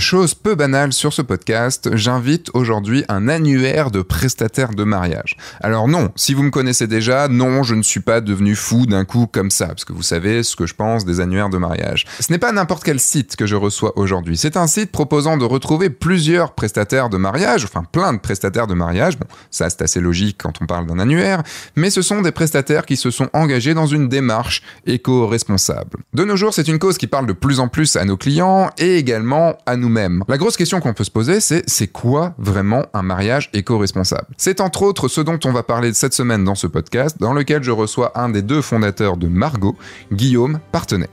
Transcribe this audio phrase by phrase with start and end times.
[0.00, 5.36] Chose peu banale sur ce podcast, j'invite aujourd'hui un annuaire de prestataires de mariage.
[5.60, 9.04] Alors non, si vous me connaissez déjà, non, je ne suis pas devenu fou d'un
[9.04, 12.06] coup comme ça, parce que vous savez ce que je pense des annuaires de mariage.
[12.18, 15.44] Ce n'est pas n'importe quel site que je reçois aujourd'hui, c'est un site proposant de
[15.44, 20.00] retrouver plusieurs prestataires de mariage, enfin plein de prestataires de mariage, bon, ça c'est assez
[20.00, 21.42] logique quand on parle d'un annuaire,
[21.76, 25.98] mais ce sont des prestataires qui se sont engagés dans une démarche éco-responsable.
[26.14, 28.70] De nos jours, c'est une cause qui parle de plus en plus à nos clients
[28.78, 29.89] et également à nous
[30.28, 34.26] la grosse question qu'on peut se poser, c'est c'est quoi vraiment un mariage éco-responsable?
[34.36, 37.62] C'est entre autres ce dont on va parler cette semaine dans ce podcast, dans lequel
[37.62, 39.76] je reçois un des deux fondateurs de Margot,
[40.12, 41.08] Guillaume Partenay.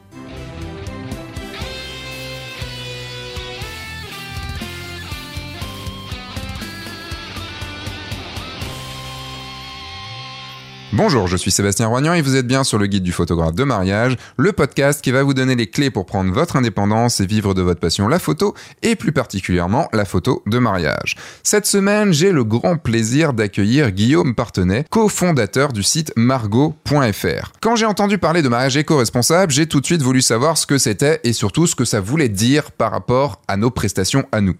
[10.97, 13.63] Bonjour, je suis Sébastien Roignan et vous êtes bien sur le guide du photographe de
[13.63, 17.53] mariage, le podcast qui va vous donner les clés pour prendre votre indépendance et vivre
[17.53, 21.15] de votre passion la photo et plus particulièrement la photo de mariage.
[21.43, 27.51] Cette semaine, j'ai le grand plaisir d'accueillir Guillaume Partenay, cofondateur du site margot.fr.
[27.61, 30.79] Quand j'ai entendu parler de mariage éco-responsable, j'ai tout de suite voulu savoir ce que
[30.79, 34.55] c'était et surtout ce que ça voulait dire par rapport à nos prestations à nous.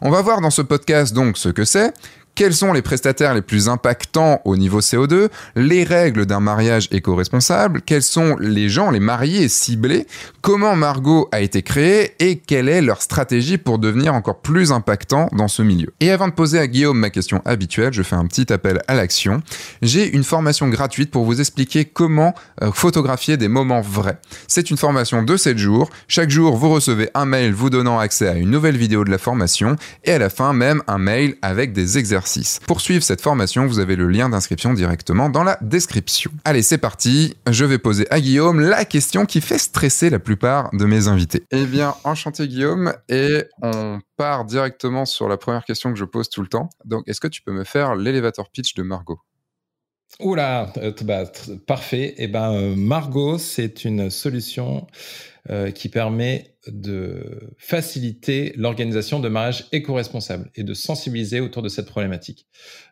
[0.00, 1.92] On va voir dans ce podcast donc ce que c'est,
[2.34, 7.82] quels sont les prestataires les plus impactants au niveau CO2, les règles d'un mariage éco-responsable,
[7.82, 10.06] quels sont les gens, les mariés ciblés,
[10.40, 12.14] comment Margot a été créée?
[12.20, 15.92] Et quelle est leur stratégie pour devenir encore plus impactant dans ce milieu?
[16.00, 18.94] Et avant de poser à Guillaume ma question habituelle, je fais un petit appel à
[18.94, 19.42] l'action.
[19.82, 24.18] J'ai une formation gratuite pour vous expliquer comment euh, photographier des moments vrais.
[24.48, 25.90] C'est une formation de 7 jours.
[26.08, 29.18] Chaque jour, vous recevez un mail vous donnant accès à une nouvelle vidéo de la
[29.18, 32.21] formation et à la fin même un mail avec des exercices
[32.66, 36.30] pour suivre cette formation, vous avez le lien d'inscription directement dans la description.
[36.44, 37.36] Allez, c'est parti.
[37.50, 41.44] Je vais poser à Guillaume la question qui fait stresser la plupart de mes invités.
[41.50, 46.28] Eh bien, enchanté Guillaume, et on part directement sur la première question que je pose
[46.28, 46.70] tout le temps.
[46.84, 49.20] Donc, est-ce que tu peux me faire l'élévateur pitch de Margot?
[50.20, 51.24] Oula, euh, bah,
[51.66, 52.14] parfait.
[52.18, 54.86] Eh ben, euh, Margot, c'est une solution
[55.50, 61.86] euh, qui permet de faciliter l'organisation de mariages éco-responsables et de sensibiliser autour de cette
[61.86, 62.46] problématique.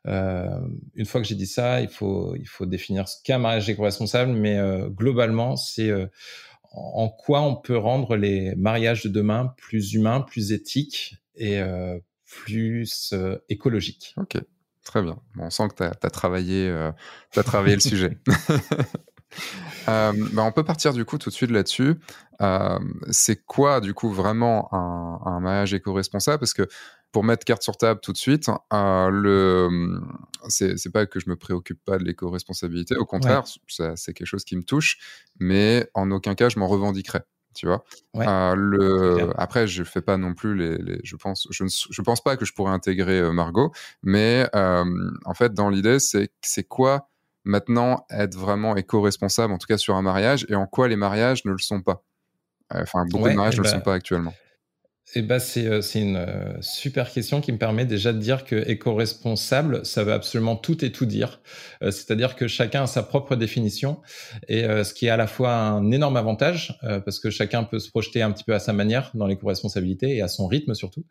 [0.06, 0.48] Euh,
[0.94, 3.68] une fois que j'ai dit ça, il faut, il faut définir ce qu'est un mariage
[3.68, 6.06] éco-responsable, mais euh, globalement, c'est euh,
[6.72, 11.60] en quoi on peut rendre les mariages de demain plus humains, plus éthiques et
[12.26, 13.14] plus
[13.48, 14.14] écologiques.
[14.18, 14.36] Ok,
[14.84, 15.18] très bien.
[15.38, 18.18] On sent que tu as, as, travaillé, as travaillé le sujet.
[19.88, 21.94] Euh, bah, on peut partir du coup tout de suite là-dessus.
[22.40, 22.78] Euh,
[23.10, 26.38] c'est quoi du coup vraiment un, un mariage éco-responsable?
[26.38, 26.66] Parce que
[27.12, 30.00] pour mettre carte sur table tout de suite, euh, le
[30.48, 32.96] c'est pas que je me préoccupe pas de l'éco-responsabilité.
[32.96, 34.98] Au contraire, c'est quelque chose qui me touche,
[35.38, 37.20] mais en aucun cas je m'en revendiquerai.
[37.52, 37.84] Tu vois?
[38.16, 39.30] Euh, le...
[39.36, 40.78] Après, je fais pas non plus les.
[40.78, 41.00] les...
[41.02, 43.72] Je pense, je ne je pense pas que je pourrais intégrer euh, Margot,
[44.04, 47.08] mais en fait, dans l'idée, c'est c'est quoi
[47.44, 51.44] maintenant être vraiment éco-responsable, en tout cas sur un mariage, et en quoi les mariages
[51.44, 52.04] ne le sont pas?
[52.72, 54.34] Enfin, beaucoup de mariages ne le sont pas actuellement.
[55.16, 58.68] Eh ben, c'est euh, une euh, super question qui me permet déjà de dire que
[58.68, 61.40] éco-responsable, ça veut absolument tout et tout dire.
[61.82, 64.00] Euh, c'est-à-dire que chacun a sa propre définition
[64.48, 67.90] et ce qui est à la fois un énorme avantage parce que chacun peut se
[67.90, 71.04] projeter un petit peu à sa manière dans l'éco-responsabilité et à son rythme surtout,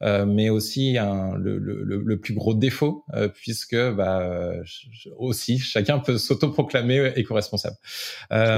[0.00, 4.52] mais aussi un, le, le, le, plus gros défaut puisque bah,
[5.18, 7.76] aussi chacun peut s'autoproclamer éco-responsable.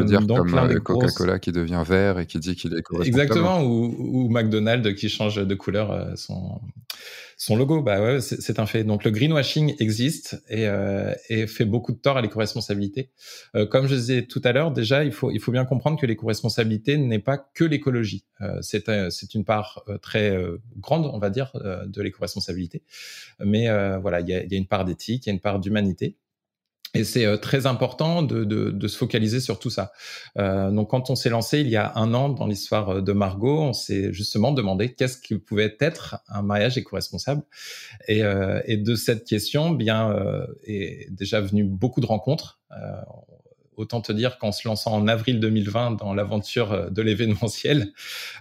[0.04, 3.22] dire donc, comme Coca-Cola qui devient vert et qui dit qu'il est éco-responsable.
[3.22, 7.82] Exactement, ou, ou McDonald's qui change de couleur euh, son, logo.
[7.82, 8.84] Bah c'est un fait.
[8.84, 11.14] Donc le greenwashing existe et, euh,
[11.46, 13.10] fait beaucoup de tort à l'éco-responsabilité.
[13.54, 17.18] Euh, comme je disais tout à l'heure, déjà il faut bien comprendre que l'éco-responsabilité n'est
[17.18, 18.24] pas que l'écologie.
[18.60, 20.36] C'est une part très
[20.78, 22.82] grande, on va dire, de l'éco-responsabilité.
[23.40, 23.68] Mais
[23.98, 26.16] voilà, il y a une part d'éthique, il y a une part d'humanité.
[26.94, 29.92] Et c'est euh, très important de, de, de, se focaliser sur tout ça.
[30.38, 33.12] Euh, donc, quand on s'est lancé il y a un an dans l'histoire euh, de
[33.12, 37.42] Margot, on s'est justement demandé qu'est-ce qui pouvait être un mariage éco-responsable.
[38.06, 42.60] Et, euh, et, de cette question, bien, euh, est déjà venu beaucoup de rencontres.
[43.76, 47.92] Autant te dire qu'en se lançant en avril 2020 dans l'aventure euh, de l'événementiel,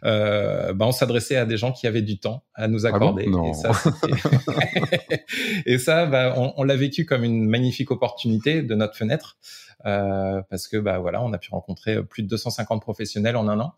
[0.03, 3.23] euh, bah on s'adressait à des gens qui avaient du temps à nous ah accorder.
[3.25, 3.71] et ça,
[5.65, 9.37] et ça on, on l'a vécu comme une magnifique opportunité de notre fenêtre,
[9.85, 13.59] euh, parce que bah voilà, on a pu rencontrer plus de 250 professionnels en un
[13.59, 13.73] an.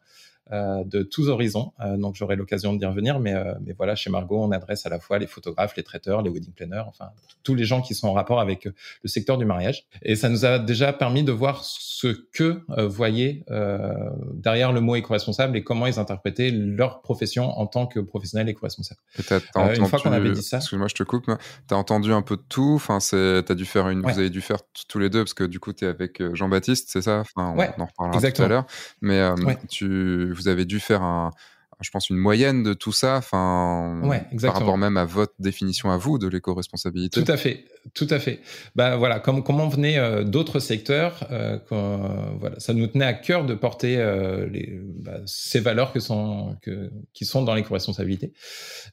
[0.51, 1.71] De tous horizons.
[1.97, 3.33] donc j'aurai l'occasion d'y revenir, mais,
[3.65, 6.53] mais voilà, chez Margot, on adresse à la fois les photographes, les traiteurs, les wedding
[6.53, 7.09] planners, enfin
[7.43, 9.85] tous les gens qui sont en rapport avec le secteur du mariage.
[10.01, 13.45] Et ça nous a déjà permis de voir ce que voyaient
[14.33, 18.99] derrière le mot éco-responsable et comment ils interprétaient leur profession en tant que professionnel éco-responsable.
[19.75, 21.25] une fois qu'on avait dit ça, excuse-moi, je te coupe.
[21.25, 22.73] Tu as entendu un peu de tout.
[22.75, 25.43] Enfin, c'est, as dû faire une, vous avez dû faire tous les deux parce que
[25.43, 27.19] du coup, tu es avec Jean-Baptiste, c'est ça?
[27.19, 28.65] Enfin, on, en reparlera tout à l'heure.
[29.01, 29.21] Mais
[29.69, 31.31] tu, vous avez dû faire un,
[31.81, 34.01] je pense, une moyenne de tout ça, enfin,
[34.41, 37.21] par rapport même à votre définition à vous de l'éco-responsabilité.
[37.21, 38.39] Tout à fait, tout à fait.
[38.75, 41.57] Bah voilà, comme, comme on venait euh, d'autres secteurs, euh,
[42.39, 46.55] voilà, ça nous tenait à cœur de porter euh, les, bah, ces valeurs que sont,
[46.61, 48.33] que, qui sont dans l'éco-responsabilité.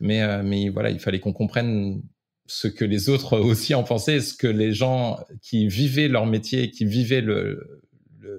[0.00, 2.02] Mais, mais voilà, il fallait qu'on comprenne
[2.46, 6.70] ce que les autres aussi en pensaient, ce que les gens qui vivaient leur métier,
[6.70, 7.81] qui vivaient le,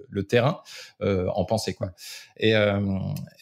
[0.10, 0.62] le, terrain
[1.02, 1.92] euh, en penser quoi.
[2.38, 2.80] Et, euh,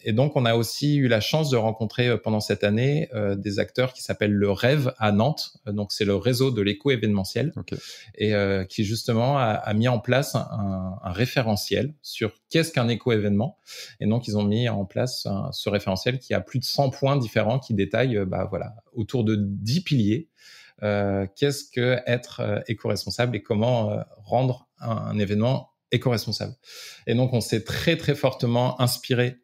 [0.04, 3.58] et, donc on a aussi eu la chance de rencontrer euh, pendant cette année des
[3.58, 5.56] acteurs qui s'appellent le Rêve à Nantes.
[5.66, 7.52] Donc c'est le réseau de l'éco événementiel
[8.16, 8.34] et
[8.68, 13.58] qui justement a, mis en place un, référentiel sur qu'est-ce qu'un éco événement.
[14.00, 17.16] Et donc ils ont mis en place ce référentiel qui a plus de 100 points
[17.16, 20.28] différents qui détaillent bah voilà autour de 10 piliers.
[20.80, 26.54] qu'est-ce que être éco-responsable et comment rendre un, événement éco-responsable.
[27.06, 29.42] Et donc, on s'est très, très fortement inspiré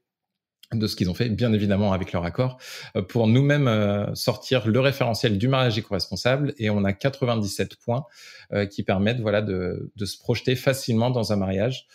[0.75, 2.59] de ce qu'ils ont fait, bien évidemment avec leur accord,
[2.95, 6.53] euh, pour nous-mêmes euh, sortir le référentiel du mariage éco-responsable.
[6.59, 8.05] Et on a 97 points
[8.53, 11.87] euh, qui permettent voilà, de, de, se projeter facilement dans un mariage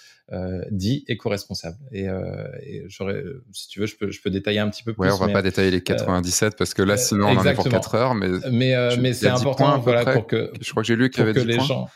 [0.72, 1.78] dit éco-responsable.
[1.92, 5.02] Et, et j'aurais, si tu veux, je peux, je peux détailler un petit peu plus.
[5.02, 7.68] Ouais, on va pas détailler les 97 parce que là, sinon, on en est pour
[7.68, 8.16] 4 heures.
[8.16, 10.52] Mais, mais, mais c'est important voilà, pour que.
[10.60, 11.66] Je crois que j'ai lu qu'il y avait 10 les points.
[11.66, 11.90] gens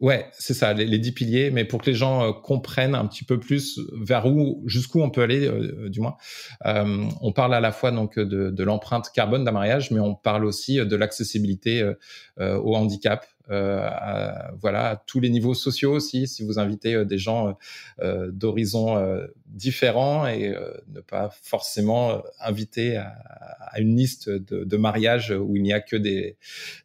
[0.00, 3.22] Ouais, c'est ça, les, dix piliers, mais pour que les gens euh, comprennent un petit
[3.22, 6.16] peu plus vers où, jusqu'où on peut aller, euh, euh, du moins.
[6.64, 10.76] on parle à la fois donc de, l'empreinte carbone d'un mariage, mais on parle aussi
[10.76, 11.92] de l'accessibilité
[12.38, 17.18] au handicap, euh, à, voilà, tous les niveaux sociaux aussi, si vous invitez euh, des
[17.18, 17.56] gens
[18.00, 18.96] euh, d'horizons
[19.46, 20.54] différents et
[20.88, 23.08] ne pas forcément inviter à,
[23.60, 26.36] à une liste de, de mariage où il n'y a que des,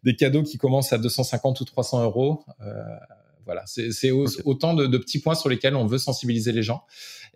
[0.04, 2.44] des cadeaux qui commencent à 250 ou 300 euros.
[3.46, 6.84] Voilà, c'est autant de, de, petits points sur lesquels on veut sensibiliser les gens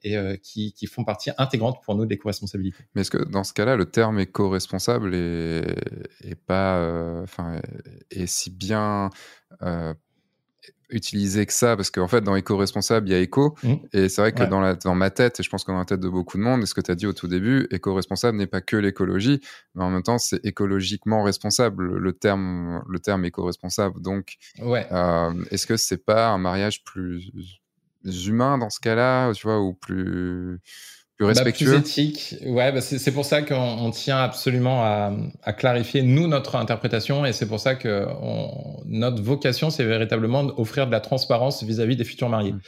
[0.03, 2.83] et euh, qui, qui, font partie intégrante pour nous de l'éco-responsabilité.
[2.95, 5.75] Mais est-ce que dans ce cas-là, le terme éco-responsable est,
[6.23, 7.61] est, pas, euh, enfin,
[8.09, 9.09] est, si bien
[9.61, 9.94] euh,
[10.89, 13.74] utilisé que ça parce qu'en fait dans éco-responsable il y a éco mmh.
[13.94, 15.86] et c'est vrai que dans, la, dans ma tête et je pense que dans la
[15.86, 18.38] tête de beaucoup de monde et ce que tu as dit au tout début éco-responsable
[18.38, 19.41] n'est pas que l'écologie
[19.75, 24.88] mais en même temps c'est écologiquement responsable le terme le terme éco-responsable donc ouais.
[25.51, 27.31] est-ce que c'est pas un mariage plus
[28.06, 30.59] humains dans ce cas-là, tu vois, ou plus,
[31.19, 31.66] plus respectueux.
[31.66, 32.36] Bah, plus éthique.
[32.45, 35.13] Ouais, bah c'est pour ça qu'on tient absolument à,
[35.44, 40.45] à, clarifier nous notre interprétation et c'est pour ça que on, notre vocation c'est véritablement
[40.45, 42.54] d'offrir de la transparence vis-à-vis des futurs mariés.
[42.54, 42.62] Mmh.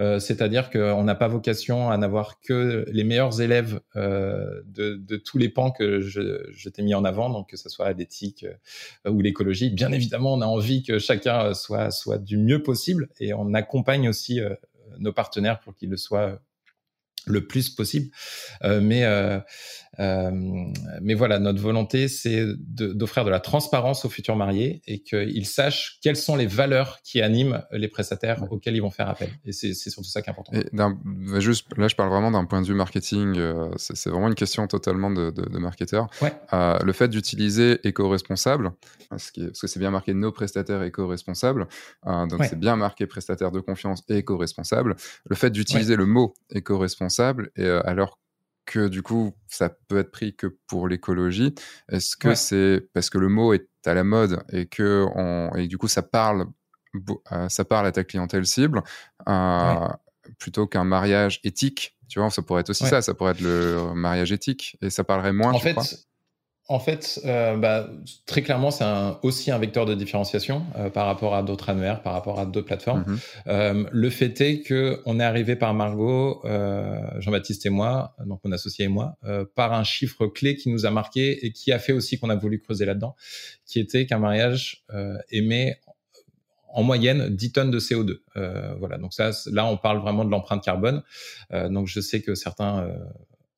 [0.00, 5.16] Euh, C'est-à-dire qu'on n'a pas vocation à n'avoir que les meilleurs élèves euh, de, de,
[5.16, 8.44] tous les pans que je, je t'ai mis en avant, donc que ce soit l'éthique
[9.06, 9.70] euh, ou l'écologie.
[9.70, 14.10] Bien évidemment, on a envie que chacun soit soit du mieux possible et on accompagne
[14.10, 14.50] aussi euh,
[14.98, 16.38] nos partenaires pour qu'ils le soient
[17.26, 18.10] le plus possible.
[18.64, 19.38] Euh, mais euh,
[19.98, 25.98] mais voilà, notre volonté, c'est d'offrir de, la transparence aux futurs mariés et qu'ils sachent
[26.02, 29.30] quelles sont les valeurs qui animent les prestataires auxquels ils vont faire appel.
[29.44, 30.52] Et c'est surtout ça qui est important.
[30.54, 33.36] Et juste, là, je parle vraiment d'un point de vue marketing.
[33.36, 36.08] Euh, c'est vraiment une question totalement de, de, de marketeur.
[36.20, 36.32] Ouais.
[36.52, 38.72] Euh, le fait d'utiliser éco-responsable,
[39.10, 41.66] parce que c'est bien marqué nos prestataires éco-responsables,
[42.06, 44.96] euh, donc c'est bien marqué prestataire de confiance et éco-responsable.
[45.26, 47.50] Le fait d'utiliser le mot éco-responsable,
[47.84, 48.18] alors
[48.64, 51.54] que du coup, ça peut être pris que pour l'écologie.
[51.90, 55.68] Est-ce que c'est parce que le mot est à la mode et que on, et
[55.68, 56.46] du coup ça parle,
[57.32, 58.82] euh, ça parle à ta clientèle cible
[59.28, 59.88] euh,
[60.38, 61.98] plutôt qu'un mariage éthique?
[62.08, 63.02] Tu vois, ça pourrait être aussi ça.
[63.02, 65.52] Ça pourrait être le mariage éthique et ça parlerait moins.
[65.52, 65.76] En fait,
[66.66, 67.90] en fait, euh, bah,
[68.24, 68.84] très clairement, c'est
[69.22, 72.66] aussi un vecteur de différenciation euh, par rapport à d'autres annuaires, par rapport à d'autres
[72.66, 73.04] plateformes.
[73.06, 73.18] Mhm.
[73.48, 76.42] Euh, le fait est que on est arrivé par Margot,
[77.18, 79.18] Jean-Baptiste et moi, donc mon associé et moi,
[79.54, 82.36] par un chiffre clé qui nous a marqué et qui a fait aussi qu'on a
[82.36, 83.14] voulu creuser là-dedans,
[83.66, 84.84] qui était qu'un mariage
[85.30, 85.78] émet
[86.68, 88.20] en moyenne 10 tonnes de CO2.
[88.78, 91.02] voilà, donc ça, là, on parle vraiment de l'empreinte carbone.
[91.52, 92.88] donc je sais que certains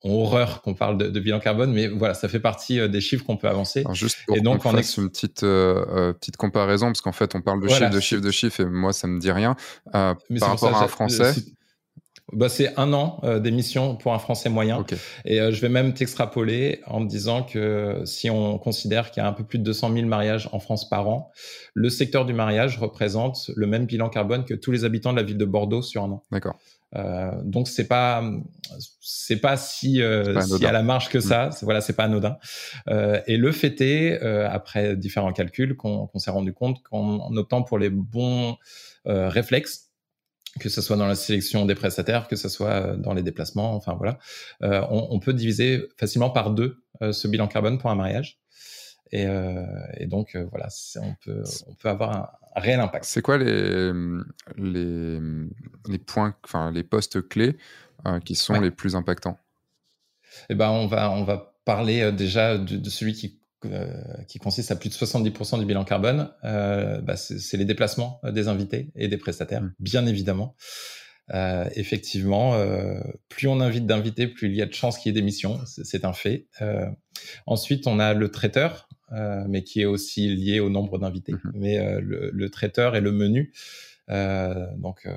[0.03, 3.37] horreur qu'on parle de, bilan carbone, mais voilà, ça fait partie euh, des chiffres qu'on
[3.37, 3.83] peut avancer.
[3.93, 7.35] juste pour et donc, on fasse une petite euh, euh, petite comparaison, parce qu'en fait,
[7.35, 9.55] on parle de chiffres, de chiffres, de chiffres, et moi, ça me dit rien.
[9.91, 11.33] par rapport à un Français.
[12.31, 14.85] bah, C'est un an d'émission pour un Français moyen.
[15.25, 19.29] Et je vais même t'extrapoler en te disant que si on considère qu'il y a
[19.29, 21.31] un peu plus de 200 000 mariages en France par an,
[21.73, 25.23] le secteur du mariage représente le même bilan carbone que tous les habitants de la
[25.23, 26.23] ville de Bordeaux sur un an.
[26.31, 26.57] D'accord.
[26.95, 28.23] Euh, donc c'est pas
[29.01, 31.47] c'est pas si euh, si à la marge que ça.
[31.47, 31.51] Mm.
[31.63, 32.37] Voilà, c'est pas anodin.
[32.89, 37.63] Euh, et le fait est, euh, après différents calculs, qu'on s'est rendu compte qu'en optant
[37.63, 38.57] pour les bons
[39.07, 39.91] euh, réflexes,
[40.59, 43.93] que ce soit dans la sélection des prestataires, que ce soit dans les déplacements, enfin
[43.95, 44.17] voilà,
[44.61, 48.39] on, on, peut diviser facilement par deux ce bilan carbone pour un mariage.
[49.11, 49.27] Et,
[49.97, 52.29] et donc voilà, on peut on peut avoir un,
[52.59, 53.05] réel impact.
[53.05, 53.91] C'est quoi les,
[54.57, 55.19] les,
[55.87, 57.57] les, points, enfin les postes clés
[58.05, 59.37] euh, qui sont les plus impactants?
[60.49, 63.91] Eh ben, on va, on va parler euh, déjà de, celui qui, euh,
[64.27, 66.31] qui consiste à plus de 70% du bilan carbone.
[66.43, 69.73] Bah, c'est les déplacements des invités et des prestataires, mmh.
[69.79, 70.55] bien évidemment.
[71.75, 72.55] effectivement,
[73.29, 75.59] plus on invite d'invités, plus il y a de chances qu'il y ait des missions.
[75.65, 76.47] C'est un fait.
[77.45, 78.86] ensuite, on a le traiteur.
[79.13, 81.31] Euh, mais qui est aussi lié au nombre d'invités.
[81.31, 81.51] Mhm.
[81.53, 83.53] Mais euh, le, le, traiteur et le menu,
[84.09, 85.07] euh, donc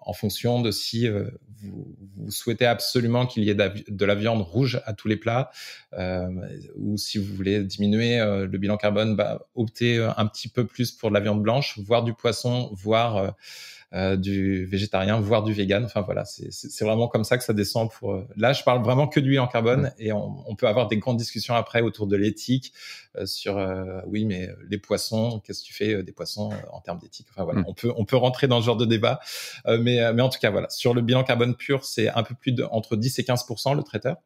[0.00, 4.82] en fonction de si vous, vous, souhaitez absolument qu'il y ait de la viande rouge
[4.84, 5.52] à tous les plats,
[6.74, 11.10] ou si vous voulez diminuer le bilan carbone, bah, optez un petit peu plus pour
[11.10, 13.36] de la viande blanche, voire du poisson, voire
[13.92, 15.84] euh, du végétarien, voire du vegan.
[15.84, 17.90] Enfin voilà, c'est vraiment comme ça que ça descend.
[17.90, 20.86] Pour euh, là, je parle vraiment que d'huile en carbone et on, on, peut avoir
[20.86, 22.72] des grandes discussions après autour de l'éthique
[23.16, 23.56] euh, sur
[24.06, 27.26] oui, mais les poissons, qu'est-ce que tu fais des poissons en termes d'éthique?
[27.30, 27.64] Enfin voilà, mm.
[27.66, 29.18] on peut on peut rentrer dans ce genre de débat,
[29.66, 32.52] mais mais en tout cas voilà, sur le bilan carbone pur, c'est un peu plus
[32.52, 34.18] de entre 10 et 15% le traiteur.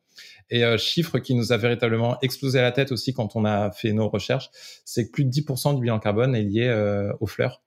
[0.51, 3.71] Et euh, chiffre qui nous a véritablement explosé à la tête aussi quand on a
[3.71, 4.51] fait nos recherches,
[4.85, 7.63] c'est que plus de 10% du bilan carbone est lié aux fleurs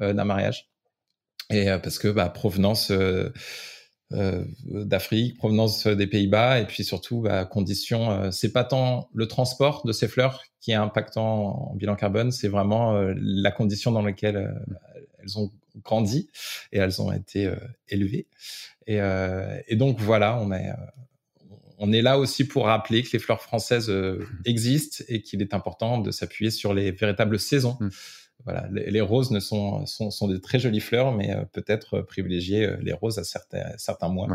[0.00, 0.71] d'un mariage.
[1.50, 3.32] Et euh, parce que bah, provenance euh,
[4.12, 8.30] euh, d'Afrique, provenance des Pays-Bas, et puis surtout bah, conditions.
[8.30, 12.48] c'est pas tant le transport de ces fleurs qui est impactant en bilan carbone, c'est
[12.48, 14.54] vraiment la condition dans laquelle
[15.18, 15.50] elles ont
[15.82, 16.28] grandi
[16.72, 17.50] et elles ont été
[17.88, 18.28] élevées.
[18.86, 18.98] Et,
[19.66, 20.70] et, donc voilà, on est
[21.78, 23.90] on est là aussi pour rappeler que les fleurs françaises
[24.44, 27.78] existent et qu'il est important de s'appuyer sur les véritables saisons.
[28.44, 32.66] Voilà, les, roses ne sont, sont, sont de très jolies fleurs, mais euh, peut-être privilégier
[32.66, 34.26] euh, les roses à certains, certains mois.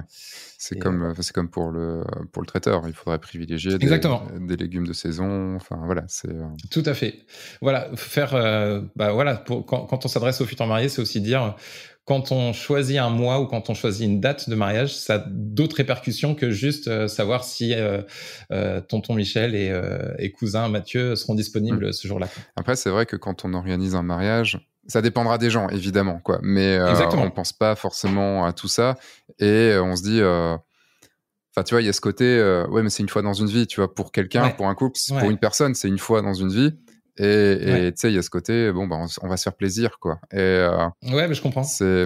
[0.58, 2.88] C'est comme, euh, c'est comme pour le, pour le traiteur.
[2.88, 5.56] Il faudrait privilégier des, des, légumes de saison.
[5.56, 6.34] Enfin, voilà, c'est.
[6.72, 7.26] Tout à fait.
[7.62, 8.32] Voilà, faire,
[8.96, 11.56] bah voilà, pour, quand, quand on s'adresse aux futurs mariés, c'est aussi dire
[12.08, 15.24] quand on choisit un mois ou quand on choisit une date de mariage, ça a
[15.28, 18.02] d'autres répercussions que juste euh, savoir si euh,
[18.50, 21.94] euh, tonton Michel et, cousin Mathieu seront disponibles mm.
[21.94, 22.30] ce jour-là.
[22.56, 26.40] Après, c'est vrai que quand on organise un mariage, ça dépendra des gens, évidemment, quoi.
[26.42, 28.96] Mais on ne pense pas forcément à tout ça
[29.40, 30.22] et on se dit.
[30.22, 33.48] Enfin, tu vois, il y a ce côté, ouais, mais c'est une fois dans une
[33.48, 36.34] vie, tu vois, pour quelqu'un, pour un couple, pour une personne, c'est une fois dans
[36.34, 36.74] une vie.
[37.18, 40.00] Et tu sais, il y a ce côté, bon, bah, on, va se faire plaisir,
[40.00, 40.20] quoi.
[40.32, 41.64] Et, euh, ouais, mais je comprends.
[41.64, 42.06] C'est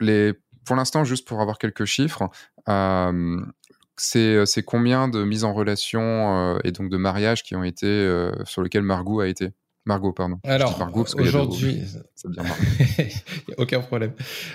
[0.00, 2.28] les, pour l'instant, juste pour avoir quelques chiffres,
[2.68, 3.40] euh,
[3.96, 8.32] c'est combien de mises en relation euh, et donc de mariages qui ont été euh,
[8.44, 9.50] sur lesquels Margot a été?
[9.86, 10.38] Margot, pardon.
[10.44, 11.82] Alors, aujourd'hui,
[13.58, 14.12] aucun problème.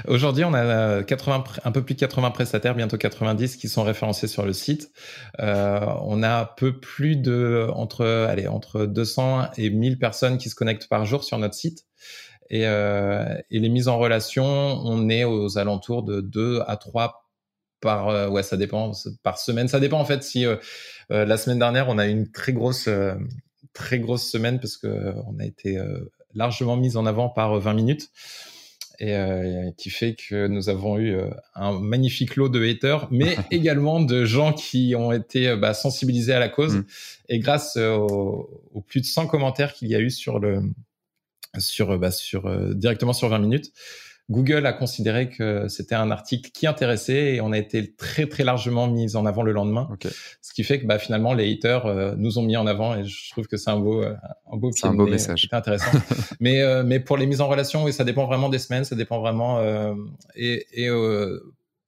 [0.07, 4.27] Aujourd'hui, on a 80, un peu plus de 80 prestataires, bientôt 90, qui sont référencés
[4.27, 4.91] sur le site.
[5.39, 10.50] Euh, on a un peu plus de entre, allez, entre 200 et 1000 personnes qui
[10.50, 11.86] se connectent par jour sur notre site.
[12.50, 17.29] Et, euh, et les mises en relation, on est aux alentours de 2 à 3
[17.81, 18.91] par, euh, ouais, ça dépend,
[19.24, 19.67] par semaine.
[19.67, 20.57] Ça dépend en fait si euh,
[21.12, 22.89] euh, la semaine dernière, on a une très grosse
[23.79, 27.71] très grosse semaine parce que euh, a été euh, largement mis en avant par 20
[27.71, 28.12] euh, minutes
[29.01, 29.15] et
[29.77, 31.17] qui fait que nous avons eu
[31.55, 36.39] un magnifique lot de haters, mais également de gens qui ont été bah, sensibilisés à
[36.39, 36.75] la cause.
[36.75, 36.86] Mm.
[37.29, 38.50] Et grâce aux,
[38.89, 40.63] plus de 100 commentaires qu'il y a eu sur le
[41.57, 43.71] sur bah, sur directement sur 20 minutes,
[44.29, 48.43] Google a considéré que c'était un article qui intéressait et on a été très très
[48.43, 49.89] largement mis en avant le lendemain.
[50.41, 53.05] Ce qui fait que bah, finalement les haters euh, nous ont mis en avant et
[53.05, 54.13] je trouve que c'est un beau euh,
[54.51, 55.41] un beau, un beau message.
[55.41, 55.91] C'était intéressant.
[56.39, 58.95] mais euh, mais pour les mises en relation, oui, ça dépend vraiment des semaines, ça
[58.95, 59.59] dépend vraiment
[60.36, 60.89] et, et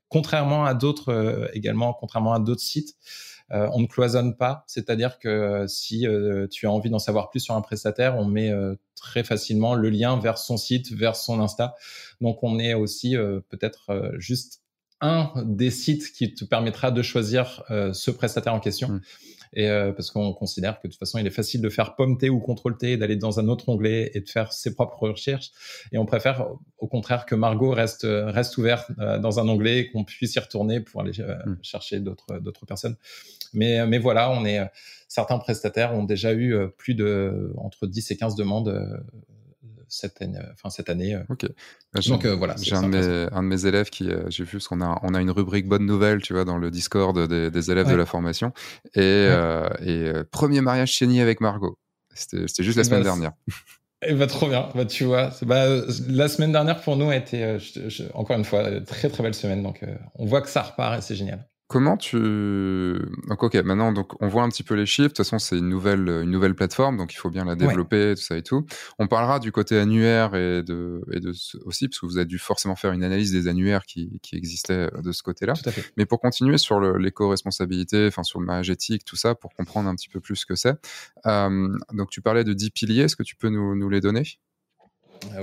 [0.09, 2.95] contrairement à d'autres également, contrairement à d'autres sites.
[3.51, 7.29] Euh, on ne cloisonne pas, c'est-à-dire que euh, si euh, tu as envie d'en savoir
[7.29, 8.51] plus sur un prestataire, on met
[8.95, 11.75] très facilement le lien vers son site, vers son Insta.
[12.21, 13.15] Donc on est aussi
[13.49, 14.61] peut-être juste
[15.01, 18.89] un des sites qui te permettra de choisir ce prestataire en question.
[18.89, 19.01] Mmh.
[19.53, 22.29] et parce qu'on considère que de toute façon, il est facile de faire pomme T
[22.29, 25.51] ou contrôle T, d'aller dans un autre onglet et de faire ses propres recherches.
[25.91, 30.03] Et on préfère, au contraire, que Margot reste reste ouverte dans un onglet et qu'on
[30.03, 31.57] puisse y retourner pour aller hmm.
[31.63, 32.97] chercher d'autres d'autres personnes.
[33.53, 34.59] Mais mais voilà, on est
[35.07, 39.03] certains prestataires ont déjà eu plus de entre 10 et 15 demandes
[39.91, 40.39] cette année.
[40.53, 41.15] Enfin, cette année.
[41.15, 41.23] Euh.
[41.29, 41.45] Ok.
[41.93, 42.55] Bah, Donc euh, voilà.
[42.59, 45.31] J'ai un, de mes élèves qui, euh, j'ai vu, parce qu'on a, on a une
[45.31, 48.53] rubrique bonne nouvelle, tu vois, dans le Discord des, élèves de la formation.
[48.95, 49.27] Et,
[49.85, 51.77] et premier mariage chéni avec Margot.
[52.13, 53.33] C'était juste la semaine dernière.
[54.03, 54.67] Et bah, trop bien.
[54.73, 55.67] Bah, tu vois, bah,
[56.07, 57.57] la semaine dernière pour nous a été,
[58.15, 59.61] encore une fois, très très belle semaine.
[59.61, 61.47] Donc, on voit que ça repart et c'est génial.
[61.71, 62.17] Comment tu
[63.29, 65.03] donc ok maintenant donc on voit un petit peu les chiffres.
[65.03, 68.13] De toute façon c'est une nouvelle une nouvelle plateforme donc il faut bien la développer
[68.17, 68.65] tout ça et tout.
[68.99, 71.31] On parlera du côté annuaire et de et de
[71.63, 74.89] aussi parce que vous avez dû forcément faire une analyse des annuaires qui, qui existaient
[74.93, 75.53] euh, de ce côté-là.
[75.95, 79.95] Mais pour continuer sur l'éco-responsabilité, enfin sur le mariage éthique, tout ça pour comprendre un
[79.95, 80.75] petit peu plus ce que c'est.
[81.25, 83.03] Euh, donc tu parlais de 10 piliers.
[83.03, 84.23] Est-ce que tu peux nous, nous les donner?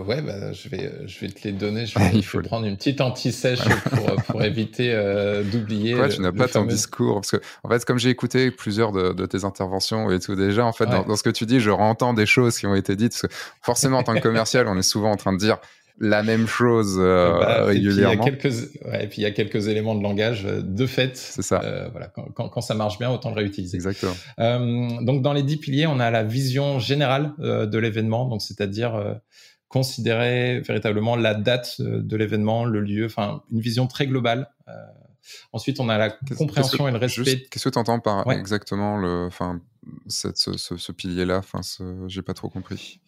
[0.06, 1.86] Ouais, bah, je, vais, je vais te les donner.
[1.86, 5.94] Je vais, il faut prendre une petite anti-sèche pour, pour éviter euh, d'oublier.
[5.94, 7.16] Ouais, tu n'as pas ton discours?
[7.16, 10.64] Parce que, en fait, comme j'ai écouté plusieurs de, de, tes interventions et tout déjà,
[10.64, 13.12] en fait, dans, ce que tu dis, je entends des choses qui ont été dites.
[13.12, 15.58] Parce que forcément, en tant que commercial, on est souvent en train de dire
[16.00, 18.26] la même chose euh, bah, régulièrement.
[18.26, 18.48] Et puis,
[18.84, 21.16] ouais, et puis il y a quelques éléments de langage euh, de fait.
[21.16, 21.60] C'est ça.
[21.64, 23.76] Euh, voilà, quand, quand, quand, ça marche bien, autant le réutiliser.
[23.76, 24.14] Exactement.
[24.38, 29.20] Euh, donc dans les dix piliers, on a la vision générale de l'événement, donc c'est-à-dire
[29.68, 34.48] considérer véritablement la date de l'événement, le lieu, enfin une vision très globale.
[34.68, 34.72] Euh,
[35.52, 37.46] ensuite, on a la compréhension et le respect.
[37.50, 39.60] Qu'est-ce que tu entends par exactement le, enfin,
[40.06, 41.38] ce, ce, ce pilier-là?
[41.38, 41.60] Enfin,
[42.06, 43.00] j'ai pas trop compris.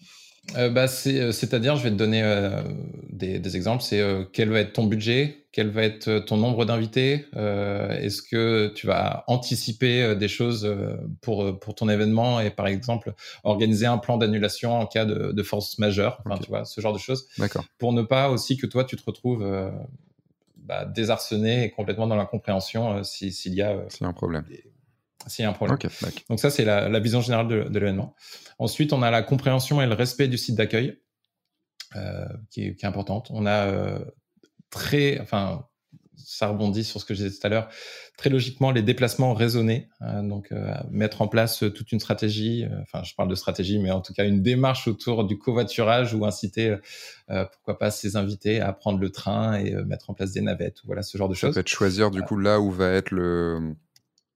[0.57, 2.63] Euh, bah, euh, c'est-à-dire, je vais te donner euh,
[3.11, 3.83] des, des, exemples.
[3.83, 4.03] C'est
[4.33, 7.27] quel va être ton budget, quel va être ton nombre d'invités?
[7.35, 10.69] Est-ce que tu vas anticiper des choses
[11.21, 12.41] pour pour ton événement?
[12.41, 13.15] Et par exemple
[13.45, 16.23] organiser un plan d'annulation en cas de, de force majeure.
[16.25, 17.29] Enfin, tu vois, ce genre de choses.
[17.79, 19.47] Pour ne pas aussi que toi tu te retrouves
[20.57, 23.77] bah, désarçonné et complètement dans l'incompréhension s'il y a.
[23.89, 24.45] C'est un problème
[25.27, 25.79] s'il y a un problème.
[26.29, 28.15] Donc ça, c'est la, la, vision générale de, de l'événement.
[28.59, 30.99] Ensuite, on a la compréhension et le respect du site d'accueil,
[31.97, 33.29] euh, qui, est, qui, est, importante.
[33.31, 33.99] On a euh,
[34.71, 35.67] très, enfin,
[36.25, 37.69] ça rebondit sur ce que je disais tout à l'heure,
[38.17, 39.89] très logiquement les déplacements raisonnés.
[40.03, 43.79] Euh, donc, euh, mettre en place toute une stratégie, euh, enfin, je parle de stratégie,
[43.79, 46.77] mais en tout cas une démarche autour du covoiturage ou inciter,
[47.27, 51.03] pourquoi pas, ses invités à prendre le train et mettre en place des navettes, voilà,
[51.03, 51.51] ce genre de choses.
[51.51, 53.75] Ça peut être choisir du coup là où va être le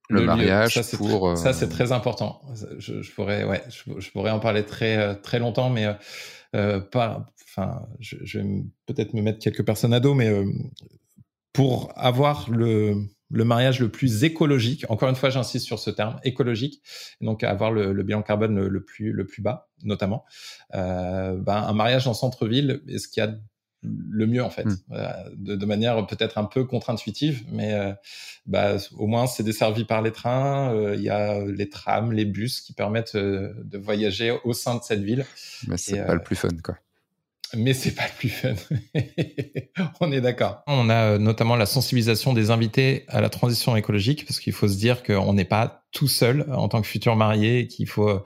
[0.09, 2.41] le, mariage ça, pour ça c'est euh, très important.
[2.77, 5.93] Je, je pourrais ouais je, pourrais en parler très euh, très longtemps mais euh,
[6.55, 8.45] euh, pas enfin je, je vais
[8.85, 10.45] peut-être me mettre quelques personnes à dos mais euh,
[11.53, 12.95] pour avoir le
[13.31, 16.81] le mariage le plus écologique encore une fois j'insiste sur ce terme écologique
[17.21, 20.25] donc avoir le, le bilan carbone le, le, plus le plus bas notamment
[20.71, 23.35] ben, un mariage en centre-ville est-ce qu'il y a
[24.09, 24.77] le mieux en fait, hmm.
[24.91, 27.93] euh, de, de, manière peut-être un peu contre-intuitive, mais euh,
[28.45, 32.25] bah, au moins c'est desservi par les trains, euh, il y a les trams, les
[32.25, 35.25] bus qui permettent de voyager au sein de cette ville.
[35.67, 36.75] Mais c'est pas le plus fun quoi.
[37.53, 38.55] Mais c'est pas le plus fun.
[40.01, 40.63] on est d'accord.
[40.67, 44.77] On a notamment la sensibilisation des invités à la transition écologique, parce qu'il faut se
[44.77, 48.23] dire qu'on n'est pas tout seul en tant que futur marié, qu'il faut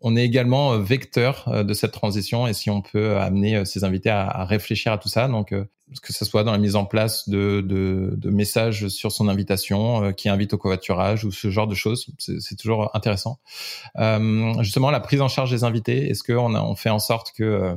[0.00, 3.64] on est également euh, vecteur euh, de cette transition et si on peut amener euh,
[3.64, 6.84] ces invités à, réfléchir à tout ça, donc que ce soit dans la mise en
[6.84, 11.74] place de, de, messages sur son invitation qui invite au covoiturage ou ce genre de
[11.74, 13.38] choses, c'est toujours intéressant.
[14.60, 17.74] justement, la prise en charge des invités, est-ce qu'on on fait en sorte que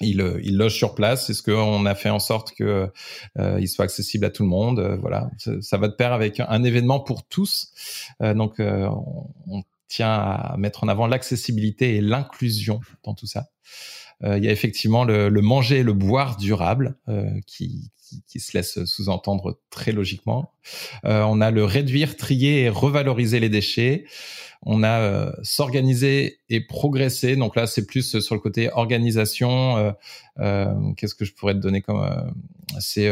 [0.00, 1.28] il, il loge sur place?
[1.28, 2.92] Est-ce qu'on a fait en sorte que
[3.36, 4.96] il soit accessible à tout le monde?
[5.00, 5.28] Voilà,
[5.60, 7.72] ça, va de pair avec un événement pour tous.
[8.20, 13.48] donc, on, tient à mettre en avant l'accessibilité et l'inclusion dans tout ça.
[14.24, 17.90] Euh, il y a effectivement le, le, manger et le boire durable euh, qui,
[18.26, 20.52] qui, se laisse sous-entendre très logiquement.
[21.04, 24.04] Euh, on a le réduire, trier et revaloriser les déchets.
[24.62, 27.36] On a euh, s'organiser et progresser.
[27.36, 29.94] Donc là, c'est plus sur le côté organisation.
[30.38, 32.08] Euh, qu'est-ce que je pourrais te donner comme
[32.80, 33.10] C'est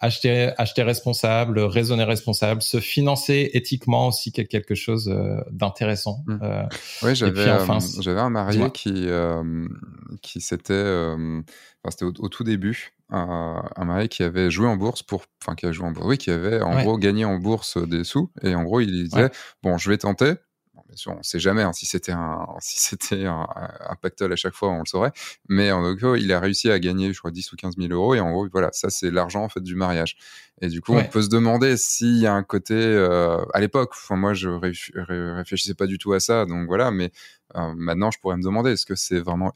[0.00, 6.24] acheter, acheter responsable, raisonner responsable, se financer éthiquement aussi quelque chose euh, d'intéressant.
[6.26, 6.38] Mmh.
[6.42, 6.62] Euh,
[7.02, 9.66] oui, j'avais enfin, euh, j'avais un marié qui euh,
[10.22, 11.40] qui s'était, euh,
[11.82, 15.54] enfin, c'était au, au, tout début, un marié qui avait joué en bourse pour, enfin
[15.54, 16.82] qui a joué en bourse, oui, qui avait en ouais.
[16.82, 19.30] gros gagné en bourse des sous et en gros il disait ouais.
[19.62, 20.34] bon je vais tenter
[21.06, 23.46] on sait jamais hein, si c'était un, si c'était un,
[23.88, 25.12] un, pactole à chaque fois, on le saurait.
[25.48, 28.14] Mais en gros, il a réussi à gagner, je crois, 10 ou 15 000 euros.
[28.14, 30.16] Et en gros, voilà, ça, c'est l'argent, en fait, du mariage.
[30.62, 32.74] Et du coup, on peut se demander s'il y a un côté,
[33.52, 37.10] à l'époque, enfin, moi, je réfléchissais pas du tout à ça, donc voilà, mais
[37.54, 39.52] maintenant, je pourrais me demander, est-ce que c'est vraiment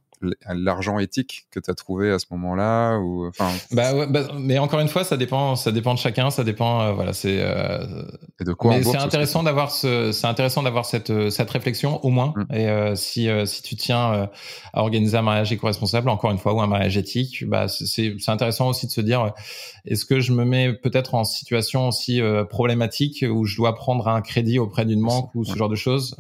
[0.52, 4.80] l'argent éthique que tu as trouvé à ce moment-là ou enfin bah, bah, mais encore
[4.80, 8.04] une fois ça dépend ça dépend de chacun ça dépend euh, voilà c'est euh,
[8.38, 12.34] et de quoi c'est intéressant d'avoir ce c'est intéressant d'avoir cette cette réflexion au moins
[12.36, 12.54] mm.
[12.54, 14.28] et euh, si si tu tiens
[14.74, 18.30] à organiser un mariage éco-responsable encore une fois ou un mariage éthique bah c'est c'est
[18.30, 19.32] intéressant aussi de se dire
[19.86, 24.20] est-ce que je me mets peut-être en situation aussi problématique où je dois prendre un
[24.20, 26.16] crédit auprès d'une banque ou ce genre de choses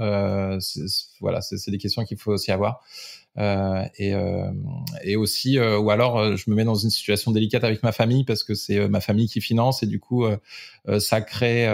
[1.20, 2.80] voilà c'est des questions qu'il faut aussi avoir.
[2.80, 3.19] euh,
[3.98, 4.50] et, euh,
[5.04, 8.24] et aussi, euh, ou alors je me mets dans une situation délicate avec ma famille
[8.24, 10.26] parce que c'est ma famille qui finance et du coup
[10.98, 11.66] ça crée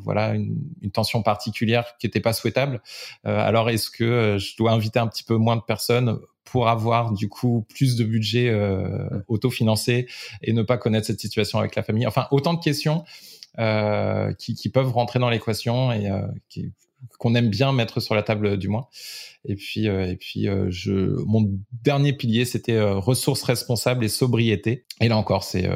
[0.00, 2.82] voilà une, une, tension particulière qui n'était pas souhaitable.
[3.24, 6.18] alors est-ce que je dois inviter un petit peu moins de personnes
[6.52, 10.06] pour avoir du coup plus de budget euh, autofinancé
[10.42, 12.06] et ne pas connaître cette situation avec la famille?
[12.06, 13.04] Enfin, autant de questions
[13.58, 16.20] euh, qui, qui, peuvent rentrer dans l'équation et euh,
[17.18, 18.86] qu'on aime bien mettre sur la table du moins.
[19.44, 20.70] Et puis, euh, et puis, euh,
[21.26, 24.86] mon dernier pilier, c'était euh, ressources responsables et sobriété.
[25.00, 25.68] Et là encore, c'est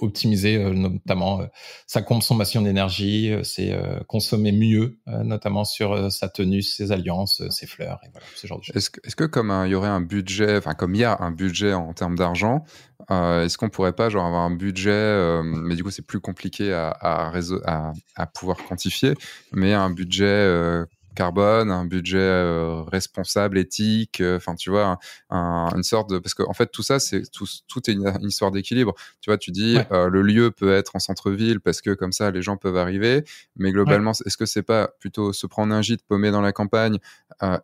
[0.00, 1.40] optimiser notamment
[1.86, 3.72] sa consommation d'énergie, c'est
[4.08, 8.64] consommer mieux, notamment sur sa tenue, ses alliances, ses fleurs, et voilà, ce genre de
[8.64, 8.74] choses.
[8.74, 11.74] Est-ce que, comme il y aurait un budget, enfin comme il y a un budget
[11.74, 12.64] en termes d'argent,
[13.08, 18.26] est-ce qu'on pourrait pas genre avoir un budget, mais du coup c'est plus compliqué à
[18.34, 19.14] pouvoir quantifier,
[19.52, 24.98] mais un budget carbone, un budget euh, responsable, éthique, euh, enfin tu vois,
[25.30, 28.50] une sorte de parce qu'en en fait tout ça c'est tout, tout est une, histoire
[28.50, 28.94] d'équilibre.
[29.20, 32.30] Tu vois, tu dis euh, le lieu peut être en centre-ville parce que comme ça
[32.30, 33.24] les gens peuvent arriver,
[33.56, 36.98] mais globalement est-ce que c'est pas plutôt se prendre un gîte paumé dans la campagne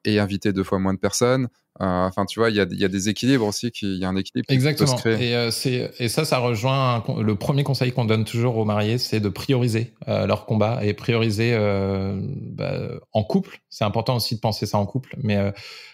[0.04, 2.88] et inviter deux fois moins de personnes enfin, tu vois, il y a, y a,
[2.88, 4.46] des équilibres aussi, il y a un équilibre.
[4.48, 4.96] Exactement.
[5.04, 5.50] Et, euh,
[5.98, 9.94] et ça, ça rejoint le premier conseil qu'on donne toujours aux mariés, c'est de prioriser
[10.08, 12.78] euh, leur combat et prioriser euh, bah,
[13.12, 13.60] en couple.
[13.68, 15.52] C'est important aussi de penser ça en couple, mais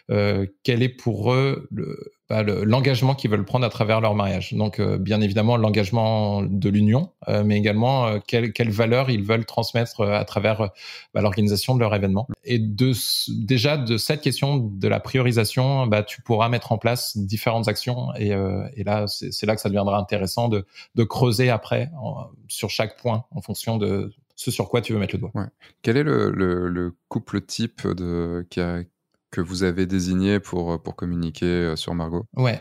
[0.09, 4.55] quel est pour eux le, l'engagement qu'ils veulent prendre à travers leur mariage.
[4.55, 9.23] Donc, euh, bien évidemment, l'engagement de l'union, euh, mais également euh, quelles quelle valeurs ils
[9.23, 10.71] veulent transmettre à travers
[11.15, 12.27] bah, l'organisation de leur événement.
[12.45, 17.69] Et déjà, de cette question de la priorisation, bah, tu pourras mettre en place différentes
[17.69, 18.15] actions.
[18.17, 18.35] Et,
[18.85, 20.65] là, c'est là que ça deviendra intéressant de,
[21.05, 21.91] creuser après
[22.49, 25.33] sur chaque point en fonction de ce sur quoi tu veux mettre le doigt.
[25.83, 27.83] Quel est le, le, le couple type
[28.49, 28.83] qui a,
[29.33, 32.27] que vous avez désigné pour, pour communiquer euh, sur Margot?
[32.37, 32.61] Ouais,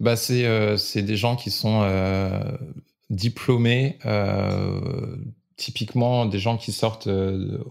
[0.00, 2.56] bah c'est euh, des gens qui sont euh,
[3.10, 3.98] diplômés,
[5.56, 7.08] typiquement des gens qui sortent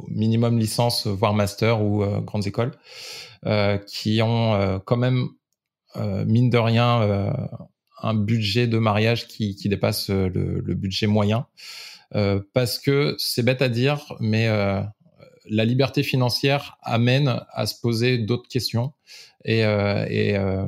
[0.07, 2.71] minimum licence, voire master ou grandes écoles,
[3.87, 5.27] qui ont quand même,
[5.95, 7.33] mine de rien,
[8.01, 11.45] un budget de mariage qui, dépasse le budget moyen.
[12.53, 14.49] parce que c'est bête à dire, mais
[15.49, 18.93] la liberté financière amène à se poser d'autres questions.
[19.45, 20.67] Et, euh, euh,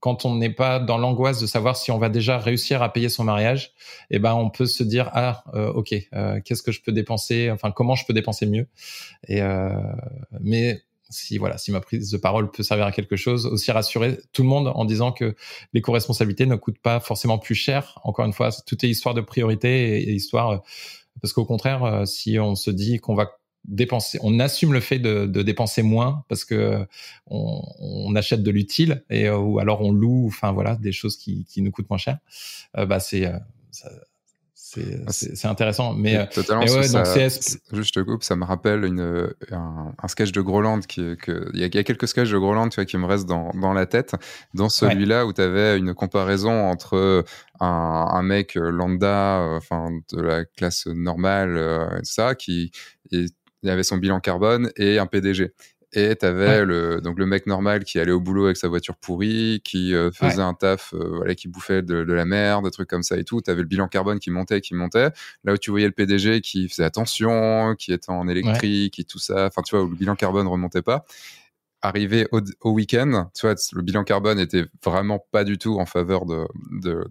[0.00, 3.08] quand on n'est pas dans l'angoisse de savoir si on va déjà réussir à payer
[3.08, 3.72] son mariage,
[4.10, 5.94] eh ben on peut se dire ah euh, ok
[6.44, 8.66] qu'est-ce que je peux dépenser, enfin comment je peux dépenser mieux?
[9.28, 9.40] Et
[10.40, 14.18] mais si voilà, si ma prise de parole peut servir à quelque chose, aussi rassurer
[14.32, 15.36] tout le monde en disant que
[15.72, 18.00] l'éco-responsabilité ne coûte pas forcément plus cher.
[18.02, 20.62] Encore une fois, tout est histoire de priorité et, et histoire
[21.20, 23.30] parce qu'au contraire, si on se dit qu'on va
[23.64, 26.86] dépenser, on assume le fait de, dépenser moins parce que
[27.26, 31.46] on, achète de l'utile et euh, ou alors on loue, enfin voilà, des choses qui,
[31.58, 32.18] nous coûtent moins cher.
[32.76, 33.38] Euh, bah c'est euh,
[35.06, 35.92] ah, c'est intéressant.
[35.92, 36.62] Mais, totalement.
[36.62, 37.06] ouais, donc
[37.72, 41.64] juste te coupe, ça me rappelle une, un, sketch de Groland qui, que, il y,
[41.64, 44.14] a, quelques sketchs de Groland tu vois, qui me restent dans, dans la tête.
[44.54, 47.24] Dans celui-là où tu avais une comparaison entre
[47.60, 52.70] un, un mec lambda, enfin de la classe normale, ça, qui
[53.10, 55.52] est il avait son bilan carbone et un PDG.
[55.94, 58.96] Et tu avais le, donc le mec normal qui allait au boulot avec sa voiture
[58.96, 62.70] pourrie, qui euh, faisait un taf, euh, voilà, qui bouffait de, de, la merde, des
[62.70, 63.42] trucs comme ça et tout.
[63.42, 65.10] Tu avais le bilan carbone qui montait, qui montait.
[65.44, 69.18] Là où tu voyais le PDG qui faisait attention, qui était en électrique et tout
[69.18, 69.46] ça.
[69.46, 71.04] Enfin, tu vois, où le bilan carbone remontait pas
[71.82, 75.86] arrivé au, au week-end, tu vois, le bilan carbone était vraiment pas du tout en
[75.86, 77.04] faveur de de,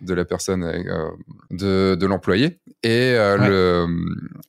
[0.00, 1.10] de la personne, euh,
[1.50, 2.60] de, de l'employé.
[2.82, 3.86] Et euh, le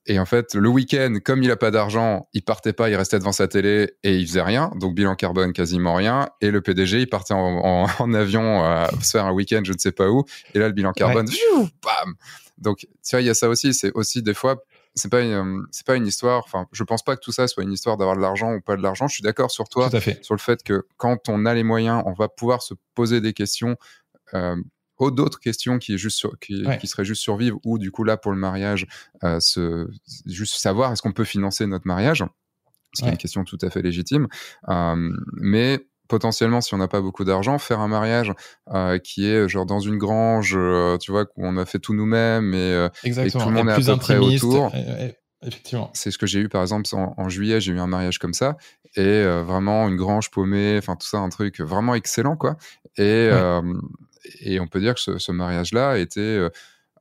[0.08, 3.19] et en fait, le week-end, comme il a pas d'argent, il partait pas, il restait
[3.19, 4.71] devant sa télé et il faisait rien.
[4.76, 6.30] Donc bilan carbone quasiment rien.
[6.41, 9.78] Et le PDG, il partait en, en, avion à se faire un week-end, je ne
[9.78, 10.23] sais pas où.
[10.54, 11.28] Et là, le bilan carbone,
[11.84, 12.15] bam.
[12.58, 13.73] Donc, tu vois, il y a ça aussi.
[13.73, 14.63] C'est aussi des fois
[14.98, 16.44] c'est pas une, c'est pas une histoire.
[16.44, 18.76] Enfin, je pense pas que tout ça soit une histoire d'avoir de l'argent ou pas
[18.76, 19.08] de l'argent.
[19.08, 19.90] Je suis d'accord sur toi,
[20.22, 23.34] sur le fait que quand on a les moyens, on va pouvoir se poser des
[23.34, 23.78] questions.
[24.34, 24.56] Euh,
[25.00, 28.32] d'autres questions qui, est juste qui, qui, seraient juste survivre ou du coup là pour
[28.32, 28.88] le mariage,
[29.24, 29.40] euh,
[30.26, 32.26] juste savoir est-ce qu'on peut financer notre mariage,
[32.96, 34.28] ce qui est une question tout à fait légitime.
[34.70, 38.34] Euh, mais potentiellement, si on n'a pas beaucoup d'argent, faire un mariage
[38.74, 41.93] euh, qui est genre dans une grange, euh, tu vois, où on a fait tout
[41.93, 44.72] nous-mêmes et, euh, et, tout le monde est à peu près autour.
[45.46, 45.91] Effectivement.
[45.93, 48.58] C'est ce que j'ai eu par exemple en, juillet, j'ai eu un mariage comme ça
[48.96, 52.58] et vraiment une grange paumée, enfin tout ça, un truc vraiment excellent quoi.
[52.98, 53.30] Et,
[54.41, 56.39] et on peut dire que ce, ce mariage-là était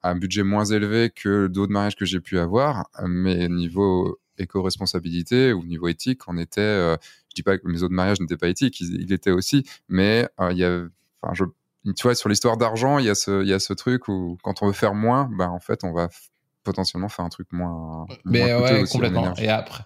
[0.03, 5.65] un budget moins élevé que d'autres mariages que j'ai pu avoir, mais niveau éco-responsabilité ou
[5.65, 6.97] niveau éthique, on était
[7.37, 10.59] dis pas que mes autres mariages n'étaient pas éthiques, ils, l'étaient aussi, mais euh, il
[10.59, 10.85] y a,
[11.23, 11.45] enfin, je,
[11.93, 14.39] tu vois, sur l'histoire d'argent, il y a ce, il y a ce truc où
[14.43, 16.09] quand on veut faire moins, ben en fait, on va
[16.67, 18.07] potentiellement faire un truc moins.
[18.25, 19.35] Mais ouais, complètement.
[19.37, 19.85] Et après,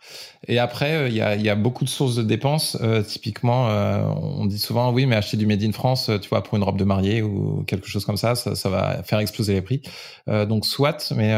[0.49, 2.79] et après, euh, il y, a, y, a, beaucoup de sources de dépenses.
[2.81, 6.43] Euh, typiquement, euh, on dit souvent, oui, mais acheter du made in France, tu vois,
[6.43, 9.53] pour une robe de mariée ou quelque chose comme ça, ça, ça va faire exploser
[9.53, 9.83] les prix.
[10.27, 11.33] donc soit, mais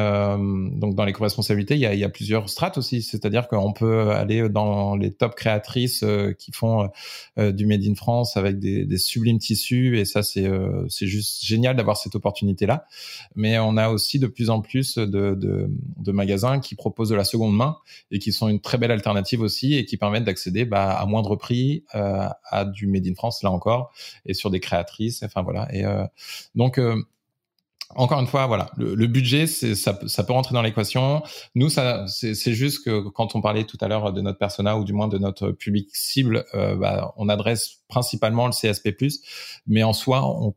[0.76, 3.02] donc dans les co-responsabilités, il y a, y a, plusieurs strates aussi.
[3.02, 6.04] C'est-à-dire qu'on peut aller dans les top créatrices
[6.38, 6.88] qui font
[7.36, 10.48] du made in France avec des, des sublimes tissus, et ça, c'est
[10.88, 12.86] c'est juste génial d'avoir cette opportunité-là.
[13.34, 17.24] Mais on a aussi de plus en plus de de, magasins qui proposent de la
[17.24, 17.78] seconde main
[18.10, 21.36] et qui sont une très belle alternative aussi et qui permettent d'accéder bah, à moindre
[21.36, 23.92] prix euh, à du made in France là encore
[24.26, 25.22] et sur des créatrices.
[25.22, 25.68] Enfin voilà.
[25.74, 26.04] Et euh,
[26.54, 26.96] donc euh,
[27.94, 31.22] encore une fois, voilà, le, budget, ça, ça peut rentrer dans l'équation.
[31.54, 34.94] Nous, c'est juste que quand on parlait tout à l'heure de notre persona ou du
[34.94, 38.96] moins de notre public cible, bah, on adresse principalement le CSP+,
[39.66, 40.54] mais en soi, on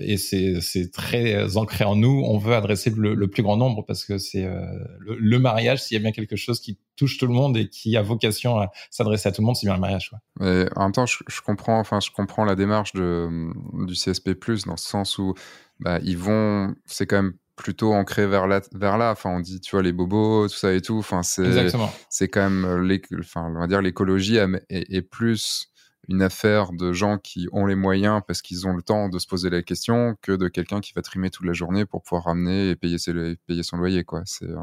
[0.00, 2.22] et c'est très ancré en nous.
[2.24, 4.64] On veut adresser le, plus grand nombre parce que c'est euh,
[5.00, 5.82] le, mariage.
[5.82, 8.58] S'il y a bien quelque chose qui touche tout le monde et qui a vocation
[8.58, 10.10] à s'adresser à tout le monde, c'est bien le mariage.
[10.40, 11.78] En même temps, je, comprends.
[11.78, 13.50] Enfin, je comprends la démarche de,
[13.86, 14.30] du CSP+
[14.66, 15.34] dans le sens où
[15.80, 16.74] bah, ils vont.
[16.86, 19.12] C'est quand même plutôt ancré vers là, vers là.
[19.12, 20.98] Enfin, on dit, tu vois, les bobos, tout ça et tout.
[20.98, 21.68] Enfin, c'est,
[22.08, 24.36] c'est quand même, enfin, on va dire, l'écologie
[24.68, 25.71] est, plus
[26.08, 29.26] une affaire de gens qui ont les moyens parce qu'ils ont le temps de se
[29.26, 32.70] poser la question que de quelqu'un qui va trimer toute la journée pour pouvoir ramener
[32.70, 33.12] et payer, ses,
[33.46, 34.02] payer son loyer.
[34.04, 34.22] Quoi.
[34.24, 34.56] C'est, euh,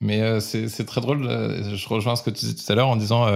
[0.00, 2.88] Mais euh, c'est, très drôle, euh, je rejoins ce que tu disais tout à l'heure
[2.88, 3.26] en disant,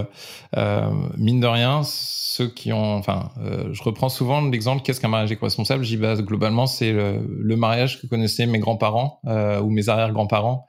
[1.17, 2.97] mine de rien, ceux qui ont...
[2.97, 3.31] Enfin,
[3.73, 5.85] je reprends souvent l'exemple, qu'est-ce qu'un mariage éco-responsable?
[5.85, 10.67] J'y base globalement, c'est le, mariage que connaissaient mes grands-parents ou mes arrière-grands-parents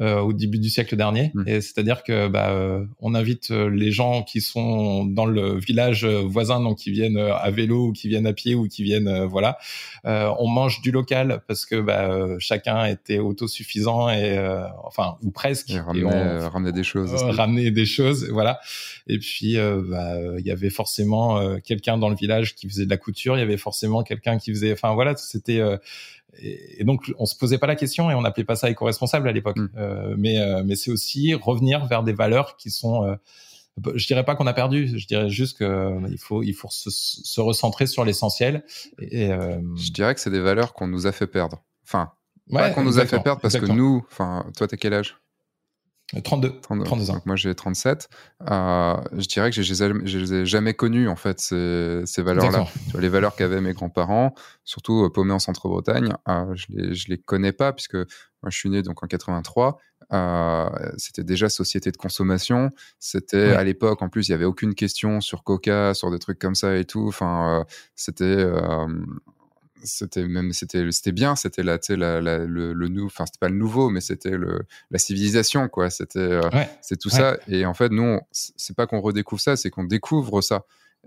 [0.00, 1.30] au début du siècle dernier.
[1.34, 1.42] Mmh.
[1.46, 2.52] Et c'est-à-dire que bah,
[3.00, 7.50] on invite les gens qui sont dans le village voisins donc qui viennent euh, à
[7.50, 9.58] vélo ou qui viennent à pied ou qui viennent euh, voilà.
[10.06, 14.38] Euh, on mange du local parce que bah, chacun était autosuffisant et
[14.82, 15.70] enfin ou presque.
[15.70, 17.14] Et ramener, des choses.
[17.22, 18.60] ramener des choses, voilà.
[19.06, 22.96] Et puis bah, il y avait forcément quelqu'un dans le village qui faisait de la
[22.96, 23.36] couture.
[23.36, 24.72] Il y avait forcément quelqu'un qui faisait.
[24.72, 25.60] Enfin voilà, c'était
[26.42, 29.32] et, donc on se posait pas la question et on n'appelait pas ça éco-responsable à
[29.32, 29.56] l'époque.
[29.56, 30.14] Mmh.
[30.18, 33.16] mais mais c'est aussi revenir vers des valeurs qui sont
[33.94, 36.90] je dirais pas qu'on a perdu, je dirais juste qu'il euh, faut, il faut se,
[36.90, 38.64] se recentrer sur l'essentiel.
[38.98, 39.60] Et, euh...
[39.76, 41.62] Je dirais que c'est des valeurs qu'on nous a fait perdre.
[41.84, 42.12] Enfin,
[42.50, 45.16] ouais, pas qu'on nous a fait perdre parce que nous, enfin, toi, t'as quel âge?
[46.22, 47.14] 32, 32, ans.
[47.14, 48.08] Donc moi j'ai 37.
[48.50, 52.66] Euh, je dirais que je les ai jamais connues en fait ces, ces valeurs-là.
[52.98, 54.34] Les valeurs qu'avaient mes grands-parents,
[54.64, 58.56] surtout euh, paumés en Centre-Bretagne, euh, je les je les connais pas puisque moi je
[58.56, 59.78] suis né donc en 83.
[60.12, 62.70] Euh, c'était déjà société de consommation.
[62.98, 66.38] C'était à l'époque en plus il y avait aucune question sur Coca, sur des trucs
[66.38, 67.06] comme ça et tout.
[67.08, 67.64] Enfin euh,
[67.96, 68.46] c'était
[69.82, 71.36] c'était même c'était c'était bien.
[71.36, 74.98] C'était sais la, le, le nou enfin c'était pas le nouveau mais c'était le la
[74.98, 75.90] civilisation quoi.
[75.90, 76.42] C'était euh,
[76.82, 77.38] c'est tout ça.
[77.48, 80.64] Et en fait nous c'est pas qu'on redécouvre ça c'est qu'on découvre ça.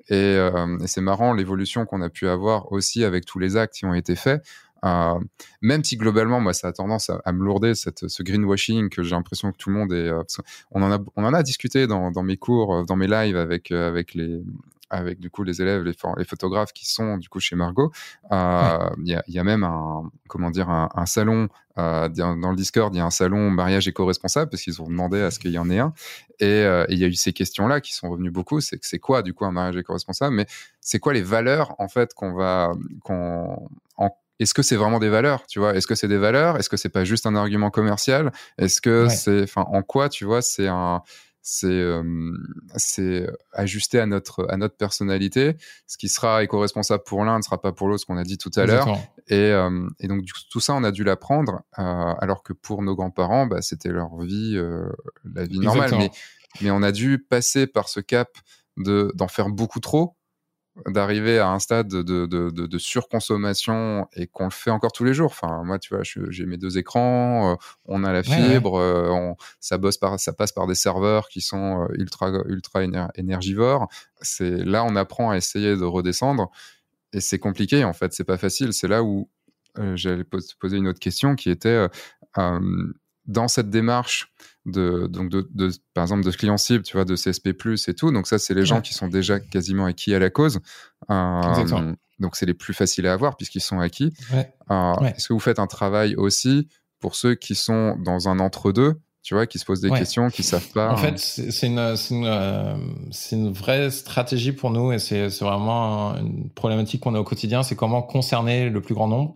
[0.10, 3.74] Et, euh, et c'est marrant l'évolution qu'on a pu avoir aussi avec tous les actes
[3.74, 4.46] qui ont été faits
[4.86, 5.20] euh,
[5.62, 9.16] même si globalement, moi, ça a tendance à, me lourder cette, ce greenwashing que j'ai
[9.16, 10.10] l'impression que tout le monde est.
[10.10, 10.24] Euh,
[10.72, 13.72] on en a, on en a discuté dans, dans mes cours, dans mes lives avec
[13.72, 14.42] avec les,
[14.90, 17.92] avec du coup les élèves, les, les, photographes qui sont du coup chez Margot.
[18.32, 22.50] Euh, il y, a, y, a, même un comment dire un, un salon euh, dans
[22.50, 22.94] le Discord.
[22.94, 25.58] Il y a un salon mariage éco-responsable parce qu'ils ont demandé à ce qu'il y
[25.58, 25.94] en ait un.
[26.42, 28.62] Euh, et il y a eu ces questions-là qui sont revenues beaucoup.
[28.62, 30.36] C'est c'est quoi du coup un mariage éco-responsable?
[30.36, 30.46] Mais
[30.80, 32.72] c'est quoi les valeurs en fait qu'on va
[33.04, 33.70] qu'on
[34.39, 35.76] est-ce que c'est vraiment des valeurs, tu vois?
[35.76, 36.58] Est-ce que c'est des valeurs?
[36.58, 38.32] Est-ce que c'est pas juste un argument commercial?
[38.58, 41.02] Est-ce que c'est, enfin, en quoi, tu vois, c'est un,
[41.41, 45.56] c'est ajusté à notre à notre personnalité?
[45.88, 48.38] Ce qui sera éco-responsable pour l'un ne sera pas pour l'autre, ce qu'on a dit
[48.38, 48.88] tout à l'heure.
[49.28, 49.54] Et,
[50.00, 53.62] et, donc tout ça, on a dû l'apprendre, euh, alors que pour nos grands-parents, bah,
[53.62, 54.88] c'était leur vie, euh,
[55.34, 55.91] la vie normale.
[55.97, 56.12] Mais,
[56.62, 58.30] mais on a dû passer par ce cap
[58.78, 60.15] de d'en faire beaucoup trop
[60.86, 65.13] d'arriver à un stade de, de, de, surconsommation et qu'on le fait encore tous les
[65.13, 65.32] jours.
[65.32, 69.36] Enfin, moi, tu vois, j'ai mes deux écrans, euh, on a la fibre, euh, On,
[69.60, 72.82] ça bosse par, ça passe par des serveurs qui sont euh, ultra, ultra
[73.16, 73.88] énergivores.
[74.22, 76.52] C'est là, on apprend à essayer de redescendre
[77.13, 78.13] et c'est compliqué en fait.
[78.13, 78.74] C'est pas facile.
[78.74, 79.30] C'est là où
[79.94, 81.88] j'allais poser une autre question qui était
[83.28, 84.32] dans cette démarche
[84.68, 87.50] de, donc de, par exemple, de clients cibles, tu vois, de CSP+,
[87.88, 88.12] et tout.
[88.12, 90.60] Donc ça, c'est les gens qui sont déjà quasiment acquis à la cause.
[91.10, 94.14] Euh, donc c'est les plus faciles à avoir puisqu'ils sont acquis.
[94.72, 96.68] Euh, est-ce que vous faites un travail aussi
[97.00, 98.96] pour ceux qui sont dans un entre-deux
[99.28, 100.90] tu vois, qui se posent des questions, qui savent pas.
[100.90, 101.80] En fait, c'est une,
[102.12, 107.62] une, une, vraie stratégie pour nous et c'est vraiment une problématique qu'on a au quotidien,
[107.62, 109.36] c'est comment concerner le plus grand nombre.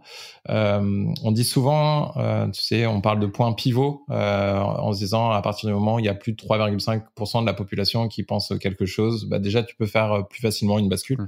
[0.49, 4.99] Euh, on dit souvent, euh, tu sais, on parle de points pivots euh, en se
[4.99, 8.07] disant à partir du moment où il y a plus de 3,5% de la population
[8.07, 11.19] qui pense quelque chose, bah déjà tu peux faire plus facilement une bascule.
[11.19, 11.27] Mmh.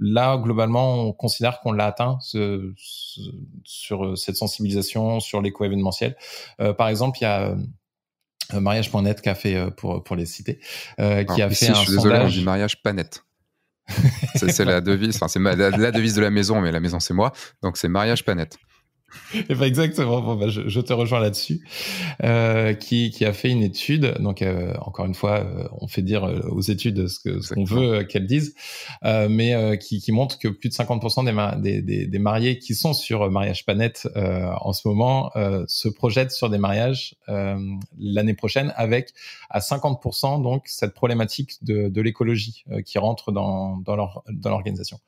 [0.00, 2.72] Là, globalement, on considère qu'on l'a atteint ce,
[3.64, 6.16] sur cette sensibilisation, sur l'éco-événementiel.
[6.78, 7.54] Par exemple, il y a
[8.52, 10.60] mariage.net qui a fait euh, pour pour les citer
[11.00, 13.24] euh, qui a fait un je suis désolé on dit mariage pas net
[14.34, 17.14] c'est la devise enfin c'est la, la, devise de la maison mais la maison c'est
[17.14, 17.32] moi.
[17.62, 18.58] Donc c'est mariage pas net
[19.34, 20.20] et ben exactement.
[20.20, 21.66] Bon, bah, je, je, te rejoins là-dessus.
[22.24, 24.14] Euh, qui, qui a fait une étude.
[24.20, 27.54] Donc euh, encore une fois, euh, on fait dire euh, aux études ce que ce
[27.54, 28.54] qu'on veut qu'elles disent,
[29.02, 33.30] mais qui, qui montre que plus de 50% des, des, des, mariés qui sont sur
[33.30, 35.32] mariage Panette en ce moment
[35.66, 37.14] se projettent sur des mariages
[37.98, 39.12] l'année prochaine avec
[39.50, 44.98] à 50% donc cette problématique de, de l'écologie qui rentre dans dans leur dans l'organisation.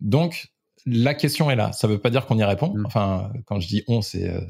[0.00, 0.53] Donc
[0.86, 1.72] la question est là.
[1.72, 2.74] Ça veut pas dire qu'on y répond.
[2.74, 2.86] Mm.
[2.86, 4.40] Enfin, quand je dis on, c'est euh,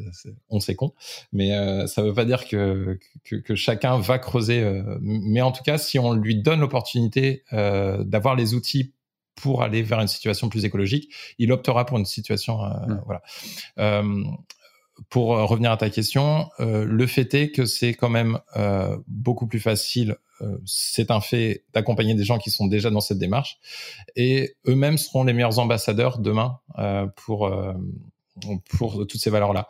[0.48, 0.92] on, c'est con.
[1.32, 4.62] Mais euh, ça veut pas dire que, que, chacun va creuser.
[4.62, 8.92] Euh, mais en tout cas, si on lui donne l'opportunité d'avoir les outils
[9.36, 12.58] pour aller vers une situation plus écologique, il optera pour une situation.
[12.58, 13.02] Mm.
[13.06, 13.22] Voilà
[15.08, 18.96] pour euh, revenir à ta question, euh, le fait est que c'est quand même euh,
[19.06, 20.16] beaucoup plus facile,
[20.66, 23.58] c'est un fait, d'accompagner des gens qui sont déjà dans cette démarche,
[24.14, 26.58] et eux-mêmes seront les meilleurs ambassadeurs demain
[27.16, 27.50] pour
[28.68, 29.68] pour toutes ces valeurs-là.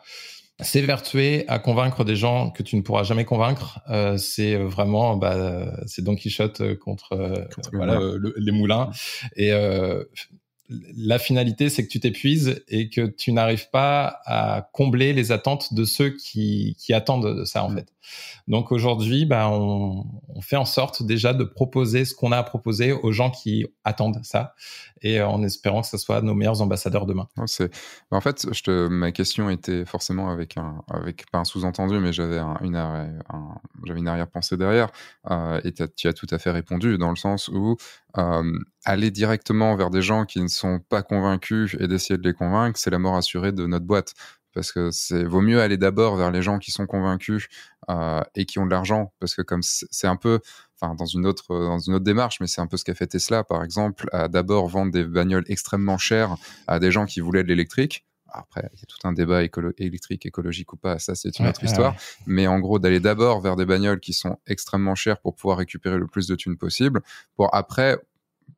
[0.59, 3.79] S'évertuer à convaincre des gens que tu ne pourras jamais convaincre,
[4.17, 7.99] c'est vraiment, bah, c'est Don Quichotte contre, voilà,
[8.35, 8.89] les moulins.
[9.37, 9.53] Et
[10.69, 15.73] la finalité, c'est que tu t'épuises et que tu n'arrives pas à combler les attentes
[15.73, 17.75] de ceux qui, qui attendent ça, en mm.
[17.75, 17.87] fait.
[18.47, 20.05] Donc aujourd'hui, bah, on,
[20.41, 24.19] fait en sorte déjà de proposer ce qu'on a à proposer aux gens qui attendent
[24.23, 24.53] ça
[25.01, 27.27] et en espérant que ce soit nos meilleurs ambassadeurs demain.
[27.47, 27.71] c'est...
[28.11, 30.83] En fait, ma question était forcément avec, un...
[30.89, 33.23] avec pas un sous-entendu, mais j'avais une, arrière...
[34.07, 34.89] arrière-pensée derrière
[35.31, 37.77] euh, et tu as tout à fait répondu dans le sens où
[38.17, 42.33] euh, aller directement vers des gens qui ne sont pas convaincus et d'essayer de les
[42.33, 44.13] convaincre, c'est la mort assurée de notre boîte
[44.55, 47.47] parce que c'est vaut mieux aller d'abord vers les gens qui sont convaincus
[47.89, 50.39] euh, et qui ont de l'argent parce que comme c'est un peu
[50.79, 53.07] enfin dans une autre dans une autre démarche mais c'est un peu ce qu'a fait
[53.07, 57.43] Tesla par exemple à d'abord vendre des bagnoles extrêmement chères à des gens qui voulaient
[57.43, 58.05] de l'électrique
[58.37, 59.43] après, il y a tout un débat
[59.77, 61.95] électrique, écologique ou pas, ça c'est une autre histoire.
[62.25, 65.97] Mais en gros, d'aller d'abord vers des bagnoles qui sont extrêmement chères pour pouvoir récupérer
[65.97, 67.01] le plus de thunes possible,
[67.35, 67.97] pour après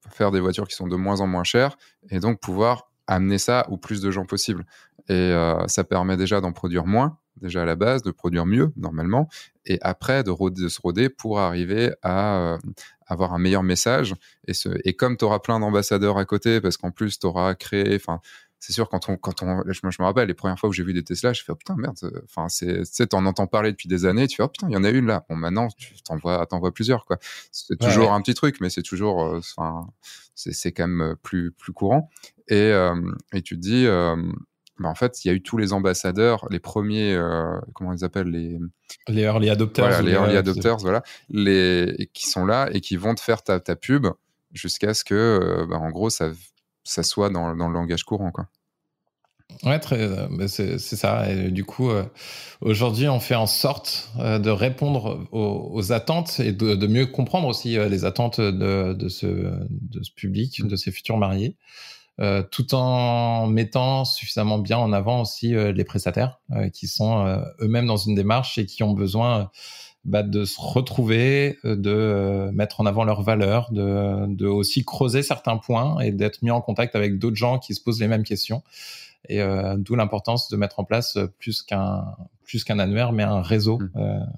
[0.10, 1.78] faire des voitures qui sont de moins en moins chères
[2.10, 4.66] et donc pouvoir amener ça au plus de gens possible.
[5.10, 8.72] Et euh, ça permet déjà d'en produire moins, déjà à la base, de produire mieux
[8.76, 9.30] normalement,
[9.66, 12.58] et après de, se roder pour arriver à euh,
[13.06, 14.16] avoir un meilleur message.
[14.48, 17.56] Et, ce, et comme tu auras plein d'ambassadeurs à côté, parce qu'en plus tu auras
[17.56, 18.20] créé, enfin,
[18.60, 20.94] c'est sûr quand on, quand on, je, me rappelle les premières fois où j'ai vu
[20.94, 23.88] des Tesla, je fais oh putain merde, enfin c'est, tu sais, t'en entends parler depuis
[23.88, 25.26] des années, tu fais oh putain il y en a une là.
[25.30, 27.18] Bon maintenant tu t'en vois, vois plusieurs quoi.
[27.52, 29.88] C'est toujours un petit truc, mais c'est toujours, euh, enfin
[30.34, 32.10] c'est, c'est quand même plus plus courant.
[32.48, 32.72] Et
[33.34, 33.86] et tu te dis
[34.80, 38.04] bah, en fait, il y a eu tous les ambassadeurs, les premiers, euh, comment ils
[38.04, 38.58] appellent les
[39.08, 43.16] les early adopters, voilà, les early adopters, voilà, les qui sont là et qui vont
[43.16, 44.08] te faire ta, ta pub
[44.54, 46.32] jusqu'à ce que, euh, bah, en gros, ça
[46.84, 48.48] ça soit dans, dans le langage courant, quoi.
[49.64, 51.30] Ouais, très, euh, bah, c'est ça.
[51.32, 51.90] Et du coup,
[52.62, 57.48] aujourd'hui, on fait en sorte de répondre aux, aux attentes et de, de, mieux comprendre
[57.48, 61.56] aussi les attentes de, de, ce, de ce public, de ces futurs mariés.
[62.20, 67.44] Euh, tout en mettant suffisamment bien en avant aussi euh, les prestataires euh, qui sont
[67.62, 69.52] eux-mêmes dans une démarche et qui ont besoin
[70.04, 75.58] bah, de se retrouver, de mettre en avant leurs valeurs, de, de aussi creuser certains
[75.58, 78.64] points et d'être mis en contact avec d'autres gens qui se posent les mêmes questions.
[79.30, 79.42] Et
[79.78, 82.06] d'où l'importance de mettre en place plus qu'un
[82.46, 83.90] plus qu'un annuaire, mais un réseau mmh.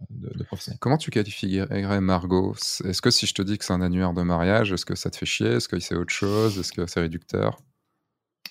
[0.10, 0.80] de, de, professionnels.
[0.80, 2.56] Comment tu qualifierais Margot?
[2.84, 5.12] Est-ce que si je te dis que c'est un annuaire de mariage, est-ce que ça
[5.12, 5.50] te fait chier?
[5.50, 6.58] Est-ce que c'est autre chose?
[6.58, 7.60] Est-ce que c'est réducteur?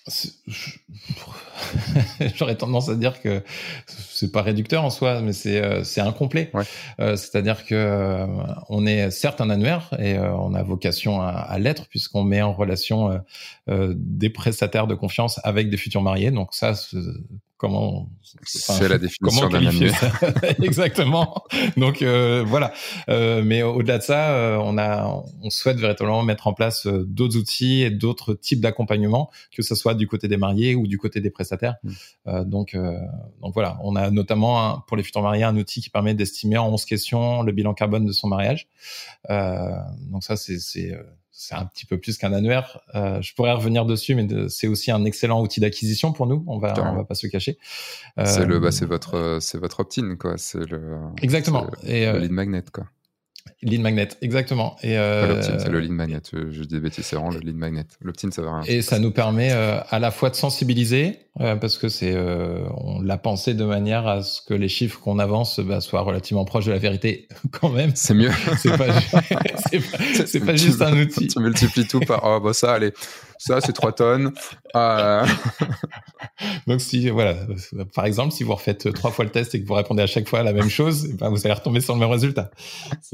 [2.34, 3.42] J'aurais tendance à dire que
[3.86, 6.50] c'est pas réducteur en soi, mais c'est euh, c'est incomplet.
[7.00, 8.26] Euh, c'est-à-dire que euh,
[8.68, 12.52] on est certes un annuaire et on a vocation à, à l'être puisqu'on met en
[12.52, 13.20] relation
[13.68, 16.30] des prestataires de confiance avec des futurs mariés.
[16.30, 16.74] Donc ça,
[17.58, 18.08] comment
[18.44, 19.60] c'est la définition d'un
[20.62, 21.42] exactement.
[21.76, 22.72] Donc euh, voilà.
[23.08, 27.04] Euh, mais au-delà de ça euh, on a on souhaite véritablement mettre en place euh,
[27.06, 30.98] d'autres outils et d'autres types d'accompagnement que ce soit du côté des mariés ou du
[30.98, 31.76] côté des prestataires.
[31.82, 31.90] Mmh.
[32.28, 32.76] euh, donc
[33.42, 33.78] donc voilà.
[33.82, 37.42] On a notamment pour les futurs mariés un outil qui permet d'estimer en 11 questions
[37.42, 38.68] le bilan carbone de son mariage.
[39.28, 40.94] Donc ça c'est
[41.40, 42.80] c'est un petit peu plus qu'un annuaire.
[42.96, 46.42] Euh, je pourrais revenir dessus, mais c'est aussi un excellent outil d'acquisition pour nous.
[46.48, 47.58] On va, on va pas se cacher.
[48.24, 50.34] c'est le, bah, c'est euh, votre, c'est votre opt-in, quoi.
[50.36, 50.96] C'est le.
[51.22, 51.68] Exactement.
[51.84, 52.86] Et le lead magnet, quoi.
[53.62, 54.76] Lead magnet, exactement.
[54.82, 56.20] Et euh, c'est le lead magnet.
[56.32, 57.84] Je dis des bêtises, c'est vraiment le lead magnet.
[58.00, 58.62] L'opt-in, ça va rien.
[58.66, 63.00] Et ça nous permet euh, à la fois de sensibiliser, euh, parce que c'est, on
[63.00, 66.66] l'a pensé de manière à ce que les chiffres qu'on avance bah, soient relativement proches
[66.66, 67.92] de la vérité, quand même.
[67.94, 68.30] C'est mieux.
[68.58, 68.86] c'est pas,
[70.26, 71.28] c'est pas, pas juste un outil.
[71.28, 72.92] Tu multiplies tout par, oh, bah ça, allez,
[73.38, 74.32] ça, c'est 3 tonnes.
[74.74, 75.24] Ah,
[76.66, 77.34] Donc, si, voilà,
[77.94, 80.28] par exemple, si vous refaites trois fois le test et que vous répondez à chaque
[80.28, 82.50] fois la même chose, eh ben, vous allez retomber sur le même résultat.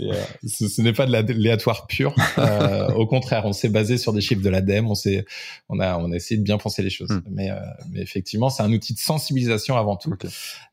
[0.01, 0.13] Euh,
[0.47, 2.15] ce, ce n'est pas de l'aléatoire pur.
[2.39, 4.91] Euh, au contraire, on s'est basé sur des chiffres de l'ADEME.
[4.91, 5.25] On s'est,
[5.69, 7.11] on a, on a essayé de bien penser les choses.
[7.11, 7.23] Hmm.
[7.31, 7.57] Mais, euh,
[7.93, 10.15] mais effectivement, c'est un outil de sensibilisation avant tout.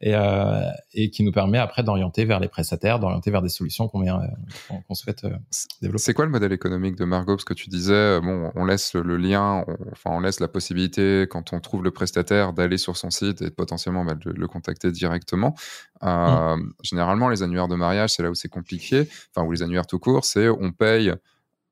[0.01, 3.87] Et, euh, et qui nous permet après d'orienter vers les prestataires, d'orienter vers des solutions
[3.87, 4.01] qu'on
[4.87, 5.25] qu'on souhaite
[5.81, 6.03] développer.
[6.03, 7.35] C'est quoi le modèle économique de Margot?
[7.35, 11.27] Parce que tu disais, bon, on laisse le lien on, enfin, on laisse la possibilité,
[11.29, 14.91] quand on trouve le prestataire, d'aller sur son site et potentiellement bah, de le contacter
[14.91, 15.55] directement.
[16.03, 16.73] Euh, mmh.
[16.83, 19.99] Généralement, les annuaires de mariage, c'est là où c'est compliqué, enfin, ou les annuaires tout
[19.99, 21.13] court, c'est on paye,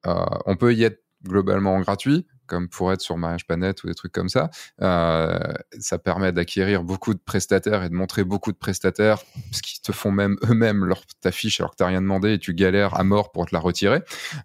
[0.05, 3.95] euh, on peut y être globalement gratuit, comme pour être sur Mariage Planète ou des
[3.95, 4.49] trucs comme ça.
[4.81, 5.39] Euh,
[5.79, 9.19] ça permet d'acquérir beaucoup de prestataires et de montrer beaucoup de prestataires,
[9.51, 12.39] ce qui te font même eux-mêmes leur ta fiche alors que t'as rien demandé et
[12.39, 14.01] tu galères à mort pour te la retirer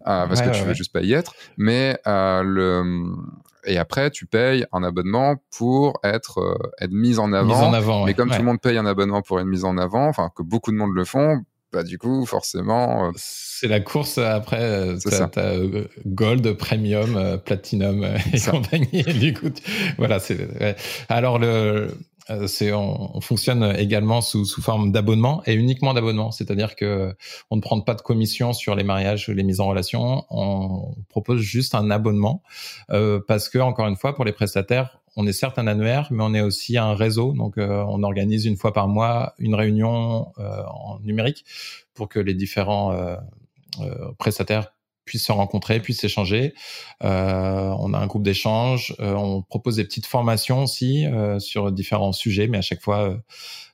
[0.06, 1.34] euh, parce que tu veux juste pas y être.
[1.56, 2.84] Mais euh, le
[3.66, 7.54] et après tu payes un abonnement pour être être mis en avant.
[7.54, 9.78] Mise en avant mais comme tout le monde paye un abonnement pour être mis en
[9.78, 11.42] avant, enfin que beaucoup de monde le font,
[11.74, 13.08] bah, du coup, forcément.
[13.08, 14.62] Euh, c'est la course après.
[14.62, 14.96] Euh,
[15.32, 19.02] t'as, euh, Gold, Premium, Platinum et compagnie.
[19.20, 19.50] du coup,
[19.98, 20.20] voilà.
[20.20, 20.76] C'est.
[21.08, 21.90] Alors le.
[22.46, 27.14] C'est, on, fonctionne également sous, sous forme d'abonnement et uniquement d'abonnement, c'est-à-dire que
[27.50, 31.42] on ne prend pas de commission sur les mariages, les mises en relation, on propose
[31.42, 32.42] juste un abonnement
[32.90, 36.22] euh, parce que encore une fois pour les prestataires, on est certes un annuaire, mais
[36.22, 37.32] on est aussi un réseau.
[37.32, 41.44] Donc, euh, on organise une fois par mois une réunion euh, en numérique
[41.94, 43.16] pour que les différents euh,
[44.18, 44.72] prestataires
[45.04, 46.54] puissent se rencontrer, puissent échanger.
[47.02, 47.06] on
[47.94, 48.96] a un groupe d'échange.
[49.00, 51.04] on propose des petites formations aussi
[51.40, 53.14] sur différents sujets, mais à chaque fois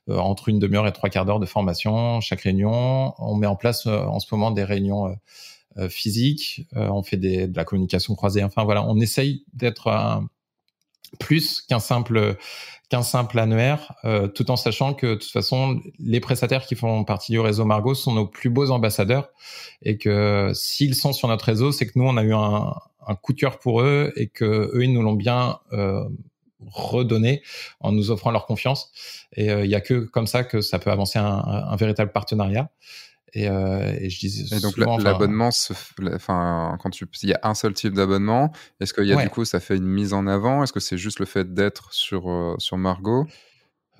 [0.09, 3.13] entre une demi-heure et trois quarts d'heure de formation chaque réunion.
[3.17, 5.15] On met en place en ce moment des réunions
[5.87, 6.67] physiques.
[6.75, 8.43] on fait de la communication croisée.
[8.43, 10.27] Enfin voilà, on essaye d'être un,
[11.19, 12.37] plus qu'un simple
[12.91, 17.05] qu'un simple annuaire, euh, tout en sachant que de toute façon, les prestataires qui font
[17.05, 19.29] partie du réseau Margot sont nos plus beaux ambassadeurs
[19.81, 22.73] et que s'ils sont sur notre réseau, c'est que nous, on a eu un,
[23.07, 26.03] un, coup de cœur pour eux et que eux, ils nous l'ont bien euh,
[26.67, 27.41] redonné
[27.79, 28.91] en nous offrant leur confiance.
[29.37, 32.11] Et euh, il y a que comme ça que ça peut avancer un, un véritable
[32.11, 32.71] partenariat.
[33.33, 34.55] Et, euh, et je disais.
[34.55, 35.49] Et donc l'abonnement,
[36.13, 39.29] enfin, quand tu, il y a un seul type d'abonnement, est-ce qu'il y a du
[39.29, 40.63] coup, ça fait une mise en avant?
[40.63, 43.25] Est-ce que c'est juste le fait d'être sur euh, sur Margot?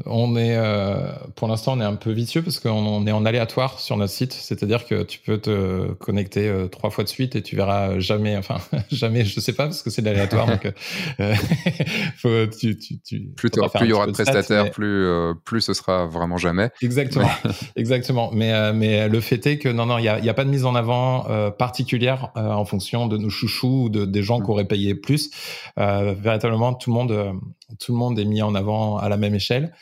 [0.05, 3.79] On est, euh, pour l'instant, on est un peu vicieux parce qu'on est en aléatoire
[3.79, 4.33] sur notre site.
[4.33, 8.37] C'est-à-dire que tu peux te connecter euh, trois fois de suite et tu verras jamais,
[8.37, 8.57] enfin,
[8.91, 10.47] jamais, je sais pas parce que c'est de l'aléatoire.
[10.47, 10.71] donc,
[11.19, 11.35] euh,
[12.17, 13.49] faut, tu, tu, tu, plus,
[13.81, 15.07] il y aura de prestataires, plus,
[15.45, 16.69] plus ce sera vraiment jamais.
[16.81, 17.29] Exactement,
[17.75, 18.31] exactement.
[18.33, 20.49] Mais, mais le fait est que non, non, il n'y a, y a pas de
[20.49, 24.43] mise en avant particulière en fonction de nos chouchous ou de, des gens mmh.
[24.43, 25.31] qui auraient payé plus.
[25.77, 27.39] véritablement, tout le monde,
[27.79, 29.73] tout le monde est mis en avant à la même échelle.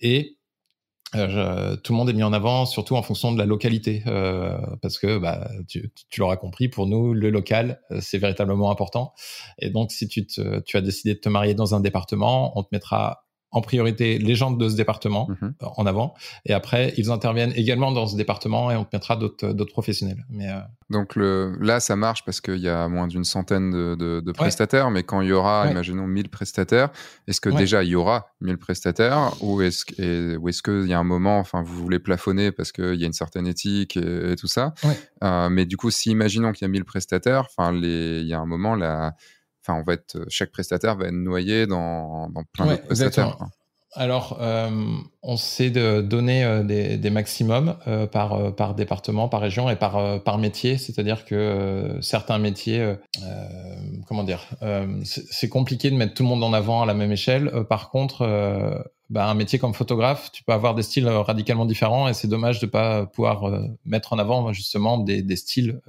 [0.00, 0.36] Et
[1.16, 4.56] euh, tout le monde est mis en avant, surtout en fonction de la localité, euh,
[4.80, 9.12] parce que bah, tu, l'auras compris, pour nous, le local, euh, c'est véritablement important.
[9.58, 10.26] Et donc, si tu
[10.74, 14.50] as décidé de te marier dans un département, on te mettra en priorité les gens
[14.50, 15.54] de ce département mhm.
[15.62, 16.14] euh, en avant,
[16.46, 20.24] et après ils interviennent également dans ce département et on te mettra d'autres professionnels.
[20.30, 24.20] Mais euh, donc le, là ça marche parce qu'il y a moins d'une centaine de,
[24.20, 26.90] de, prestataires, mais quand il y aura, imaginons 1000 prestataires,
[27.26, 31.04] est-ce que déjà il y aura 1000 prestataires ou est-ce est-ce qu'il y a un
[31.04, 34.74] moment, enfin vous voulez plafonner parce qu'il y a une certaine éthique et, tout ça,
[35.22, 38.38] euh, mais du coup si imaginons qu'il y a 1000 prestataires, enfin il y a
[38.38, 39.14] un moment là
[39.62, 43.36] enfin, on va être, chaque prestataire va être noyé dans, dans plein de prestataires.
[43.94, 44.70] Alors, euh,
[45.22, 49.74] on sait de donner euh, des, des, maximums euh, par, par département, par région et
[49.74, 50.78] par, par métier.
[50.78, 52.94] C'est-à-dire que certains métiers,
[54.06, 54.46] comment dire,
[55.04, 57.64] c'est compliqué de mettre tout le monde en avant à la même échelle.
[57.68, 62.14] par contre, bah, un métier comme photographe, tu peux avoir des styles radicalement différents et
[62.14, 63.50] c'est dommage de pas pouvoir
[63.84, 65.80] mettre en avant justement des, des styles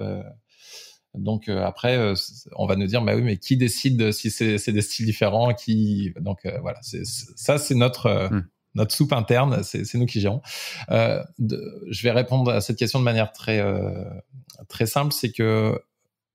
[1.15, 2.13] donc euh, après, euh,
[2.55, 6.13] on va nous dire, bah oui, mais qui décide si c'est des styles différents Qui
[6.19, 8.47] donc euh, voilà, ça c'est notre hmm.
[8.75, 10.41] notre soupe interne, c'est nous qui gérons.
[10.89, 13.61] De, je vais répondre à cette question de manière très
[14.69, 15.77] très simple, c'est que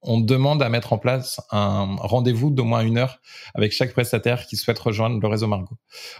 [0.02, 3.20] on demande à mettre en place un rendez-vous d'au moins une heure
[3.54, 5.78] avec chaque prestataire qui souhaite rejoindre le réseau Margot.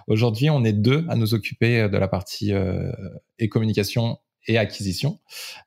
[0.09, 2.53] Aujourd'hui, on est deux à nous occuper de la partie
[3.39, 5.19] et communication et acquisition.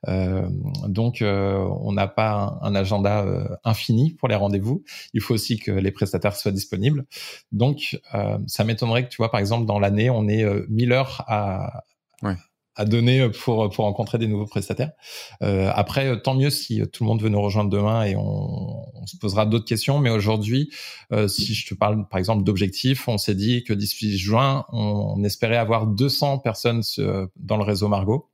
[0.08, 0.48] Euh,
[0.86, 4.84] donc, euh, on n'a pas un, agenda euh, infini pour les rendez-vous.
[5.14, 7.04] Il faut aussi que les prestataires soient disponibles.
[7.52, 8.00] Donc,
[8.46, 11.84] ça m'étonnerait que, tu vois, par exemple, dans l'année, on ait 1000 heures à,
[12.76, 14.92] à donner pour pour rencontrer des nouveaux prestataires.
[15.42, 19.06] Euh, après, tant mieux si tout le monde veut nous rejoindre demain et on, on
[19.06, 19.98] se posera d'autres questions.
[19.98, 20.70] Mais aujourd'hui,
[21.12, 25.14] euh, si je te parle par exemple d'objectifs, on s'est dit que d'ici juin, on,
[25.16, 26.82] on, espérait avoir 200 personnes
[27.36, 28.30] dans le réseau Margot.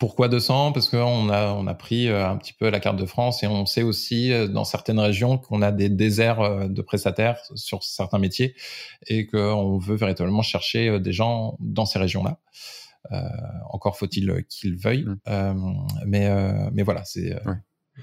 [0.00, 3.04] Pourquoi 200 Parce qu'on a, on a pris euh, un petit peu la carte de
[3.04, 6.80] France et on sait aussi euh, dans certaines régions qu'on a des déserts euh, de
[6.80, 8.54] prestataires sur certains métiers
[9.06, 12.38] et qu'on veut véritablement chercher des gens dans ces régions-là.
[13.70, 15.04] encore faut-il qu'ils veuillent.
[15.04, 15.86] Mmh.
[16.06, 16.30] mais,
[16.72, 17.38] mais voilà, c'est.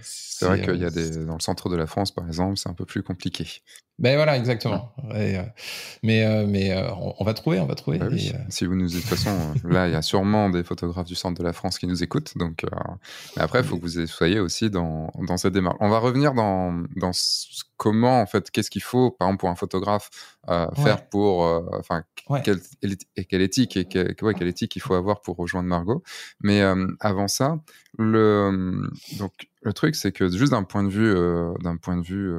[0.02, 2.70] C'est vrai qu'il y a des dans le centre de la France, par exemple, c'est
[2.70, 3.62] un peu plus compliqué.
[4.00, 4.94] Ben voilà, exactement.
[5.12, 5.44] Euh,
[6.04, 6.88] mais euh, mais euh,
[7.18, 7.98] on, va trouver, on va trouver.
[7.98, 8.10] Bah
[8.50, 11.40] si vous nous, de toute façon, là, il y a sûrement des photographes du centre
[11.40, 12.38] de la France qui nous écoutent.
[12.38, 12.64] Donc,
[13.36, 15.78] mais après, il faut que vous soyez aussi dans, dans cette démarche.
[15.80, 17.12] On va revenir dans, dans
[17.78, 20.10] comment, en fait, qu'est-ce qu'il faut, par exemple, pour un photographe
[20.76, 21.40] faire pour,
[21.74, 22.04] enfin,
[22.44, 22.60] quelle,
[23.28, 26.04] quelle, éthique et quelle, quelle éthique il faut avoir pour rejoindre Margot.
[26.42, 26.62] Mais
[27.00, 27.58] avant ça,
[27.98, 28.88] le
[29.18, 29.34] donc
[29.68, 31.14] le truc, c'est que juste d'un point de vue,
[31.62, 32.34] d'un point de vue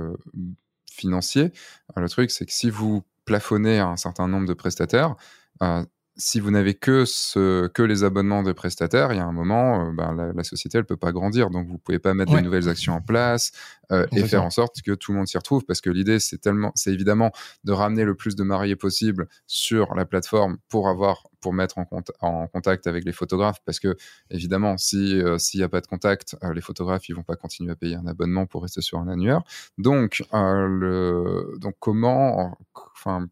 [0.98, 1.52] financier.
[1.96, 5.14] Euh, le truc, c'est que si vous plafonnez un certain nombre de prestataires,
[5.62, 5.84] euh,
[6.18, 9.86] si vous n'avez que, ce, que les abonnements de prestataires, il y a un moment,
[9.86, 11.48] euh, ben, la, société, elle peut pas grandir.
[11.48, 13.52] Donc, vous pouvez pas mettre de nouvelles actions en place
[13.92, 15.64] euh, et faire en sorte que tout le monde s'y retrouve.
[15.64, 17.30] Parce que l'idée, c'est tellement, c'est évidemment
[17.62, 21.76] de ramener le plus de mariés possible sur la plateforme pour avoir, pour mettre
[22.20, 23.60] en, contact avec les photographes.
[23.64, 23.96] Parce que,
[24.30, 27.72] évidemment, si, euh, s'il n'y a pas de contact, les photographes, ils vont pas continuer
[27.72, 29.42] à payer un abonnement pour rester sur un annuaire.
[29.76, 32.56] Donc, le, donc comment,
[32.94, 33.28] enfin,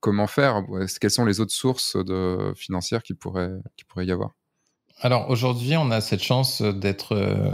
[0.00, 0.64] comment faire?
[1.00, 4.32] Quelles sont les autres sources de, financières qui pourraient, qui pourrait y avoir?
[5.00, 7.12] Alors aujourd'hui, on a cette chance d'être.
[7.12, 7.52] Euh,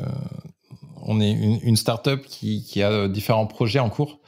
[1.02, 4.20] on est une, start-up qui, a différents projets en cours.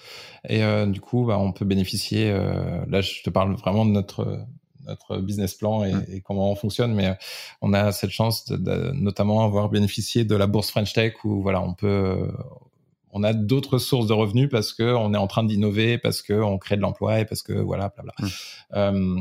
[0.49, 2.31] Et euh, du coup, bah, on peut bénéficier.
[2.31, 4.47] Euh, là, je te parle vraiment de notre
[4.87, 6.05] notre business plan et, mmh.
[6.13, 7.17] et, comment on fonctionne, mais
[7.63, 11.43] on a cette chance de, de, notamment avoir bénéficié de la bourse French Tech où
[11.43, 12.29] voilà, on peut
[13.17, 16.35] on a d'autres sources de revenus parce que on est en train d'innover, parce que
[16.35, 18.15] on crée de l'emploi et parce que voilà, bla bla.
[18.19, 18.31] Mmh.
[18.75, 19.17] Euh,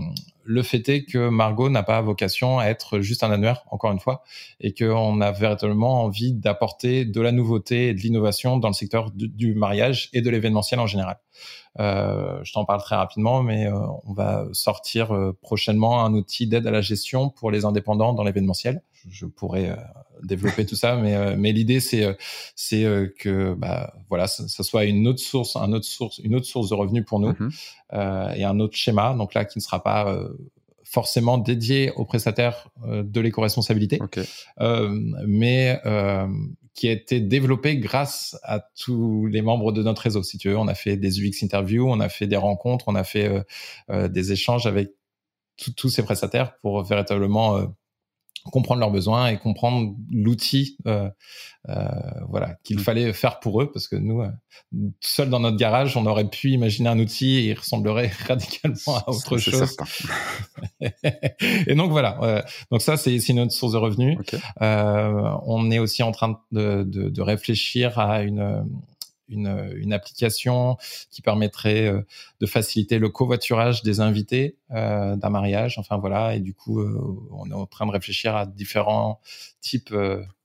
[0.45, 3.99] le fait est que Margot n'a pas vocation à être juste un annuaire, encore une
[3.99, 4.23] fois,
[4.59, 9.11] et qu'on a véritablement envie d'apporter de la nouveauté et de l'innovation dans le secteur
[9.11, 11.17] du, mariage et de l'événementiel en général.
[11.79, 13.73] Euh, je t'en parle très rapidement, mais euh,
[14.05, 18.23] on va sortir euh, prochainement un outil d'aide à la gestion pour les indépendants dans
[18.23, 18.81] l'événementiel.
[19.09, 19.75] Je, pourrais euh,
[20.23, 22.17] développer tout ça, mais mais l'idée c'est
[22.55, 22.85] c'est
[23.19, 26.69] que bah voilà, ça, ça, soit une autre source, un autre source, une autre source
[26.69, 27.49] de revenus pour nous mmh.
[28.35, 29.13] et un autre schéma.
[29.13, 30.17] Donc là, qui ne sera pas
[30.83, 33.99] forcément dédié aux prestataires de l'éco-responsabilité,
[35.27, 35.79] mais
[36.75, 40.21] qui a été développé grâce à tous les membres de notre réseau.
[40.23, 42.95] Si tu veux, on a fait des UX interviews, on a fait des rencontres, on
[42.95, 43.41] a fait euh,
[43.89, 44.91] euh, des échanges avec
[45.77, 47.65] tous ces prestataires pour véritablement euh,
[48.51, 51.09] comprendre leurs besoins et comprendre l'outil euh,
[51.69, 51.86] euh,
[52.29, 52.81] voilà qu'il mm.
[52.81, 54.29] fallait faire pour eux parce que nous euh,
[55.01, 59.09] seuls dans notre garage on aurait pu imaginer un outil et il ressemblerait radicalement à
[59.09, 59.75] autre chose.
[60.81, 64.17] et donc voilà euh, donc ça c'est une autre source de revenus.
[64.61, 68.65] Euh, on est aussi en train de, de, de réfléchir à une
[69.30, 70.78] une, une, application
[71.11, 71.91] qui permettrait
[72.39, 75.78] de faciliter le covoiturage des invités d'un mariage.
[75.78, 76.84] Enfin voilà, et du coup,
[77.32, 79.19] on est en train de réfléchir à différents
[79.61, 79.93] types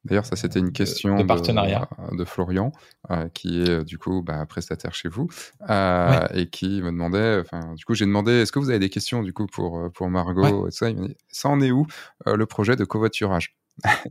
[0.05, 2.73] D'ailleurs, ça c'était une question de, partenariat de, Florian,
[3.11, 5.29] euh, qui est euh, du coup bah, prestataire chez vous,
[5.69, 8.89] euh, et qui me demandait, enfin, du coup, j'ai demandé, est-ce que vous avez des
[8.89, 10.89] questions du coup pour pour Margot et ça?
[10.89, 11.87] Il m'a dit, ça en est où
[12.25, 13.55] le projet de covoiturage?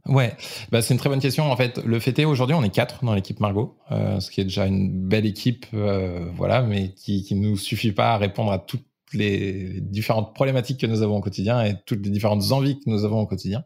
[0.08, 0.36] Ouais,
[0.72, 1.52] bah, c'est une très bonne question.
[1.52, 4.46] En fait, le fait est aujourd'hui, on est quatre dans l'équipe Margot, ce qui est
[4.46, 8.86] déjà une belle équipe, voilà, mais qui qui nous suffit pas à répondre à toutes
[9.14, 13.06] les différentes problématiques que nous avons au quotidien et toutes les différentes envies que nous
[13.06, 13.64] avons au quotidien.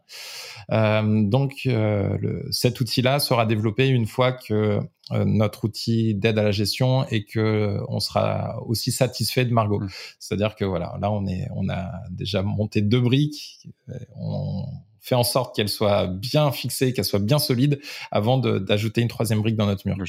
[0.70, 4.80] Euh, donc, euh, le, cet outil-là sera développé une fois que
[5.12, 9.80] euh, notre outil d'aide à la gestion et que on sera aussi satisfait de Margot.
[9.80, 9.88] Mmh.
[10.18, 13.68] C'est-à-dire que voilà, là on est, on a déjà monté deux briques.
[14.16, 14.64] On
[15.04, 17.78] fait en sorte qu'elle soit bien fixée, qu'elle soit bien solide
[18.10, 20.02] avant d'ajouter une troisième brique dans notre mur.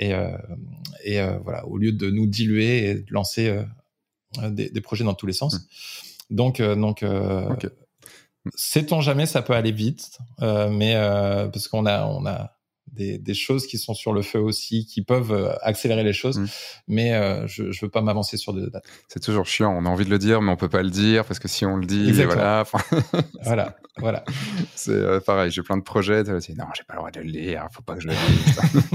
[0.00, 0.36] Et, euh,
[1.04, 5.04] et euh, voilà, au lieu de nous diluer et de lancer euh, des, des, projets
[5.04, 5.54] dans tous les sens.
[5.54, 6.34] Mmh.
[6.34, 7.68] Donc, euh, donc okay.
[8.56, 10.94] sait-on jamais, ça peut aller vite, mais
[11.52, 12.56] parce qu'on a, on a
[12.92, 16.38] des, des, choses qui sont sur le feu aussi, qui peuvent accélérer les choses.
[16.38, 16.46] Mmh.
[16.88, 18.84] Mais euh, je ne veux pas m'avancer sur des dates.
[19.08, 19.74] C'est toujours chiant.
[19.76, 21.64] On a envie de le dire, mais on peut pas le dire parce que si
[21.64, 22.64] on le dit, voilà.
[23.42, 24.24] voilà, voilà.
[24.74, 25.50] C'est euh, pareil.
[25.50, 26.22] J'ai plein de projets.
[26.24, 27.66] Non, j'ai pas le droit de le dire.
[27.72, 28.82] Faut pas que je le dise.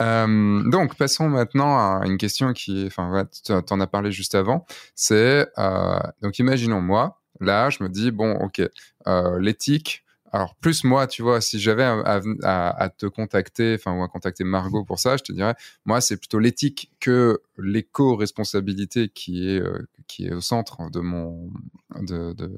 [0.00, 4.64] Euh, donc, passons maintenant à une question qui, enfin, tu en as parlé juste avant.
[4.94, 8.62] C'est, euh, donc, imaginons moi, là, je me dis, bon, ok,
[9.06, 10.01] euh, l'éthique,
[10.32, 14.82] alors plus moi, tu vois, si j'avais à, te contacter, enfin ou à contacter Margot
[14.82, 15.54] pour ça, je te dirais,
[15.84, 21.50] moi c'est plutôt l'éthique que l'éco-responsabilité qui est euh, qui est au centre de mon
[22.00, 22.50] de de,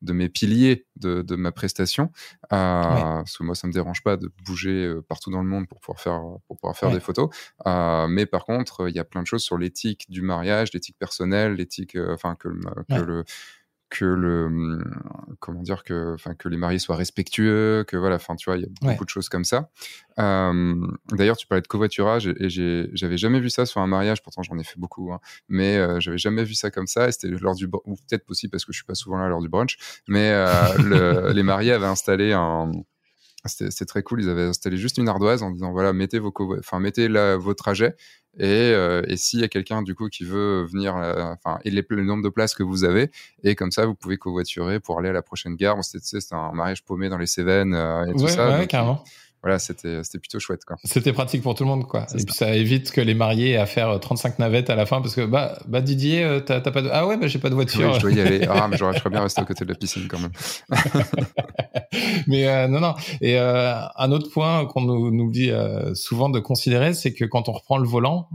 [0.00, 2.10] de mes piliers de, de ma prestation.
[2.44, 5.68] Euh, Parce que moi ça me dérange pas de bouger euh, partout dans le monde
[5.68, 7.28] pour pouvoir faire pour pouvoir faire des photos.
[7.66, 10.96] Euh, mais par contre, il y a plein de choses sur l'éthique du mariage, l'éthique
[10.98, 12.48] personnelle, l'éthique, enfin que,
[12.88, 13.24] que le
[13.90, 14.84] que le hum,
[15.40, 18.62] comment dire que enfin que les mariés soient respectueux que voilà enfin tu vois il
[18.62, 19.70] y a beaucoup de choses comme ça.
[20.18, 20.74] Euh,
[21.12, 22.48] d'ailleurs tu parlais de covoiturage et, et
[22.92, 26.00] j'avais jamais vu ça sur un mariage pourtant j'en ai fait beaucoup hein, mais euh,
[26.00, 28.72] j'avais jamais vu ça comme ça et c'était lors du ou peut-être possible parce que
[28.72, 32.32] je suis pas souvent là lors du brunch mais euh, le, les mariés avaient installé
[32.32, 32.72] un
[33.44, 34.22] c'était très cool.
[34.22, 37.54] Ils avaient installé juste une ardoise en disant voilà, mettez vos, enfin mettez la, vos
[37.54, 37.94] trajets
[38.38, 41.70] et, euh, et s'il y a quelqu'un du coup qui veut venir, euh, enfin et
[41.70, 43.10] les, le nombre de places que vous avez
[43.42, 45.76] et comme ça vous pouvez covoiturer pour aller à la prochaine gare.
[45.76, 48.58] Bon, c'était un mariage paumé dans les Cévennes euh, et tout ça.
[48.58, 49.02] Ouais, carrément
[49.42, 50.76] voilà, c'était c'était plutôt chouette quoi.
[50.84, 52.06] C'était pratique pour tout le monde quoi.
[52.14, 54.86] Et puis ça évite que les mariés aient à faire 35 euh, navettes à la
[54.86, 57.50] fin parce que bah bah Didier euh, t'as pas de ah ouais bah j'ai pas
[57.50, 57.90] de voiture.
[57.90, 58.46] Oui, je dois y aller.
[58.48, 60.32] Ah mais j'aurais bien resté à côté de la piscine quand même.
[62.26, 66.28] mais euh, non non et euh, un autre point qu'on nous, nous dit euh, souvent
[66.28, 68.28] de considérer c'est que quand on reprend le volant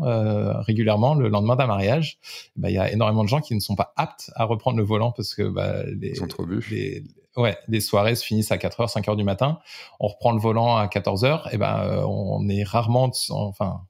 [0.65, 2.17] régulièrement le lendemain d'un mariage,
[2.55, 4.83] bah il y a énormément de gens qui ne sont pas aptes à reprendre le
[4.83, 6.65] volant parce que bah les Ils sont trop bu.
[6.71, 7.03] Les,
[7.37, 9.59] ouais, les soirées se finissent à 4h, 5h du matin.
[9.99, 11.53] On reprend le volant à 14h.
[11.53, 13.81] Et ben, euh, on est rarement, enfin,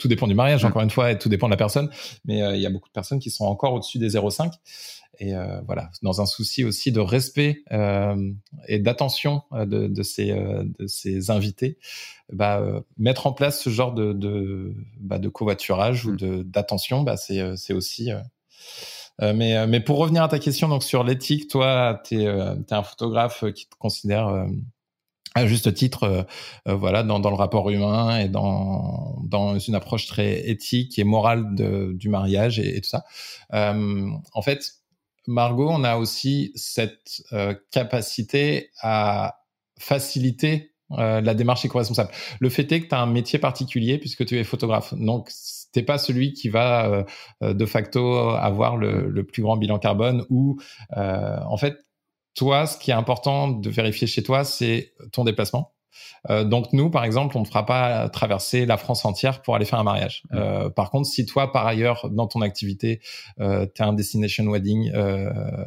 [0.00, 1.90] tout dépend du mariage, encore une fois, et tout dépend de la personne.
[2.24, 4.52] Mais euh, il y a beaucoup de personnes qui sont encore au-dessus des 0,5.
[5.22, 8.32] Et euh, voilà, dans un souci aussi de respect euh,
[8.68, 11.76] et d'attention de, de, ces, de ces invités,
[12.32, 12.62] bah,
[12.96, 16.16] mettre en place ce genre de, de, bah, de covoiturage ou mm.
[16.16, 18.10] de d'attention, bah, c'est, c'est aussi
[19.22, 22.26] euh, mais, euh, mais pour revenir à ta question donc sur l'éthique, toi, tu es,
[22.26, 24.46] euh, un photographe qui te considère
[25.34, 26.26] à juste titre,
[26.66, 32.08] voilà, dans, le rapport humain et dans, dans une approche très éthique et morale du
[32.08, 33.04] mariage et, et tout ça.
[33.52, 34.74] en fait,
[35.28, 37.22] Margot, on a aussi cette
[37.70, 39.42] capacité à
[39.78, 42.10] faciliter la démarche éco-responsable.
[42.40, 44.94] Le fait est que tu as un métier particulier puisque tu es photographe.
[44.94, 45.30] Donc,
[45.72, 47.04] t'es pas celui qui va euh,
[47.42, 50.58] euh, de facto avoir le, le, plus grand bilan carbone ou
[50.96, 51.76] euh, en fait
[52.34, 55.72] toi ce qui est important de vérifier chez toi c'est ton déplacement
[56.28, 59.64] euh, donc nous, par exemple, on ne fera pas traverser la France entière pour aller
[59.64, 60.22] faire un mariage.
[60.32, 63.00] Euh, par contre, si toi, par ailleurs, dans ton activité,
[63.40, 64.92] euh, tu es un destination wedding,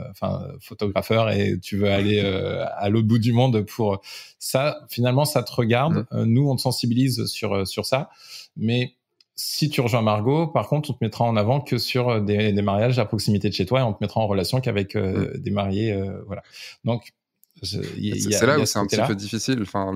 [0.09, 2.19] enfin photographeur, et tu veux aller
[2.77, 4.01] à l'autre bout du monde pour
[4.39, 6.05] ça, finalement, ça te regarde.
[6.11, 8.09] Nous, on te sensibilise sur sur ça,
[8.55, 8.95] mais
[9.35, 12.51] si tu rejoins Margot, par contre, on te mettra en avant que sur euh, des,
[12.51, 15.33] des mariages à proximité de chez toi et on te mettra en relation qu'avec euh,
[15.33, 15.37] mm.
[15.39, 15.93] des mariés.
[15.93, 16.43] Euh, voilà.
[16.83, 17.13] Donc,
[17.61, 19.59] c'est là où c'est un petit peu difficile.
[19.61, 19.95] Enfin,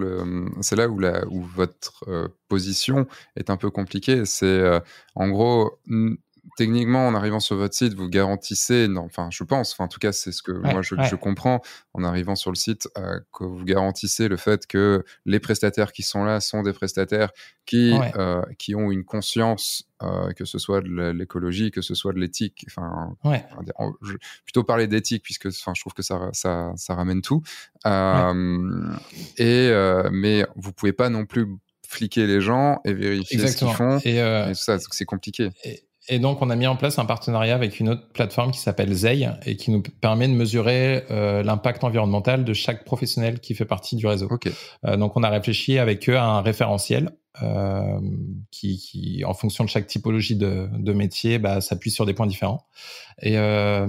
[0.62, 2.06] c'est là où, la, où votre
[2.48, 4.24] position est un peu compliquée.
[4.24, 4.80] C'est
[5.16, 5.78] en gros,
[6.58, 10.00] techniquement, en arrivant sur votre site, vous garantissez, non, enfin, je pense, enfin, en tout
[10.00, 11.62] cas, c'est ce que moi je, je, comprends
[11.94, 16.02] en arrivant sur le site, euh, que vous garantissez le fait que les prestataires qui
[16.02, 17.30] sont là sont des prestataires
[17.68, 22.12] qui, euh, qui ont une conscience, euh, que ce soit de l'écologie, que ce soit
[22.12, 22.66] de l'éthique.
[22.68, 23.16] Enfin,
[24.02, 27.44] je, plutôt parler d'éthique puisque, enfin, je trouve que ça, ça, ça ramène tout.
[27.86, 28.96] Euh,
[29.38, 29.72] et
[30.12, 31.48] mais vous pouvez pas non plus
[31.88, 34.00] fliquer les gens et vérifier ce qu'ils font.
[34.04, 35.52] Et, et tout ça, c'est compliqué.
[35.64, 38.60] Et et donc, on a mis en place un partenariat avec une autre plateforme qui
[38.60, 43.56] s'appelle Zei et qui nous permet de mesurer euh, l'impact environnemental de chaque professionnel qui
[43.56, 44.30] fait partie du réseau.
[44.86, 47.12] Euh, donc, on a réfléchi avec eux à un référentiel
[47.44, 48.00] euh,
[48.52, 52.28] qui, qui, en fonction de chaque typologie de, de métier, bah, s'appuie sur des points
[52.28, 52.66] différents.
[53.22, 53.88] Et euh,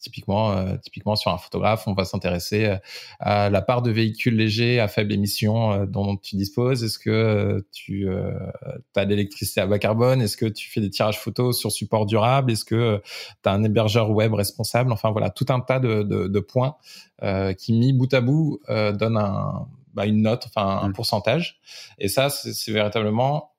[0.00, 2.76] typiquement, euh, typiquement sur un photographe, on va s'intéresser
[3.18, 6.84] à la part de véhicules légers à faible émission euh, dont tu disposes.
[6.84, 8.08] Est-ce que tu
[8.96, 10.20] as de l'électricité à bas carbone?
[10.20, 12.52] Est-ce que tu fais des tirages photos sur support durable?
[12.52, 13.00] Est-ce que
[13.42, 14.92] tu as un hébergeur web responsable?
[14.92, 16.76] Enfin voilà, tout un tas de, de, de points
[17.58, 20.92] qui mis bout à bout donnent un bah, une note, enfin un mmh.
[20.92, 21.60] pourcentage.
[21.98, 23.50] Et ça, c'est véritablement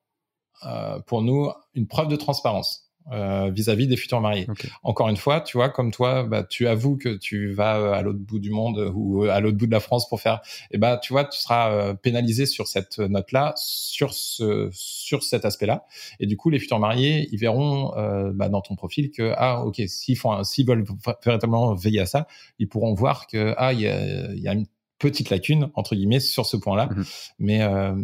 [0.65, 2.87] euh, pour nous une preuve de transparence.
[3.11, 4.45] Euh, vis-à-vis des futurs mariés.
[4.83, 8.03] Encore une fois, tu vois, comme toi, bah, tu avoues que tu vas euh, à
[8.03, 10.77] l'autre bout du monde ou à l'autre bout de la France pour faire, et eh
[10.77, 15.85] bah, tu vois, tu seras pénalisé sur cette note-là, sur ce, sur cet aspect-là.
[16.19, 17.91] Et du coup, les futurs mariés, ils verront
[18.35, 20.85] bah, dans ton profil que ah, ok, s'ils font, s'ils veulent
[21.25, 22.27] véritablement veiller à ça,
[22.59, 24.67] ils pourront voir que ah, il y a, y a une
[25.01, 26.87] petite lacune entre guillemets sur ce point-là.
[26.87, 27.05] Mhm.
[27.39, 27.95] Mais euh,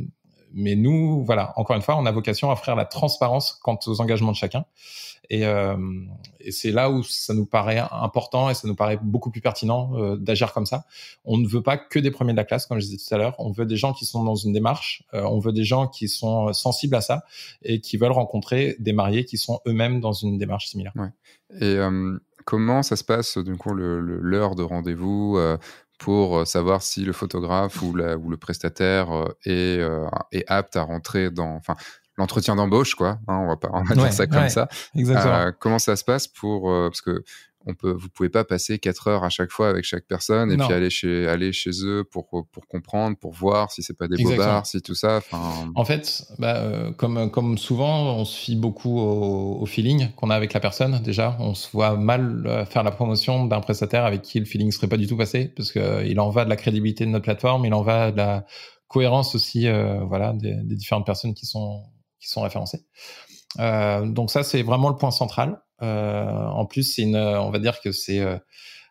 [0.54, 4.02] mais nous, voilà, encore une fois, on a vocation à offrir la transparence quant aux
[4.02, 4.66] engagements de chacun.
[5.30, 5.76] Et, euh,
[6.40, 9.92] et c'est là où ça nous paraît important et ça nous paraît beaucoup plus pertinent
[9.96, 10.86] euh, d'agir comme ça.
[11.26, 13.18] On ne veut pas que des premiers de la classe, comme je disais tout à
[13.18, 13.36] l'heure.
[13.40, 15.04] On veut des gens qui sont dans une démarche.
[15.14, 17.24] Euh, on veut des gens qui sont sensibles à ça
[17.62, 20.94] et qui veulent rencontrer des mariés qui sont eux-mêmes dans une démarche similaire.
[20.96, 21.10] Ouais.
[21.62, 21.78] Et
[22.46, 25.38] comment ça se passe, du coup, l'heure de rendez-vous
[25.98, 30.46] pour euh, savoir si le photographe ou, la, ou le prestataire euh, est, euh, est,
[30.48, 31.76] apte à rentrer dans, enfin,
[32.18, 33.20] l'entretien d'embauche, quoi.
[33.28, 34.68] Hein, on va pas, on va dire ça comme ça.
[34.96, 35.52] Exactement.
[35.60, 37.24] comment ça se passe pour, parce que
[37.68, 40.58] on peut, vous pouvez pas passer quatre heures à chaque fois avec chaque personne et
[40.58, 44.24] puis aller chez, aller chez eux pour, pour comprendre, pour voir si c'est pas des
[44.24, 45.20] bobards, si tout ça.
[45.76, 50.36] En fait, bah, euh, comme, comme souvent, on se fie beaucoup au, feeling qu'on a
[50.36, 51.02] avec la personne.
[51.04, 54.72] Déjà, on se voit mal euh, faire la promotion d'un prestataire avec qui le feeling
[54.72, 57.26] serait pas du tout passé parce que euh, en va de la crédibilité de notre
[57.26, 58.46] plateforme, il en va de la
[58.88, 59.68] cohérence aussi,
[60.08, 61.84] voilà, des, des, différentes personnes qui sont
[62.20, 62.86] qui sont référencées.
[63.60, 65.60] donc ça, c'est vraiment le point central.
[65.82, 68.38] Euh, en plus, c'est une, on va dire que c'est euh,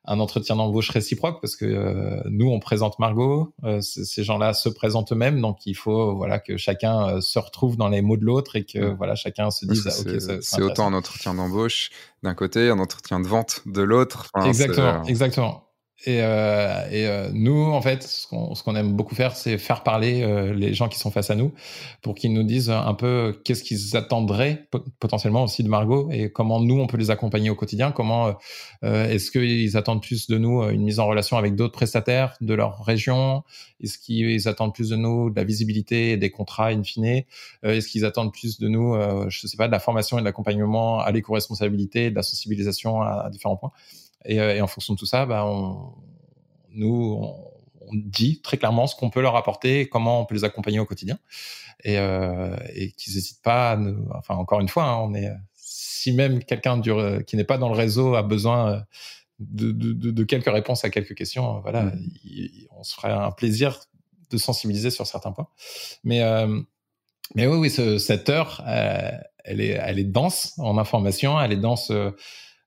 [0.04, 5.10] un entretien d'embauche réciproque parce que euh, nous on présente Margot, ces gens-là se présentent
[5.10, 8.64] eux-mêmes, donc il faut voilà que chacun se retrouve dans les mots de l'autre et
[8.64, 11.90] que voilà chacun se dise ah, ok c'est autant un entretien d'embauche
[12.22, 14.30] d'un côté, un entretien de vente de l'autre.
[14.44, 15.65] exactement, exactement.
[16.04, 20.22] Et, euh, et euh, nous, en fait, ce qu'on aime beaucoup faire, c'est faire parler
[20.22, 21.54] euh, les gens qui sont face à nous
[22.02, 24.68] pour qu'ils nous disent un peu qu'est-ce qu'ils attendraient
[25.00, 27.92] potentiellement aussi de Margot et comment nous, on peut les accompagner au quotidien.
[27.92, 28.36] Comment
[28.84, 32.52] euh, est-ce qu'ils attendent plus de nous une mise en relation avec d'autres prestataires de
[32.52, 33.42] leur région?
[33.82, 37.22] Est-ce qu'ils attendent plus de nous de la visibilité et des contrats in fine?
[37.62, 38.94] Est-ce qu'ils attendent plus de nous,
[39.28, 43.30] je sais pas, de la formation et de l'accompagnement à l'éco-responsabilité, de la sensibilisation à
[43.30, 43.72] différents points?
[44.28, 45.92] Euh, et, en fonction de tout ça, bah, on,
[46.70, 47.52] nous, on,
[47.92, 51.20] dit très clairement ce qu'on peut leur apporter, comment on peut les accompagner au quotidien,
[51.84, 53.72] et, euh, et qu'ils n'hésitent pas.
[53.72, 56.80] À nous, enfin, encore une fois, hein, on est si même quelqu'un
[57.22, 58.84] qui n'est pas dans le réseau a besoin
[59.38, 62.08] de, de, de, quelques réponses à quelques questions, voilà, mmh.
[62.76, 63.78] on se ferait un plaisir
[64.30, 65.48] de sensibiliser sur certains points.
[66.04, 66.60] Mais euh,
[67.34, 69.10] mais oui, oui, cette heure, euh,
[69.44, 71.92] elle est elle est dense en information, elle est dense.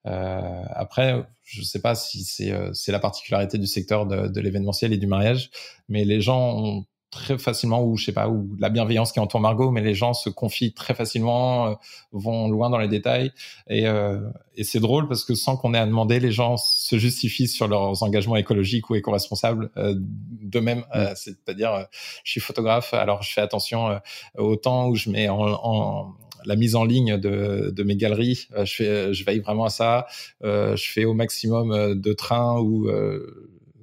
[0.05, 4.41] Euh, après, je ne sais pas si c'est euh, la particularité du secteur de, de
[4.41, 5.51] l'événementiel et du mariage,
[5.87, 9.41] mais les gens ont très facilement ou je sais pas ou la bienveillance qui entoure
[9.41, 11.73] Margot mais les gens se confient très facilement euh,
[12.11, 13.31] vont loin dans les détails.
[13.67, 16.97] Et, euh, et c'est drôle parce que sans qu'on ait à demander les gens se
[16.97, 19.71] justifient sur leurs engagements écologiques ou éco-responsables.
[19.77, 20.83] Euh, d'eux-mêmes
[21.15, 21.87] c'est-à-dire
[22.23, 23.99] je suis photographe alors je fais attention
[24.37, 26.15] au temps où je mets en, en
[26.45, 29.69] la mise en ligne de, de mes galeries, euh, je, fais, je veille vraiment à
[29.69, 30.07] ça.
[30.43, 32.89] Euh, je fais au maximum euh, de trains ou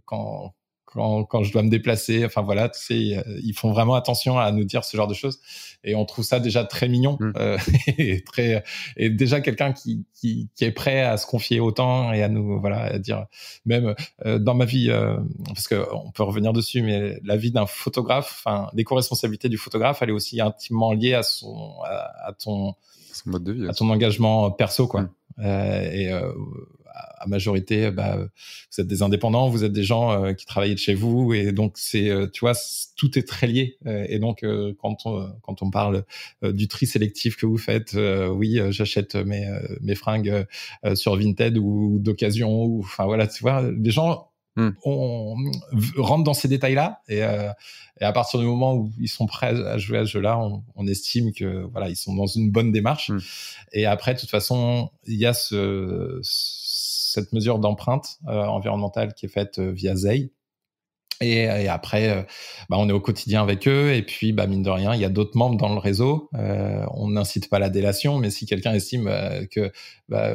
[0.04, 0.54] quand
[0.86, 2.24] quand, quand je dois me déplacer.
[2.24, 5.40] Enfin voilà, tu sais, ils font vraiment attention à nous dire ce genre de choses.
[5.84, 7.32] Et on trouve ça déjà très mignon mm.
[7.36, 7.58] euh,
[7.98, 8.64] et très
[8.96, 12.60] et déjà quelqu'un qui, qui, qui est prêt à se confier autant et à nous
[12.60, 13.26] voilà à dire
[13.64, 15.16] même euh, dans ma vie euh,
[15.46, 20.02] parce que on peut revenir dessus, mais la vie d'un photographe, enfin l'éco-responsabilité du photographe,
[20.02, 22.74] elle est aussi intimement liée à son à, ton
[23.12, 25.02] son mode de vie, à ton engagement perso quoi.
[25.02, 25.10] Mm.
[25.38, 26.32] Euh, et euh,
[27.18, 30.78] à majorité, bah, vous êtes des indépendants, vous êtes des gens euh, qui travaillent de
[30.78, 32.52] chez vous, et donc c'est, euh, tu vois,
[32.96, 33.78] tout est très lié.
[33.86, 34.44] Euh, et donc
[34.78, 36.04] quand on quand on parle
[36.42, 37.96] du tri sélectif que vous faites,
[38.30, 39.46] oui, j'achète mes
[39.80, 40.46] mes fringues
[40.94, 44.70] sur Vinted ou, d'occasion, ou enfin voilà, tu vois, les gens hmm.
[44.84, 45.36] on,
[45.96, 49.78] rentre dans ces détails-là et, et, à partir du moment où ils sont prêts à
[49.78, 53.10] jouer à ce jeu-là, on, on, estime que voilà ils sont dans une bonne démarche.
[53.10, 53.18] Hmm.
[53.72, 56.20] Et après, de toute façon, il y a ce,
[57.16, 60.30] cette mesure d'empreinte euh, environnementale qui est faite euh, via ZEI.
[61.22, 62.22] Et, après, euh,
[62.68, 63.94] bah, on est au quotidien avec eux.
[63.94, 66.28] Et puis, bah, mine de rien, il y a d'autres membres dans le réseau.
[66.34, 69.10] on n'incite pas la délation, mais si quelqu'un estime
[69.50, 69.72] que
[70.10, 70.34] bah,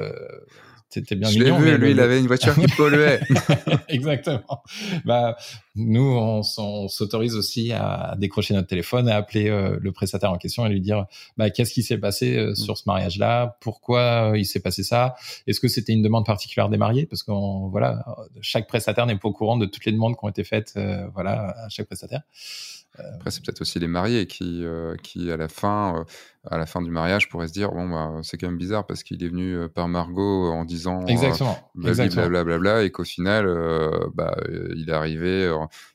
[0.93, 1.57] c'était bien Je mignon.
[1.57, 3.21] Vu, lui, il avait une voiture qui polluait.
[3.87, 4.63] Exactement.
[5.05, 5.37] Bah,
[5.75, 6.43] nous, on,
[6.89, 10.81] s'autorise aussi à décrocher notre téléphone, à appeler euh, le prestataire en question et lui
[10.81, 11.05] dire
[11.37, 12.55] bah, qu'est-ce qui s'est passé euh, mm.
[12.55, 15.15] sur ce mariage-là, pourquoi euh, il s'est passé ça,
[15.47, 17.31] est-ce que c'était une demande particulière des mariés, parce que
[17.69, 18.03] voilà,
[18.41, 20.77] chaque prestataire n'est pas au courant de toutes les demandes qui ont été faites,
[21.13, 22.21] voilà, à chaque prestataire.
[22.97, 26.03] Après, c'est peut-être aussi les mariés qui, euh, qui à, la fin, euh,
[26.49, 29.03] à la fin du mariage, pourraient se dire bon, bah, c'est quand même bizarre parce
[29.03, 31.57] qu'il est venu euh, par Margot en disant Exactement.
[31.75, 33.47] blablabla, bla, bla, et qu'au final,
[34.13, 34.35] bah,
[34.75, 35.49] il est arrivé.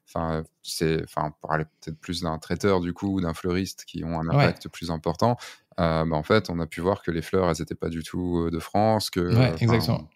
[0.08, 4.02] Enfin, c'est, enfin, pour aller peut-être plus d'un traiteur du coup ou d'un fleuriste qui
[4.04, 5.36] ont un impact plus important.
[5.76, 8.48] bah, en fait, on a pu voir que les fleurs, elles n'étaient pas du tout
[8.50, 9.10] de France.
[9.10, 10.08] Que, ouais, exactement.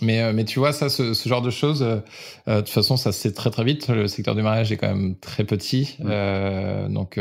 [0.00, 2.00] Mais, euh, mais tu vois, ça, ce, ce genre de choses, euh,
[2.48, 3.88] euh, de toute façon, ça se sait très très vite.
[3.88, 5.96] Le secteur du mariage est quand même très petit.
[5.98, 6.06] Mmh.
[6.08, 7.20] Euh, donc,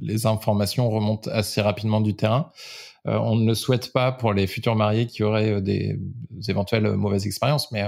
[0.00, 2.50] les informations remontent assez rapidement du terrain.
[3.04, 5.98] on ne le souhaite pas pour les futurs mariés qui auraient des,
[6.48, 7.84] éventuelles mauvaises expériences, mais,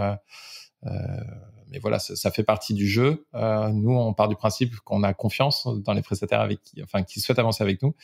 [1.71, 3.27] mais voilà, ça, ça, fait partie du jeu.
[3.35, 7.21] nous, on part du principe qu'on a confiance dans les prestataires avec qui, enfin, qui
[7.21, 7.95] souhaitent avancer avec nous.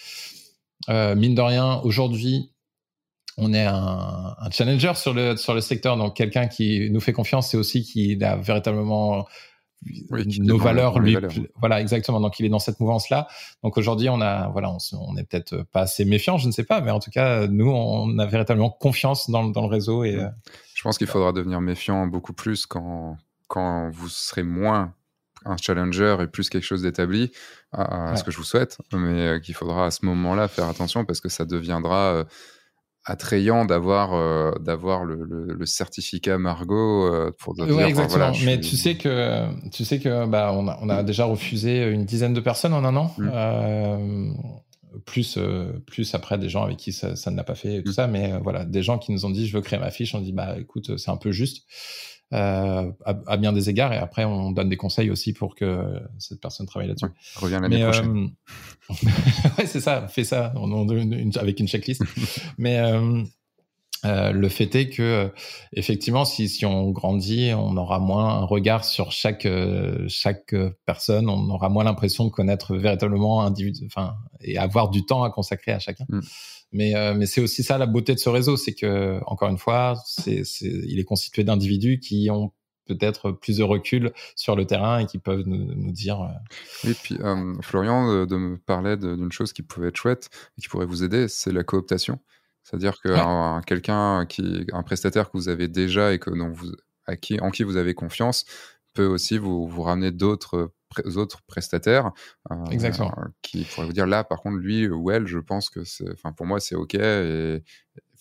[0.88, 2.50] mine de rien, aujourd'hui,
[3.36, 7.12] on est un, un, challenger sur le sur le secteur, donc quelqu'un qui nous fait
[7.12, 9.26] confiance, c'est aussi qui a véritablement
[10.38, 11.16] nos valeurs, lui,
[11.56, 12.20] voilà exactement.
[12.20, 13.26] Donc il est dans cette mouvance là.
[13.62, 16.64] Donc aujourd'hui on a voilà on, on est peut-être pas assez méfiant, je ne sais
[16.64, 20.18] pas, mais en tout cas nous on a véritablement confiance dans, dans le réseau et.
[20.74, 23.16] Je pense qu'il faudra devenir méfiant beaucoup plus quand
[23.48, 24.94] quand vous serez moins
[25.44, 27.30] un challenger et plus quelque chose d'établi,
[27.72, 31.04] à, ce que je vous souhaite, mais euh, qu'il faudra à ce moment-là faire attention
[31.04, 32.24] parce que ça deviendra euh,
[33.04, 38.32] attrayant d'avoir euh, d'avoir le, le, certificat Margot euh, pour dire exactement.
[38.44, 42.04] mais tu sais que tu sais que bah on a, on a déjà refusé une
[42.04, 43.14] dizaine de personnes en un an.
[43.18, 43.30] Mmh.
[43.32, 44.30] Euh,
[45.06, 45.38] plus
[45.86, 47.94] plus après des gens avec qui ça, ça ne l'a pas fait et tout mmh.
[47.94, 50.20] ça mais voilà des gens qui nous ont dit je veux créer ma fiche on
[50.20, 51.66] dit bah écoute c'est un peu juste
[52.34, 53.92] euh, à, bien des égards.
[53.92, 57.06] Et après, on donne des conseils aussi pour que cette personne travaille là-dessus.
[57.36, 58.30] reviens l'année prochaine.
[58.90, 58.94] Euh,
[59.58, 60.52] ouais, c'est ça, fais ça
[61.36, 62.02] avec une checklist.
[62.58, 62.78] Mais
[64.04, 65.30] euh, le fait est que
[65.72, 69.46] effectivement, si, si on grandit, on aura moins un regard sur chaque
[70.08, 70.54] chaque
[70.86, 75.30] personne, on aura moins l'impression de connaître véritablement individu, enfin, et avoir du temps à
[75.30, 76.04] consacrer à chacun.
[76.08, 76.20] Mm.
[76.74, 79.58] Mais, euh, mais c'est aussi ça la beauté de ce réseau, c'est que encore une
[79.58, 82.52] fois, c'est, c'est, il est constitué d'individus qui ont
[82.86, 86.18] peut-être plus de recul sur le terrain et qui peuvent nous, nous dire.
[86.82, 90.62] Et euh, puis euh, Florian de, me parlait d'une chose qui pouvait être chouette et
[90.62, 92.18] qui pourrait vous aider, c'est la cooptation.
[92.64, 96.72] C'est-à-dire que quelqu'un qui, un prestataire que vous avez déjà et que dont vous,
[97.06, 98.46] à qui, en qui vous avez confiance,
[98.94, 100.72] peut aussi vous, vous ramener d'autres
[101.16, 102.12] autres prestataires
[102.50, 103.12] euh, Exactement.
[103.42, 106.32] qui pourraient vous dire là par contre lui ou elle je pense que c'est enfin
[106.32, 107.62] pour moi c'est ok et,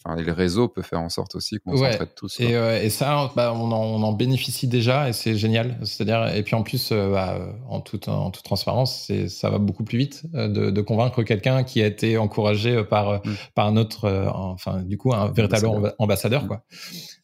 [0.05, 1.91] Enfin, et le réseau peut faire en sorte aussi qu'on ouais.
[1.91, 2.39] s'entraide tous.
[2.39, 5.77] Et, euh, et, ça, bah, on, en, on, en, bénéficie déjà et c'est génial.
[5.83, 9.83] C'est-à-dire, et puis en plus, euh, bah, en, toute, en toute transparence, ça va beaucoup
[9.83, 13.35] plus vite euh, de, de convaincre quelqu'un qui a été encouragé par, mm.
[13.55, 16.47] par un autre, enfin, du coup, un véritable ambassadeur, ambassadeur mm.
[16.47, 16.65] quoi.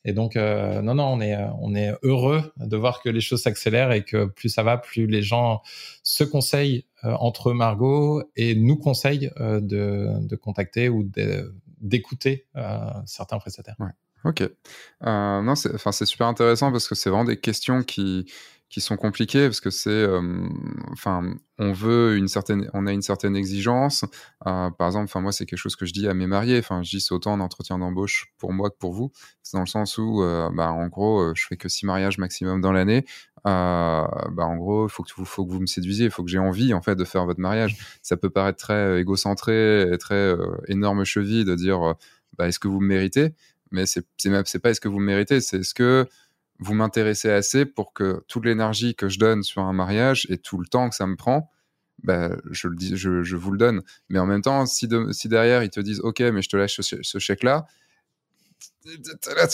[0.05, 3.91] Et donc, non, non, on est, on est heureux de voir que les choses s'accélèrent
[3.91, 5.61] et que plus ça va, plus les gens
[6.03, 11.03] se conseillent entre Margot et nous conseillent de, contacter ou
[11.81, 13.75] d'écouter euh, certains prestataires.
[14.25, 14.41] Ok.
[14.41, 18.31] Euh, non, c'est super intéressant parce que c'est vraiment des questions qui,
[18.69, 20.07] qui sont compliqués parce que c'est,
[20.91, 24.05] enfin, on veut une certaine, on a une certaine exigence.
[24.43, 26.59] par exemple, enfin moi c'est quelque chose que je dis à mes mariés.
[26.59, 29.11] Enfin, je dis c'est autant en entretien d'embauche pour moi que pour vous.
[29.41, 30.21] C'est dans le sens où,
[30.53, 33.05] bah, en gros, je fais que six mariages maximum dans l'année.
[33.43, 34.07] bah,
[34.37, 36.81] en gros, faut que, faut que vous me séduisiez, il faut que j'ai envie en
[36.81, 37.77] fait de faire votre mariage.
[38.03, 40.35] Ça peut paraître très égocentré, et très
[40.67, 41.95] énorme cheville de dire,
[42.37, 43.33] bah, est-ce que vous me méritez?
[43.71, 46.07] Mais c'est c'est pas est-ce que vous me méritez, c'est est-ce que
[46.59, 50.57] vous m'intéressez assez pour que toute l'énergie que je donne sur un mariage et tout
[50.57, 51.49] le temps que ça me prend,
[52.03, 53.81] bah, je, le dis, je, vous le donne.
[54.09, 56.57] Mais en même temps, si, de, si derrière ils te disent OK, mais je te
[56.57, 57.65] lâche ce, ce chèque-là,
[58.85, 59.47] là,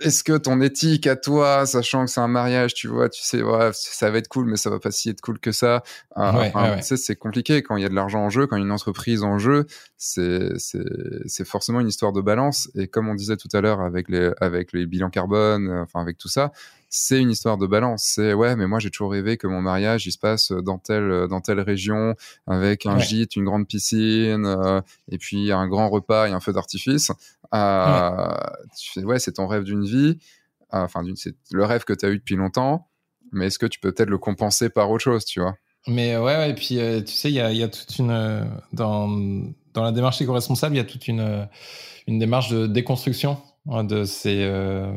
[0.00, 3.42] est-ce que ton éthique à toi, sachant que c'est un mariage, tu vois, tu sais,
[3.42, 5.82] ouais, ça va être cool, mais ça va pas si être cool que ça.
[6.16, 8.60] Euh, tu sais, c'est compliqué quand il y a de l'argent en jeu, quand il
[8.60, 12.70] y a une entreprise en jeu, c'est c'est forcément une histoire de balance.
[12.74, 16.00] Et comme on disait tout à l'heure avec les avec les bilans carbone, euh, enfin
[16.00, 16.52] avec tout ça,
[16.88, 18.02] c'est une histoire de balance.
[18.04, 21.26] C'est ouais, mais moi j'ai toujours rêvé que mon mariage il se passe dans telle
[21.28, 22.14] dans telle région
[22.46, 24.80] avec un gîte, une grande piscine euh,
[25.10, 27.12] et puis un grand repas et un feu d'artifice.
[27.54, 28.36] Euh,
[28.96, 30.18] ouais, ouais c'est ton rêve d'une vie.
[30.72, 32.88] Euh, enfin, c'est le rêve que tu as eu depuis longtemps.
[33.32, 35.54] Mais est-ce que tu peux peut-être le compenser par autre chose, tu vois?
[35.86, 39.08] Mais ouais, ouais, et puis tu sais, il y a, y a, toute une dans
[39.72, 41.48] dans la démarche éco-responsable, il y a toute une
[42.06, 44.90] une démarche de déconstruction de ses, euh,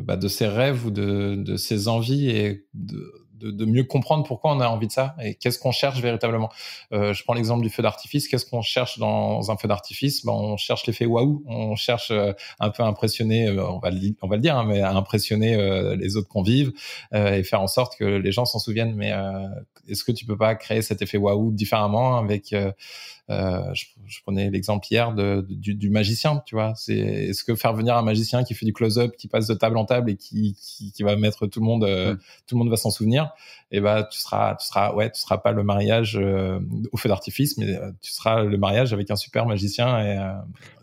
[0.00, 4.24] bah, de ses rêves ou de, de ses envies et de, de, de, mieux comprendre
[4.24, 6.50] pourquoi on a envie de ça et qu'est-ce qu'on cherche véritablement.
[6.92, 8.28] Euh, je prends l'exemple du feu d'artifice.
[8.28, 10.24] Qu'est-ce qu'on cherche dans un feu d'artifice?
[10.24, 11.42] Ben, On cherche l'effet waouh.
[11.46, 14.56] On cherche euh, un peu à impressionner, euh, on va le, on va le dire,
[14.56, 16.72] hein, mais à impressionner euh, les autres convives
[17.12, 18.94] et faire en sorte que les gens s'en souviennent.
[18.94, 19.12] Mais
[19.88, 24.50] est-ce que tu peux pas créer cet effet waouh différemment avec euh, je, je, prenais
[24.50, 26.74] l'exemple hier de, du, du, magicien, tu vois?
[26.76, 29.78] C'est est-ce que faire venir un magicien qui fait du close-up, qui passe de table
[29.78, 32.18] en table et qui, qui, qui va mettre tout le monde, euh, mm.
[32.46, 33.30] tout le monde va s'en souvenir.
[33.70, 36.60] Et eh ben tu seras, tu seras, ouais, tu seras pas le mariage euh,
[36.92, 40.04] au feu d'artifice, mais euh, tu seras le mariage avec un super magicien.
[40.04, 40.18] Et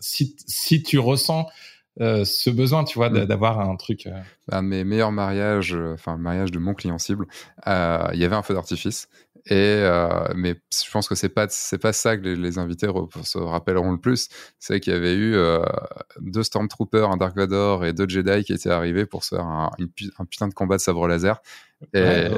[0.00, 1.46] si si tu ressens
[2.00, 3.26] euh, ce besoin, tu vois, mm.
[3.26, 4.06] d'avoir un truc.
[4.06, 4.20] Euh...
[4.48, 7.26] Bah, mes meilleurs mariages, enfin le mariage de mon client cible,
[7.66, 9.08] euh, il y avait un feu d'artifice.
[9.46, 12.86] Et euh, mais je pense que c'est pas c'est pas ça que les, invités
[13.24, 14.28] se rappelleront le plus,
[14.60, 15.64] c'est qu'il y avait eu euh,
[16.20, 19.70] deux Stormtroopers, un Dark Vador et deux Jedi qui étaient arrivés pour se faire un,
[20.18, 21.42] un putain de combat de sabre laser.
[21.92, 22.28] Et,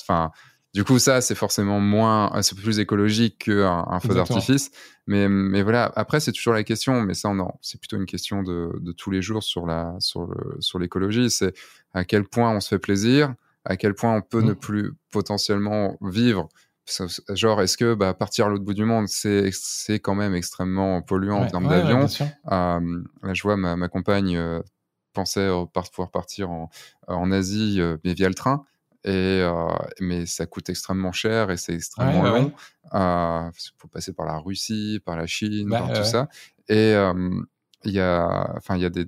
[0.00, 0.32] enfin,
[0.74, 4.70] du coup, ça, c'est forcément moins, c'est plus écologique qu'un un feu d'artifice.
[5.06, 8.42] Mais, mais voilà, après, c'est toujours la question, mais ça, non, c'est plutôt une question
[8.42, 11.30] de, de, tous les jours sur la, sur le, sur l'écologie.
[11.30, 11.54] C'est
[11.94, 14.56] à quel point on se fait plaisir, à quel point on peut ne mmh.
[14.56, 16.48] plus potentiellement vivre.
[17.30, 19.50] Genre, est-ce que bah, partir à l'autre bout du monde, c'est,
[20.00, 22.06] quand même extrêmement polluant en termes d'avion.
[22.52, 24.60] Euh, là, je vois ma, ma compagne euh,
[25.12, 25.48] pensait
[25.92, 26.68] pouvoir partir en,
[27.08, 28.64] en Asie, euh, mais via le train.
[29.06, 29.48] Et,
[30.00, 32.52] mais ça coûte extrêmement cher et c'est extrêmement long.
[32.92, 36.28] Il faut passer par la Russie, par la Chine, bah, par tout ça.
[36.68, 36.94] Et
[37.84, 39.06] il y a, enfin, il y a des,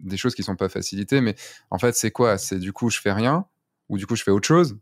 [0.00, 1.36] des choses qui sont pas facilitées, mais
[1.70, 2.38] en fait, c'est quoi?
[2.38, 3.44] C'est du coup, je fais rien
[3.88, 4.78] ou du coup, je fais autre chose?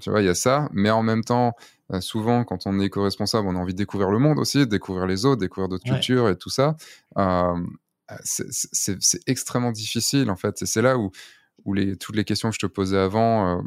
[0.00, 1.54] Tu vois, il y a ça, mais en même temps,
[2.00, 5.06] souvent, quand on est éco-responsable, on a envie de découvrir le monde aussi, de découvrir
[5.06, 6.76] les autres, découvrir d'autres cultures et tout ça.
[7.18, 7.66] Euh,
[8.22, 10.62] c'est extrêmement difficile, en fait.
[10.62, 11.10] Et c'est là où
[11.68, 13.62] ou les, toutes les questions que je te posais avant, euh,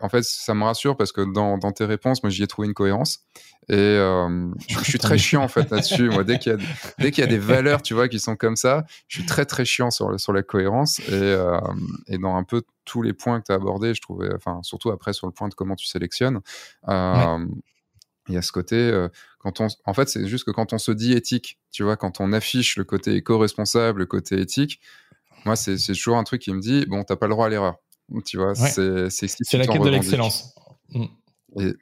[0.00, 2.66] en fait, ça me rassure parce que dans, dans tes réponses, moi, j'y ai trouvé
[2.66, 3.26] une cohérence.
[3.68, 6.08] Et euh, je, je, suis très chiant, en fait, là-dessus.
[6.08, 9.18] Moi, dès qu'il y, a, y des valeurs, tu vois, qui sont comme ça, je
[9.18, 10.98] suis très, très chiant sur, sur la cohérence.
[11.00, 11.60] Et, euh,
[12.06, 14.90] et dans un peu tous les points que tu as abordés, je trouvais, enfin, surtout
[14.90, 16.40] après sur le point de comment tu sélectionnes,
[18.28, 20.78] il y a ce côté, euh, quand on, en fait, c'est juste que quand on
[20.78, 24.80] se dit éthique, tu vois, quand on affiche le côté éco-responsable, le côté éthique,
[25.44, 27.76] moi, c'est toujours un truc qui me dit bon, t'as pas le droit à l'erreur.
[28.26, 30.54] Tu vois, c'est c'est la quête de l'excellence.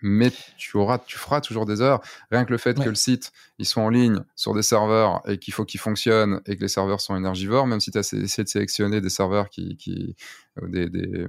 [0.03, 2.01] Mais tu auras, tu feras toujours des heures.
[2.31, 5.39] Rien que le fait que le site, ils sont en ligne sur des serveurs et
[5.39, 8.45] qu'il faut qu'ils fonctionnent et que les serveurs sont énergivores, même si tu as essayé
[8.45, 10.17] de sélectionner des serveurs qui, qui,
[10.61, 11.27] euh, des, des,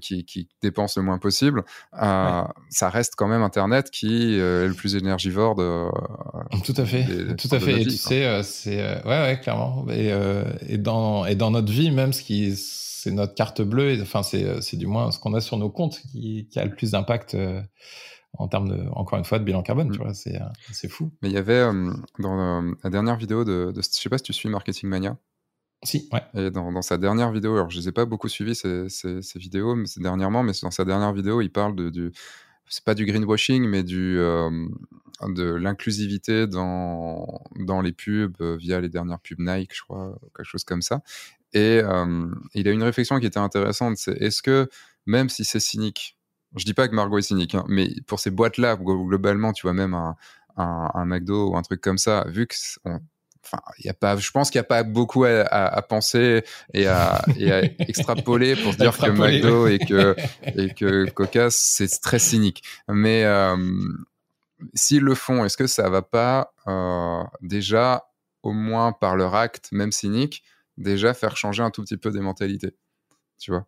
[0.00, 1.64] qui, qui dépensent le moins possible,
[2.00, 5.88] euh, ça reste quand même Internet qui euh, est le plus énergivore de.
[6.64, 7.82] tout à fait, tout à fait.
[7.82, 9.86] et tu sais, c'est ouais, ouais, clairement.
[9.90, 10.12] Et,
[10.68, 12.56] et dans et dans notre vie même, ce qui
[13.02, 15.70] c'est notre carte bleue, et, enfin c'est, c'est du moins ce qu'on a sur nos
[15.70, 17.62] comptes qui, qui a le plus d'impact euh,
[18.34, 19.90] en termes de, encore une fois, de bilan carbone.
[19.90, 20.02] Tu mm.
[20.02, 21.10] vois, c'est, euh, c'est fou.
[21.22, 24.24] Mais il y avait euh, dans la dernière vidéo de, de, je sais pas si
[24.24, 25.16] tu suis Marketing Mania.
[25.82, 26.22] Si, ouais.
[26.34, 29.22] Et dans, dans, sa dernière vidéo, alors je les ai pas beaucoup suivis ces, ces,
[29.22, 32.12] ces vidéos mais dernièrement, mais dans sa dernière vidéo, il parle de, du,
[32.70, 34.18] c'est pas du greenwashing, mais du
[35.28, 40.64] de l'inclusivité dans dans les pubs via les dernières pubs Nike, je crois, quelque chose
[40.64, 41.02] comme ça.
[41.52, 44.68] Et euh, il a une réflexion qui était intéressante, c'est est-ce que
[45.06, 46.16] même si c'est cynique,
[46.56, 49.72] je dis pas que Margot est cynique, hein, mais pour ces boîtes-là, globalement, tu vois,
[49.72, 50.16] même un,
[50.56, 52.54] un, McDo ou un truc comme ça, vu que
[53.44, 57.22] enfin, y a pas, je pense qu'il n'y a pas beaucoup à, penser et à,
[57.80, 60.14] extrapoler pour se dire que McDo et que,
[60.56, 62.62] et que Coca, c'est très cynique.
[62.88, 63.56] Mais euh,
[64.74, 68.04] s'ils le font, est-ce que ça va pas euh, déjà,
[68.42, 70.44] au moins par leur acte, même cynique,
[70.76, 72.74] déjà faire changer un tout petit peu des mentalités
[73.38, 73.66] Tu vois?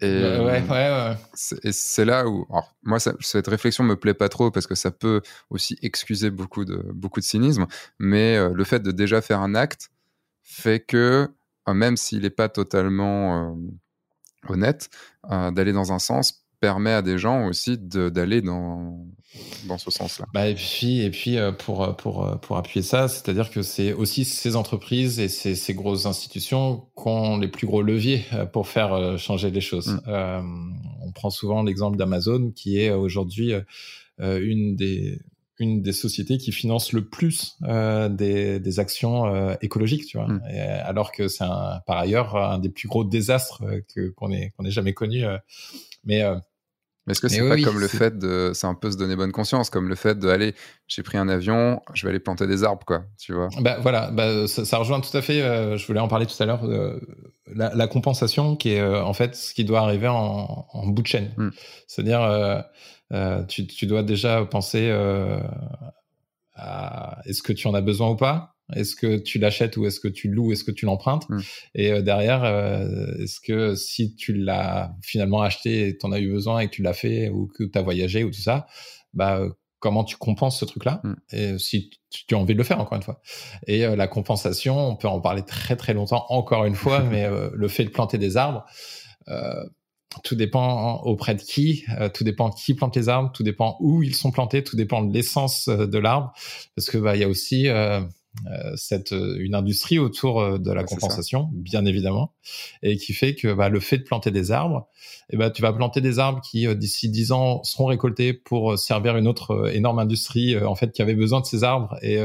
[0.00, 2.46] Et ouais, ouais, c'est là où,
[2.82, 5.20] moi, cette réflexion me plaît pas trop parce que ça peut
[5.50, 7.66] aussi excuser beaucoup de, beaucoup de cynisme,
[7.98, 9.90] mais euh, le fait de déjà faire un acte
[10.42, 11.28] fait que,
[11.68, 13.56] euh, même s'il n'est pas totalement
[14.48, 14.90] honnête,
[15.28, 19.04] d'aller dans un sens permet à des gens aussi d'aller dans,
[19.66, 20.26] dans ce sens-là.
[20.32, 23.62] Bah et puis, et puis euh, pour, euh, pour, euh, pour appuyer ça, c'est-à-dire que
[23.62, 28.24] c'est aussi ces entreprises et ces, ces, grosses institutions qui ont les plus gros leviers
[28.52, 30.00] pour faire changer les choses.
[30.06, 30.76] Mm.
[31.02, 33.54] on prend souvent l'exemple d'Amazon, qui est aujourd'hui
[34.20, 35.18] une des
[35.58, 40.28] une des sociétés qui finance le plus des, des, actions écologiques, tu vois.
[40.28, 40.42] Mm.
[40.84, 41.44] alors que c'est
[41.86, 43.64] par ailleurs un des plus gros désastres
[44.16, 45.24] qu'on ait qu'on ait jamais connu.
[46.04, 46.22] mais
[47.08, 49.70] est-ce que c'est pas comme le fait de, c'est un peu se donner bonne conscience,
[49.70, 50.54] comme le fait de, aller,
[50.86, 53.48] j'ai pris un avion, je vais aller planter des arbres, quoi, tu vois?
[53.60, 55.42] Bah voilà, bah, ça, rejoint tout à fait.
[55.42, 56.64] Euh, je voulais en parler tout à l'heure.
[56.64, 57.00] Euh,
[57.54, 61.32] la, compensation, qui est euh, en fait ce qui doit arriver en, bout de chaîne.
[61.36, 61.50] Hmm.
[61.88, 62.64] C'est-à-dire,
[63.48, 64.90] tu, tu, dois déjà penser
[66.54, 68.51] à est-ce que tu en as besoin ou pas?
[68.74, 71.40] Est-ce que tu l'achètes ou est-ce que tu loues Est-ce que tu l'empruntes mm.
[71.74, 72.86] Et euh, derrière, euh,
[73.18, 76.74] est-ce que si tu l'as finalement acheté et tu en as eu besoin et que
[76.74, 78.66] tu l'as fait ou que tu as voyagé ou tout ça,
[79.14, 79.42] bah,
[79.78, 81.14] comment tu compenses ce truc-là mm.
[81.32, 83.20] Et si tu as envie de le faire, encore une fois.
[83.66, 87.28] Et euh, la compensation, on peut en parler très très longtemps, encore une fois, mais
[87.52, 88.64] le fait de planter des arbres,
[90.24, 94.14] tout dépend auprès de qui, tout dépend qui plante les arbres, tout dépend où ils
[94.14, 96.32] sont plantés, tout dépend de l'essence de l'arbre,
[96.76, 98.02] parce que bah il y a aussi euh,
[98.76, 102.32] cette euh, une industrie autour euh, de la compensation, bien évidemment,
[102.82, 104.88] et qui fait que bah, le fait de planter des arbres,
[105.30, 108.78] et eh ben tu vas planter des arbres qui d'ici 10 ans seront récoltés pour
[108.78, 112.18] servir une autre énorme industrie en fait qui avait besoin de ces arbres et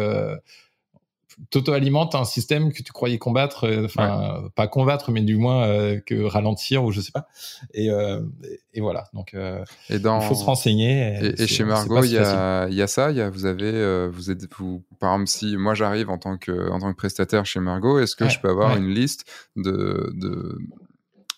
[1.50, 6.00] t'auto-alimente un système que tu croyais combattre, euh, enfin pas combattre, mais du moins euh,
[6.00, 7.28] que ralentir ou je sais pas.
[7.74, 8.22] Et, euh,
[8.74, 9.06] et, voilà.
[9.14, 11.34] Donc il faut se renseigner.
[11.38, 13.12] Et, chez Margot, il y, a, y a ça.
[13.12, 16.70] Y a, vous avez, vous êtes, vous, par exemple, si moi j'arrive en tant que
[16.72, 19.26] en tant que prestataire chez Margot, est-ce que je peux avoir une liste
[19.56, 20.58] de, de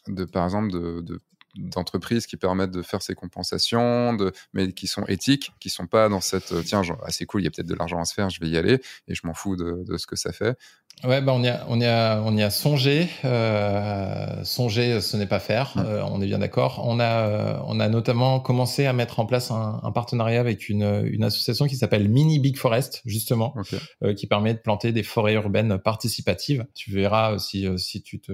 [0.08, 1.20] de par exemple de, de
[1.56, 6.10] d'entreprises qui permettent de faire ces compensations, de, mais qui sont éthiques, qui sont pas
[6.10, 8.06] dans cette euh, tiens, genre, ah, c'est cool, il y a peut-être de l'argent à
[8.06, 10.32] se faire, je vais y aller et je m'en fous de, de, ce que ça
[10.32, 10.58] fait.
[11.06, 13.08] Ouais, bah on y a, on y a, on y a songé.
[13.24, 15.76] Euh, songer, ce n'est pas faire.
[15.78, 16.82] Euh, on est bien d'accord.
[16.86, 20.68] On a, euh, on a notamment commencé à mettre en place un, un partenariat avec
[20.68, 23.56] une, une association qui s'appelle Mini Big Forest, justement,
[24.04, 26.66] euh, qui permet de planter des forêts urbaines participatives.
[26.76, 28.34] Tu verras si, si tu te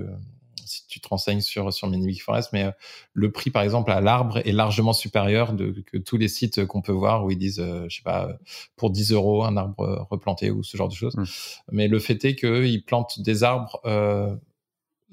[0.66, 2.72] si tu te renseignes sur sur Mini Forest, mais euh,
[3.13, 6.82] le prix par exemple à l'arbre est largement supérieur de que tous les sites qu'on
[6.82, 8.38] peut voir où ils disent, euh, je sais pas,
[8.76, 11.16] pour 10 euros un arbre replanté ou ce genre de choses.
[11.16, 11.24] Mmh.
[11.72, 13.80] Mais le fait est qu'ils plantent des arbres.
[13.86, 14.36] Euh,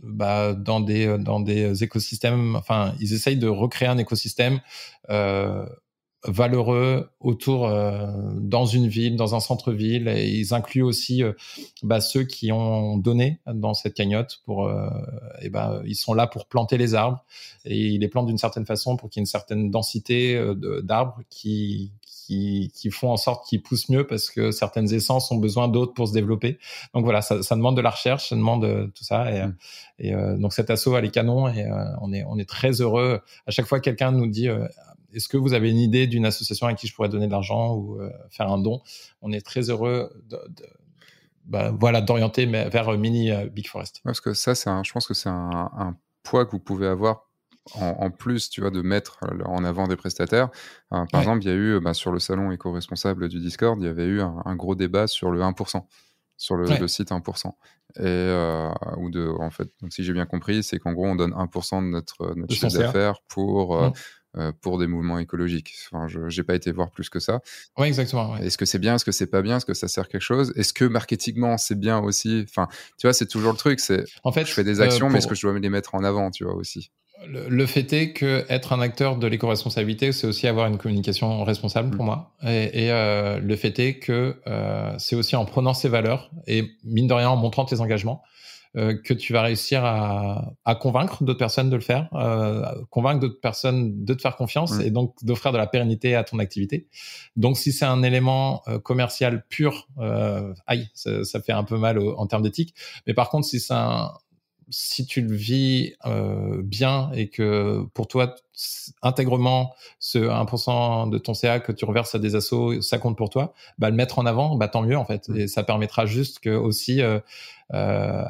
[0.03, 2.57] bah, dans des dans des écosystèmes.
[2.57, 4.61] Enfin, ils essayent de recréer un écosystème
[5.11, 5.67] euh,
[6.25, 8.07] valeureux autour euh,
[8.37, 10.09] dans une ville, dans un centre-ville.
[10.09, 11.33] Et ils incluent aussi euh,
[11.83, 14.41] bah, ceux qui ont donné dans cette cagnotte.
[14.45, 14.89] Pour, euh,
[15.41, 17.25] et bah, ils sont là pour planter les arbres
[17.64, 20.41] et ils les plantent d'une certaine façon pour qu'il y ait une certaine densité
[20.83, 25.37] d'arbres qui, qui, qui, font en sorte qu'ils poussent mieux parce que certaines essences ont
[25.37, 26.59] besoin d'autres pour se développer.
[26.95, 29.33] Donc voilà, ça, ça, demande de la recherche, ça demande tout ça.
[29.33, 29.57] Et, mmh.
[30.01, 31.68] et donc cet assaut, elle est canon et
[32.01, 33.20] on, est, on est très heureux.
[33.47, 34.49] À chaque fois, quelqu'un nous dit
[35.13, 37.75] est-ce que vous avez une idée d'une association à qui je pourrais donner de l'argent
[37.75, 38.81] ou euh, faire un don?
[39.21, 40.39] On est très heureux de,
[41.45, 44.01] bah, voilà, d'orienter vers euh, Mini euh, Big Forest.
[44.05, 47.29] parce que ça, c'est je pense que c'est un, poids que vous pouvez avoir
[47.75, 50.51] en, plus, tu vois, de mettre en avant des prestataires.
[50.91, 53.89] par exemple, il y a eu bah, sur le salon éco-responsable du Discord, il y
[53.89, 55.85] avait eu un, gros débat sur le 1%,
[56.37, 57.53] sur le, site 1%.
[58.01, 61.33] Et ou de, en fait, donc si j'ai bien compris, c'est qu'en gros, on donne
[61.35, 63.93] 1% de notre, notre chiffre d'affaires pour mmh.
[64.39, 65.74] Euh, pour des mouvements écologiques.
[65.91, 67.43] Enfin, je n'ai pas été voir plus que ça.
[67.76, 68.35] Oui, exactement.
[68.39, 70.55] Est-ce que c'est bien Est-ce que c'est pas bien Est-ce que ça sert quelque chose?
[70.57, 72.47] Est-ce que marketingement c'est bien aussi?
[72.49, 72.66] Enfin,
[72.99, 73.78] tu vois, c'est toujours le truc.
[73.78, 75.68] C'est en fait, je fais des euh, actions, mais est-ce que je dois me les
[75.68, 76.91] mettre en avant Tu vois aussi?
[77.28, 81.95] Le, fait est que être un acteur de l'éco-responsabilité, c'est aussi avoir une communication responsable
[81.95, 82.07] pour mmh.
[82.07, 82.35] moi.
[82.43, 84.37] Et, euh, le fait est que
[84.97, 88.22] c'est aussi en prenant ses valeurs et mine de rien en montrant tes engagements
[88.75, 92.09] que tu vas réussir à, à convaincre d'autres personnes de le faire,
[92.91, 96.39] convaincre d'autres personnes de te faire confiance et donc d'offrir de la pérennité à ton
[96.39, 96.89] activité.
[97.37, 99.89] Donc si c'est un élément commercial pur,
[100.66, 102.75] aïe, ça, ça, fait un peu mal en termes d'éthique.
[103.07, 104.12] Mais par contre, si c'est un,
[104.73, 108.35] si tu le vis euh, bien et que pour toi
[109.03, 113.31] intègrement ce 1% de ton CA que tu reverses à des assos, ça compte pour
[113.31, 115.29] toi, bah le mettre en avant, bah tant mieux en fait.
[115.29, 115.37] Mmh.
[115.39, 117.19] Et ça permettra juste que aussi euh,
[117.74, 118.24] euh,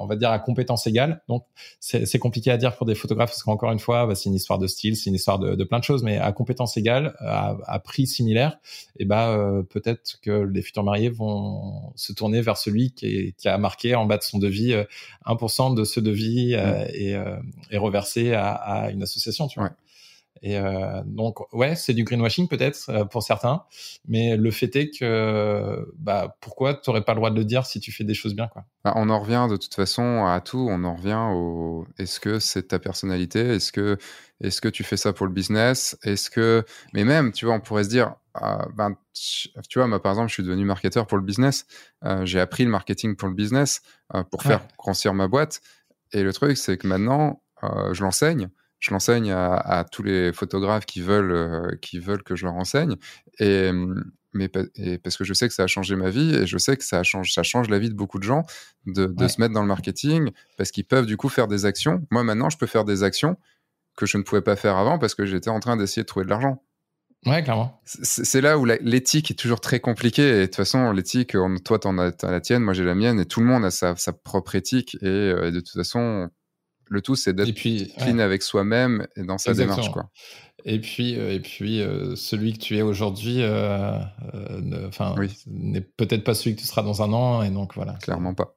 [0.00, 1.22] on va dire à compétence égale.
[1.28, 1.44] Donc
[1.80, 4.58] c'est compliqué à dire pour des photographes parce qu'encore une fois, bah, c'est une histoire
[4.58, 7.56] de style, c'est une histoire de, de, plein de choses, mais à compétence égale, à,
[7.66, 8.58] à prix similaire,
[8.98, 13.32] et bah euh, peut-être que les futurs mariés vont se tourner vers celui qui, est,
[13.36, 14.74] qui a marqué en bas de son devis
[15.26, 17.16] 1% euh, de ce devis euh, et,
[17.70, 19.46] et, reversé à, à, une association.
[19.46, 19.70] Tu vois.
[20.42, 23.64] Et euh, donc, ouais, c'est du greenwashing peut-être euh, pour certains,
[24.06, 27.66] mais le fait est que, bah, pourquoi tu n'aurais pas le droit de le dire
[27.66, 28.64] si tu fais des choses bien, quoi?
[28.84, 30.66] Bah, On en revient de toute façon à tout.
[30.70, 31.86] On en revient au.
[31.98, 33.40] Est-ce que c'est ta personnalité?
[33.40, 33.98] Est-ce que
[34.40, 35.98] est-ce que tu fais ça pour le business?
[36.04, 40.00] Est-ce que mais même, tu vois, on pourrait se dire, ah, ben, tu vois, moi
[40.00, 41.66] par exemple, je suis devenu marketeur pour le business.
[42.04, 43.82] Euh, j'ai appris le marketing pour le business
[44.30, 45.60] pour faire grossir ma boîte.
[46.12, 48.48] Et le truc, c'est que maintenant, je l'enseigne
[48.78, 52.96] je l'enseigne à, tous les photographes qui veulent, euh, qui veulent que je leur enseigne.
[53.40, 53.70] Et,
[54.34, 56.84] mais parce que je sais que ça a changé ma vie et je sais que
[56.84, 58.44] ça change, ça change la vie de beaucoup de gens
[58.86, 62.06] de, de se mettre dans le marketing parce qu'ils peuvent du coup faire des actions.
[62.10, 63.36] Moi maintenant, je peux faire des actions
[63.96, 66.24] que je ne pouvais pas faire avant parce que j'étais en train d'essayer de trouver
[66.24, 66.62] de l'argent.
[67.26, 67.80] Ouais, clairement.
[67.84, 70.28] C'est là où l'éthique est toujours très compliquée.
[70.28, 73.18] Et de toute façon, l'éthique, toi, tu as, as, la tienne, moi, j'ai la mienne,
[73.18, 74.96] et tout le monde a sa, sa propre éthique.
[75.02, 76.30] Et, euh, et, de toute façon,
[76.88, 79.90] le tout, c'est d'être clean avec soi-même et dans sa démarche.
[79.90, 80.10] Quoi.
[80.64, 83.98] Et puis, euh, et puis euh, celui que tu es aujourd'hui euh,
[85.46, 87.42] n'est peut-être pas celui que tu seras dans un an.
[87.42, 87.94] Et donc, voilà.
[88.02, 88.54] Clairement pas.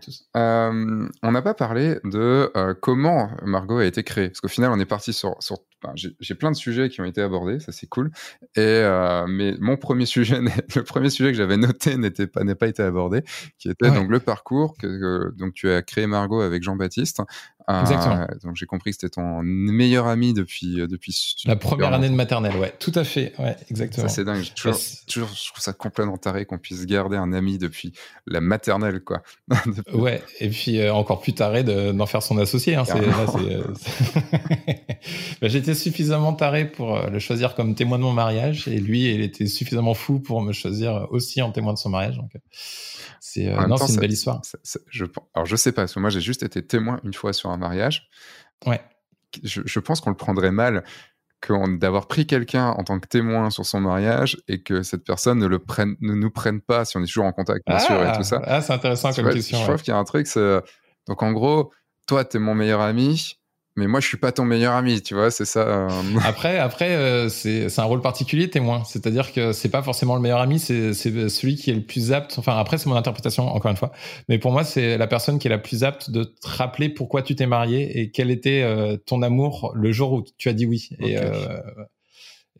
[0.00, 0.28] Tous.
[0.34, 2.48] on n'a pas parlé de
[2.80, 4.28] comment Margot a été créée.
[4.28, 5.58] Parce qu'au final, on est parti sur, sur
[5.94, 8.10] j'ai plein de sujets qui ont été abordés, ça c'est cool.
[8.56, 12.54] Et euh, mais mon premier sujet, le premier sujet que j'avais noté n'était pas n'est
[12.54, 13.22] pas été abordé,
[13.58, 17.22] qui était donc le parcours que, donc tu as créé Margot avec Jean-Baptiste.
[17.68, 18.20] Exactement.
[18.20, 22.08] Euh, donc j'ai compris que c'était ton meilleur ami depuis euh, depuis la première année
[22.08, 24.08] de maternelle, ouais, tout à fait, ouais, exactement.
[24.08, 24.44] Ça c'est dingue.
[24.54, 27.92] Toujours, toujours, je trouve ça complètement taré qu'on puisse garder un ami depuis
[28.26, 29.22] la maternelle, quoi.
[29.94, 32.74] ouais, et puis encore plus taré d'en faire son associé.
[32.74, 32.84] Hein,
[35.40, 39.12] bah, J'étais suffisamment taré pour euh, le choisir comme témoin de mon mariage et lui,
[39.12, 42.16] il était suffisamment fou pour me choisir aussi en témoin de son mariage.
[42.16, 42.38] Donc, euh,
[43.26, 44.42] c'est euh, non, c'est une belle histoire.
[44.90, 47.48] je, alors, je sais pas, parce que moi, j'ai juste été témoin une fois sur
[47.48, 48.10] un mariage.
[48.66, 48.82] Ouais.
[49.42, 50.84] Je, pense qu'on le prendrait mal
[51.78, 55.46] d'avoir pris quelqu'un en tant que témoin sur son mariage et que cette personne ne
[55.46, 58.12] le prenne, ne nous prenne pas si on est toujours en contact, bien sûr, et
[58.14, 58.42] tout ça.
[58.44, 59.58] Ah, c'est intéressant comme question.
[59.58, 60.28] Je trouve qu'il y a un truc,
[61.06, 61.72] donc en gros,
[62.06, 63.38] toi, tu es mon meilleur ami,
[63.76, 65.60] mais moi je suis pas ton meilleur ami, tu vois, c'est ça.
[65.60, 65.88] Euh.
[66.24, 70.40] après, après, euh, c'est un rôle particulier témoin, c'est-à-dire que c'est pas forcément le meilleur
[70.40, 72.38] ami, c'est celui qui est le plus apte.
[72.38, 73.92] Enfin, après c'est mon interprétation encore une fois,
[74.28, 77.22] mais pour moi c'est la personne qui est la plus apte de te rappeler pourquoi
[77.22, 80.66] tu t'es marié et quel était euh, ton amour le jour où tu as dit
[80.66, 81.16] oui et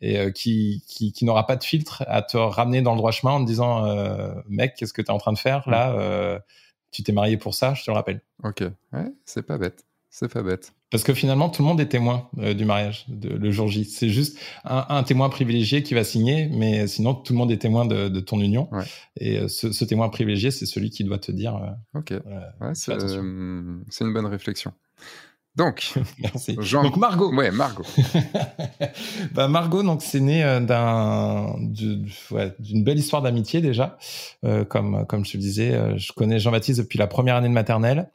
[0.01, 3.31] et qui qui, qui n'aura pas de filtre à te ramener dans le droit chemin
[3.31, 3.85] en te disant
[4.49, 6.41] mec qu'est-ce que tu es en train de faire là
[6.91, 9.85] tu t'es marié pour ça je te le rappelle ok ouais c'est pas bête
[10.17, 10.71] c'est pas bête.
[10.95, 13.83] Parce que finalement, tout le monde est témoin euh, du mariage, de, le jour J.
[13.83, 17.83] C'est juste un, témoin privilégié qui va signer, mais sinon, tout le monde est témoin
[17.85, 18.69] de, ton union.
[19.19, 21.57] Et euh, ce, témoin privilégié, c'est celui qui doit te dire.
[21.93, 22.13] Euh, ok.
[22.73, 24.71] c'est une bonne réflexion.
[25.57, 26.55] Donc, Merci.
[26.55, 27.33] donc Margot.
[27.33, 27.83] Ouais, Margot.
[29.33, 33.97] bah, Margot, donc c'est né d'un d'une belle histoire d'amitié déjà.
[34.69, 38.09] comme comme je te le disais, je connais Jean-Baptiste depuis la première année de maternelle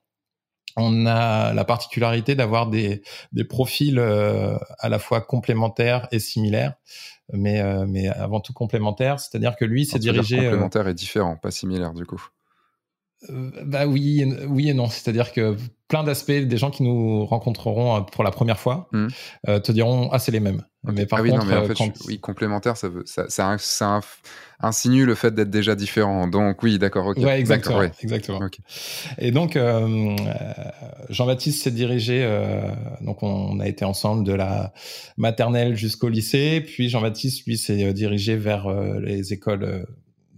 [0.80, 3.02] on a la particularité d'avoir des,
[3.32, 6.74] des profils euh, à la fois complémentaires et similaires,
[7.32, 9.20] mais, euh, mais avant tout complémentaires.
[9.20, 10.38] C'est-à-dire que lui s'est dirigé.
[10.38, 12.22] Euh, complémentaire et différent, pas similaire du coup.
[13.28, 14.88] bah oui, oui et non.
[14.88, 15.56] C'est-à-dire que
[15.90, 19.08] plein d'aspects, des gens qui nous rencontreront pour la première fois mmh.
[19.46, 20.62] te diront ah c'est les mêmes.
[20.84, 23.56] Mais par ah oui, contre, non, mais en fait, oui, complémentaire, ça veut, ça, ça,
[23.58, 24.00] ça,
[24.62, 26.26] insinue le fait d'être déjà différent.
[26.26, 27.18] Donc oui, d'accord, ok.
[27.18, 27.82] Ouais, exactement.
[28.00, 28.40] exactement.
[29.18, 30.16] Et donc euh,
[31.08, 32.22] Jean-Baptiste s'est dirigé.
[32.22, 32.62] Euh,
[33.00, 34.72] donc on, a été ensemble de la
[35.16, 36.62] maternelle jusqu'au lycée.
[36.66, 39.86] Puis Jean-Baptiste lui s'est euh, dirigé vers euh, les écoles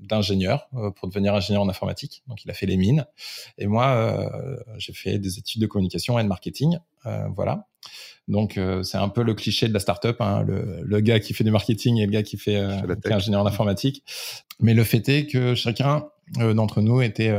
[0.03, 2.23] d'ingénieur pour devenir ingénieur en informatique.
[2.29, 3.07] Donc il a fait les mines.
[3.59, 4.31] Et moi
[4.79, 6.79] j'ai fait des études de communication et de marketing.
[7.35, 7.67] voilà.
[8.29, 11.35] Donc euh, c'est un peu le cliché de la startup, hein, le, le, gars qui
[11.35, 14.05] fait du marketing et le gars qui fait euh, qui est ingénieur en informatique.
[14.61, 16.07] Mais le fait est que chacun
[16.39, 17.37] euh, d'entre nous était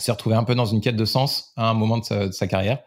[0.00, 2.80] s'est retrouvé un peu dans une quête de sens à un moment de sa, carrière.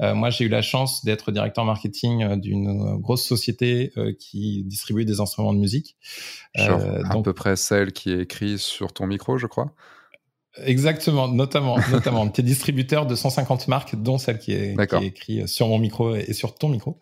[0.00, 4.64] Euh, moi, j'ai eu la chance d'être directeur marketing euh, d'une grosse société euh, qui
[4.64, 5.96] distribue des instruments de musique.
[6.54, 9.72] Genre à peu près celle qui est écrite sur ton micro, je crois.
[10.64, 12.28] Exactement, notamment, notamment.
[12.28, 15.78] Tu es distributeur de 150 marques, dont celle qui est, qui est écrite sur mon
[15.78, 16.98] micro et sur ton micro.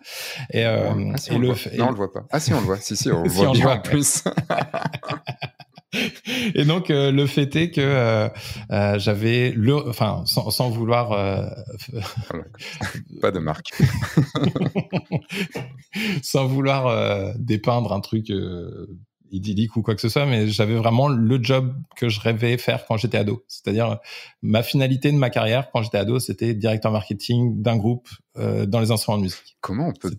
[0.52, 1.56] Et, ah, si on le, voit.
[1.76, 2.26] Non, on le voit pas.
[2.30, 2.76] Ah si, on le voit.
[2.80, 4.24] Si, si, on le voit bien en plus.
[6.54, 8.28] Et donc euh, le fait est que euh,
[8.70, 11.10] euh, j'avais le, enfin sans, sans vouloir,
[13.20, 13.72] pas de marque,
[16.22, 18.32] sans vouloir dépeindre un truc
[19.30, 22.86] idyllique ou quoi que ce soit, mais j'avais vraiment le job que je rêvais faire
[22.86, 23.44] quand j'étais ado.
[23.48, 23.98] C'est-à-dire
[24.42, 28.90] ma finalité de ma carrière quand j'étais ado, c'était directeur marketing d'un groupe dans les
[28.90, 29.56] instruments de musique.
[29.60, 30.16] Comment on peut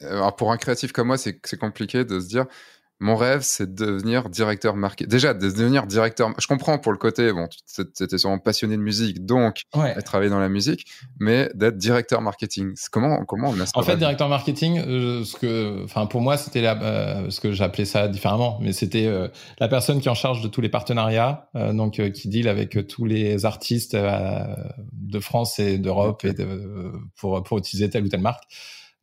[0.00, 2.46] Alors pour un créatif comme moi, c'est compliqué de se dire
[3.00, 5.10] mon rêve, c'est de devenir directeur marketing.
[5.10, 6.30] Déjà, de devenir directeur.
[6.38, 9.94] Je comprends pour le côté, bon, tu étais sûrement passionné de musique, donc ouais.
[10.02, 10.86] travailler dans la musique,
[11.18, 12.74] mais d'être directeur marketing.
[12.92, 16.66] Comment, comment on a En fait, directeur marketing, euh, ce que, enfin, pour moi, c'était
[16.66, 19.28] euh, ce que j'appelais ça différemment, mais c'était euh,
[19.58, 23.06] la personne qui est en charge de tous les partenariats, donc qui deal avec tous
[23.06, 28.44] les artistes de France et d'Europe et de, pour, pour utiliser telle ou telle marque.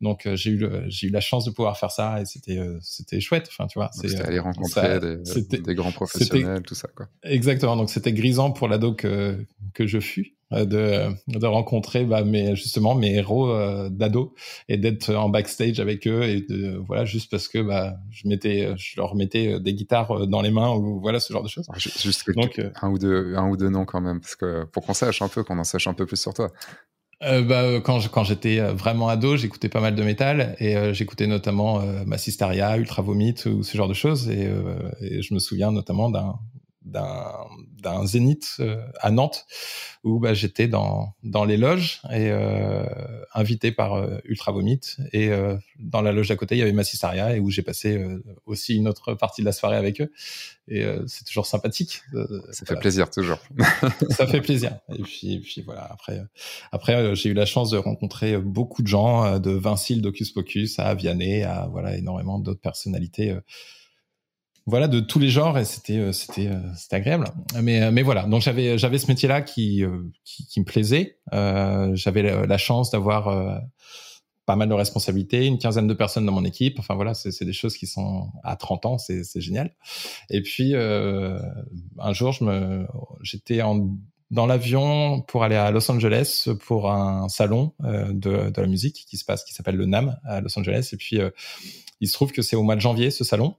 [0.00, 2.78] Donc euh, j'ai eu j'ai eu la chance de pouvoir faire ça et c'était euh,
[2.80, 3.48] c'était chouette.
[3.48, 7.08] Enfin tu vois, c'est aller rencontrer des, des, grands professionnels, tout ça quoi.
[7.24, 7.76] Exactement.
[7.76, 9.44] Donc c'était grisant pour l'ado que
[9.74, 13.52] que je fus euh, de de rencontrer bah, mes justement mes héros
[13.90, 14.34] d'ado
[14.68, 18.72] et d'être en backstage avec eux et de voilà juste parce que bah je mettais
[18.76, 21.66] je leur mettais des guitares dans les mains ou voilà ce genre de choses.
[21.70, 24.86] Ah, juste Donc, un ou deux un ou deux noms quand même parce que pour
[24.86, 26.52] qu'on sache un peu qu'on en sache un peu plus sur toi
[27.24, 30.76] euh, bah, euh, quand, quand j'étais euh, vraiment ado, j'écoutais pas mal de métal et
[30.76, 34.28] euh, j'écoutais notamment euh, Massistaria, Ultra Vomit ou ce genre de choses.
[34.30, 34.48] Et,
[35.00, 36.38] et je me souviens notamment d'un
[36.84, 37.32] d'un
[38.04, 38.60] zénith
[39.00, 39.46] à Nantes
[40.04, 42.30] où bah, j'étais dans dans les loges et
[43.34, 44.80] invité par Ultra Vomit
[45.12, 45.30] et
[45.78, 48.04] dans la loge d'à côté il y avait Massistaria et où j'ai passé
[48.46, 50.10] aussi une autre partie de la soirée avec eux
[50.70, 52.02] et euh, c'est toujours sympathique.
[52.14, 53.38] Euh, ça fait plaisir toujours.
[54.10, 54.78] ça fait plaisir.
[54.94, 55.88] Et puis, puis voilà.
[55.90, 56.22] Après,
[56.72, 60.78] après, euh, j'ai eu la chance de rencontrer beaucoup de gens, de Vincile d'Ocus Pocus
[60.78, 63.34] à Vianney, à voilà énormément d'autres personnalités.
[64.68, 67.28] Voilà de tous les genres et c'était c'était c'était agréable
[67.62, 69.82] mais mais voilà donc j'avais j'avais ce métier là qui,
[70.24, 73.62] qui, qui me plaisait j'avais la, chance d'avoir
[74.48, 76.78] pas mal de responsabilités, une quinzaine de personnes dans mon équipe.
[76.78, 79.74] Enfin voilà, c'est des choses qui sont à 30 ans, c'est génial.
[80.30, 81.38] Et puis euh,
[81.98, 82.86] un jour, je me,
[83.20, 83.90] j'étais en
[84.30, 89.04] dans l'avion pour aller à Los Angeles pour un salon euh, de, de la musique
[89.06, 90.88] qui se passe, qui s'appelle le NAM à Los Angeles.
[90.94, 91.28] Et puis euh,
[92.00, 93.54] il se trouve que c'est au mois de janvier ce salon.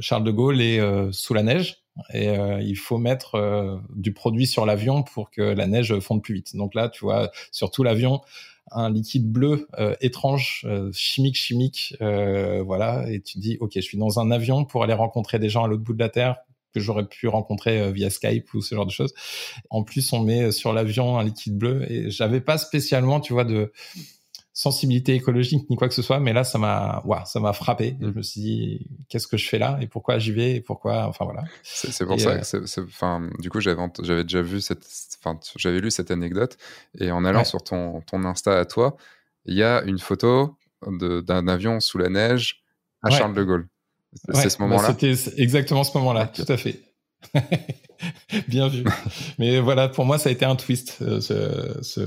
[0.00, 1.82] Charles de Gaulle est euh, sous la neige
[2.14, 6.34] et euh, il faut mettre du produit sur l'avion pour que la neige fonde plus
[6.34, 6.54] vite.
[6.54, 8.20] Donc là, tu vois, sur tout l'avion,
[8.72, 13.80] un liquide bleu euh, étrange, euh, chimique, chimique, euh, voilà, et tu dis, ok, je
[13.80, 16.36] suis dans un avion pour aller rencontrer des gens à l'autre bout de la terre
[16.74, 19.14] que j'aurais pu rencontrer via Skype ou ce genre de choses.
[19.70, 23.44] En plus, on met sur l'avion un liquide bleu et j'avais pas spécialement, tu vois,
[23.44, 23.72] de
[24.58, 27.96] sensibilité écologique ni quoi que ce soit, mais là ça m'a, ça m'a frappé.
[28.00, 29.78] Je me suis dit qu'est-ce que je fais là?
[29.80, 30.56] Et pourquoi j'y vais?
[30.56, 31.44] Et pourquoi, enfin voilà.
[31.62, 34.84] C'est pour ça, euh, enfin, du coup j'avais j'avais déjà vu cette,
[35.22, 36.56] enfin j'avais lu cette anecdote
[36.98, 38.96] et en allant sur ton ton Insta à toi,
[39.44, 42.64] il y a une photo d'un avion sous la neige
[43.04, 43.68] à Charles de Gaulle.
[44.32, 44.88] C'est ce bah, moment-là.
[44.88, 46.80] C'était exactement ce moment-là, tout à fait.
[48.48, 48.82] Bien vu.
[49.38, 52.00] Mais voilà, pour moi, ça a été un twist, euh, ce, ce,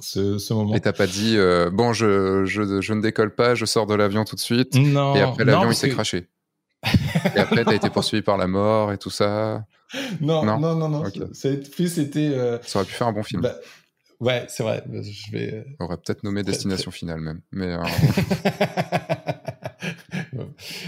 [0.00, 0.74] ce, moment.
[0.74, 3.94] Et t'as pas dit euh, bon, je, je, je, ne décolle pas, je sors de
[3.94, 4.74] l'avion tout de suite.
[4.74, 5.14] Non.
[5.14, 6.28] Et après l'avion il s'est craché.
[7.34, 9.64] et après t'as été poursuivi par la mort et tout ça.
[10.20, 10.88] Non, non, non, non.
[10.88, 11.02] non.
[11.72, 12.30] Plus c'était.
[12.32, 13.42] Euh, ça aurait pu faire un bon film.
[13.42, 13.54] Bah,
[14.20, 14.84] ouais, c'est vrai.
[14.90, 15.54] Je vais.
[15.54, 17.76] Euh, On aurait peut-être nommé Destination Finale même, mais.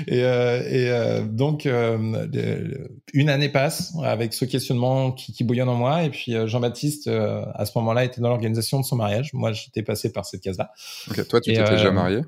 [0.06, 5.68] et, euh, et euh, donc, euh, une année passe avec ce questionnement qui, qui bouillonne
[5.68, 6.04] en moi.
[6.04, 9.32] Et puis, Jean-Baptiste, à ce moment-là, était dans l'organisation de son mariage.
[9.32, 10.70] Moi, j'étais passé par cette case-là.
[11.10, 12.22] Ok, toi, tu t'étais déjà marié?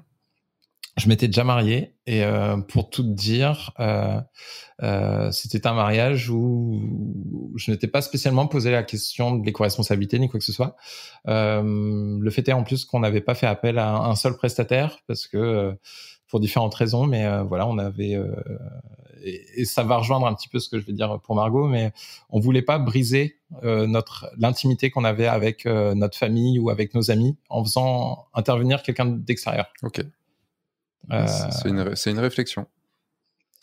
[1.01, 4.21] je m'étais déjà marié et euh, pour tout dire, euh,
[4.83, 10.29] euh, c'était un mariage où je n'étais pas spécialement posé la question de l'éco-responsabilité ni
[10.29, 10.77] quoi que ce soit.
[11.27, 15.27] le fait est en plus qu'on n'avait pas fait appel à un, seul prestataire parce
[15.27, 15.75] que
[16.31, 18.35] pour différentes raisons, mais euh, voilà, on avait euh,
[19.23, 21.93] et, ça va rejoindre un petit peu ce que je vais dire pour Margot, mais
[22.31, 27.11] on voulait pas briser euh, notre l'intimité qu'on avait avec notre famille ou avec nos
[27.11, 29.71] amis en faisant intervenir quelqu'un d'extérieur.
[29.83, 30.01] Ok.
[31.11, 32.67] c'est une, une réflexion.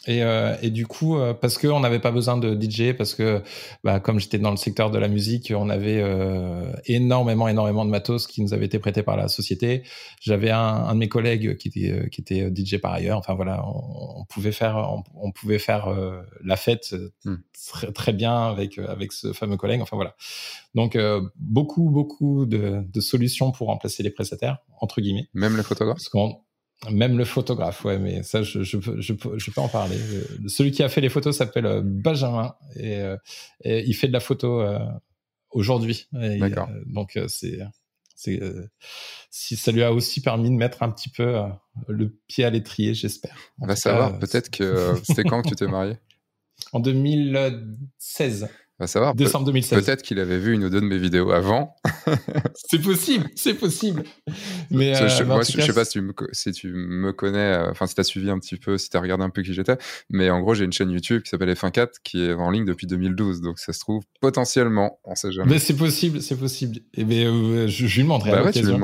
[0.05, 3.41] Et, euh, et, du coup, euh, parce qu'on n'avait pas besoin de DJ, parce que
[3.83, 7.89] bah, comme j'étais dans le secteur de la musique, on avait euh, énormément, énormément de
[7.89, 9.83] matos qui nous avaient été prêtés par la société.
[10.21, 13.17] J'avais un, un, de mes collègues qui était, euh, qui était DJ par ailleurs.
[13.17, 16.95] Enfin voilà, on, on pouvait faire, on, on pouvait faire euh, la fête
[17.25, 17.35] hmm.
[17.67, 19.81] très, très, bien avec avec ce fameux collègue.
[19.81, 20.15] Enfin voilà.
[20.73, 20.97] Donc
[21.35, 25.27] beaucoup, beaucoup de, de, solutions pour remplacer les prestataires entre guillemets.
[25.33, 25.99] Même les photographes?
[26.91, 29.97] Même le photographe, ouais, mais ça, je, je, je, je, peux en parler.
[29.97, 33.17] Euh, celui qui a fait les photos s'appelle euh, Benjamin et, euh,
[33.63, 34.63] et, il fait de la photo
[35.49, 36.07] aujourd'hui.
[36.11, 36.69] D'accord.
[36.85, 37.59] donc c'est,
[38.15, 38.39] c'est,
[39.31, 41.35] si ça lui a aussi permis de mettre un petit peu
[41.87, 43.35] le pied à l'étrier, j'espère.
[43.59, 44.19] On va savoir.
[44.19, 45.97] Peut-être que c'était quand que tu t'es marié?
[46.73, 48.49] En 2016
[48.79, 49.15] va savoir.
[49.15, 49.83] Décembre 2016.
[49.83, 51.75] Peut-être qu'il avait vu une ou deux de mes vidéos avant.
[52.53, 54.03] c'est possible, c'est possible.
[54.69, 57.71] Mais, je, euh, moi, je, sais pas si tu me, si tu me connais, euh,
[57.71, 59.53] enfin, si tu as suivi un petit peu, si tu as regardé un peu qui
[59.53, 59.77] j'étais,
[60.09, 62.85] mais en gros, j'ai une chaîne YouTube qui s'appelle F1.4 qui est en ligne depuis
[62.85, 63.41] 2012.
[63.41, 65.53] Donc, ça se trouve potentiellement, on sait jamais.
[65.53, 66.79] Mais c'est possible, c'est possible.
[66.93, 68.75] Et ben, euh, je, je, lui demanderai bah ouais, tu lui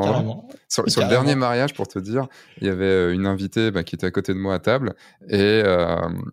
[0.70, 2.28] Sur, sur le dernier mariage, pour te dire,
[2.62, 4.96] il y avait une invitée bah, qui était à côté de moi à table
[5.30, 5.62] et,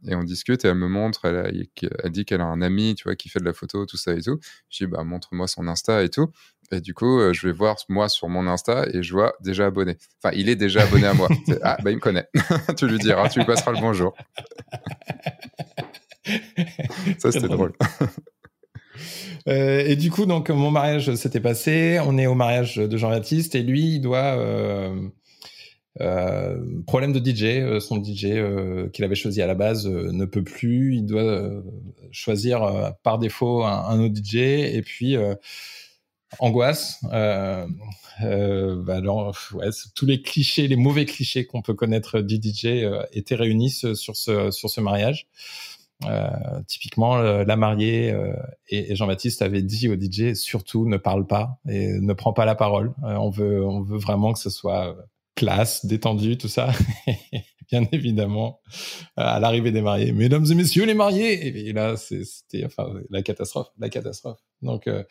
[0.09, 1.69] et on discute et elle me montre, elle,
[2.03, 4.15] elle dit qu'elle a un ami, tu vois, qui fait de la photo, tout ça
[4.15, 4.39] et tout.
[4.69, 6.31] Je dis, bah, montre-moi son Insta et tout.
[6.73, 9.67] Et du coup, euh, je vais voir moi sur mon Insta et je vois déjà
[9.67, 9.97] abonné.
[10.23, 11.29] Enfin, il est déjà abonné à moi.
[11.63, 12.29] ah, bah, il me connaît.
[12.77, 14.15] tu lui diras, tu lui passeras le bonjour.
[17.19, 17.73] ça, c'était drôle.
[19.49, 21.99] Euh, et du coup, donc, mon mariage s'était passé.
[22.05, 24.37] On est au mariage de Jean-Baptiste et lui, il doit.
[24.37, 24.95] Euh,
[26.01, 30.25] euh, problème de DJ, euh, son DJ euh, qu'il avait choisi à la base ne
[30.25, 31.51] peut plus, il doit
[32.13, 35.17] choisir par défaut un, autre DJ et puis
[36.39, 37.01] angoisse.
[37.13, 37.67] Euh,
[38.85, 43.35] bah alors, ouais, tous les clichés, les mauvais clichés qu'on peut connaître du DJ étaient
[43.35, 45.27] réunis sur ce sur ce mariage.
[46.67, 48.15] typiquement, la mariée
[48.69, 52.45] et, et Jean-Baptiste avaient dit au DJ surtout ne parle pas et ne prends pas
[52.45, 52.93] la parole.
[53.03, 54.97] on veut on veut vraiment que ce soit
[55.35, 56.73] classe, détendue, tout ça.
[57.71, 58.61] Bien évidemment,
[59.17, 61.69] à l'arrivée des mariés, mesdames et messieurs les mariés.
[61.69, 64.41] Et là, c'était enfin la catastrophe, la catastrophe.
[64.61, 65.05] Donc, euh,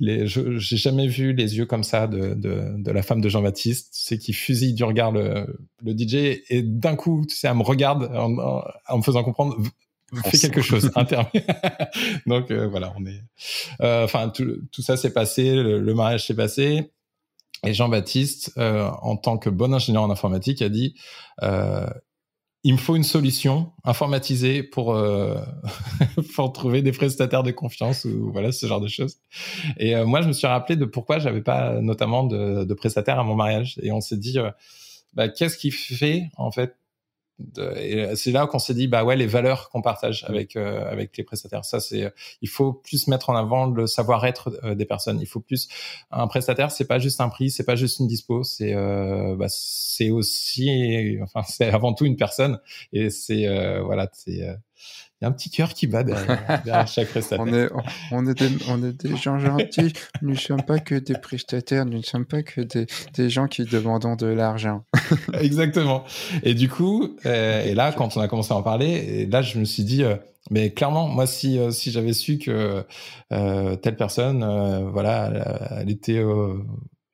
[0.00, 3.90] les, j'ai jamais vu les yeux comme ça de, de, de la femme de Jean-Baptiste,
[3.92, 5.46] c'est qui fusille du regard le,
[5.82, 9.56] le DJ et d'un coup, tu sais, elle me regarde en, en, me faisant comprendre
[10.26, 10.90] fais quelque chose
[12.26, 13.22] donc euh, voilà on est
[13.80, 16.92] euh, enfin tout, tout, ça s'est passé le, le mariage s'est passé
[17.64, 20.94] et Jean-Baptiste, euh, en tant que bon ingénieur en informatique, a dit
[21.42, 21.86] euh,
[22.64, 25.36] il me faut une solution informatisée pour euh,
[26.34, 29.18] pour trouver des prestataires de confiance ou voilà ce genre de choses.
[29.76, 33.22] Et euh, moi, je me suis rappelé de pourquoi j'avais pas notamment de, prestataires à
[33.22, 33.78] mon mariage.
[33.82, 34.50] Et on s'est dit euh,
[35.12, 36.74] bah, qu'est-ce qui fait en fait
[38.14, 40.32] c'est là qu'on s'est dit bah ouais les valeurs qu'on partage mmh.
[40.32, 41.64] avec euh, avec les prestataires.
[41.64, 42.12] Ça c'est
[42.42, 45.20] il faut plus mettre en avant le savoir-être euh, des personnes.
[45.20, 45.68] Il faut plus
[46.10, 49.46] un prestataire c'est pas juste un prix c'est pas juste une dispo c'est euh, bah,
[49.48, 52.60] c'est aussi enfin c'est avant tout une personne.
[52.92, 53.46] Et c'est
[53.80, 54.56] voilà c'est
[55.22, 56.02] y a un petit cœur qui bat
[56.64, 57.44] derrière, chaque prestataire.
[57.44, 57.68] on, est,
[58.10, 59.92] on, est des, on est des gens gentils,
[60.22, 63.46] nous ne sommes pas que des prestataires, nous ne sommes pas que des, des gens
[63.46, 64.84] qui demandent de l'argent.
[65.40, 66.04] Exactement.
[66.42, 69.42] Et du coup, euh, et là, quand on a commencé à en parler, et là,
[69.42, 70.16] je me suis dit, euh,
[70.50, 72.84] mais clairement, moi, si, euh, si j'avais su que
[73.32, 76.22] euh, telle personne, euh, voilà, elle, elle était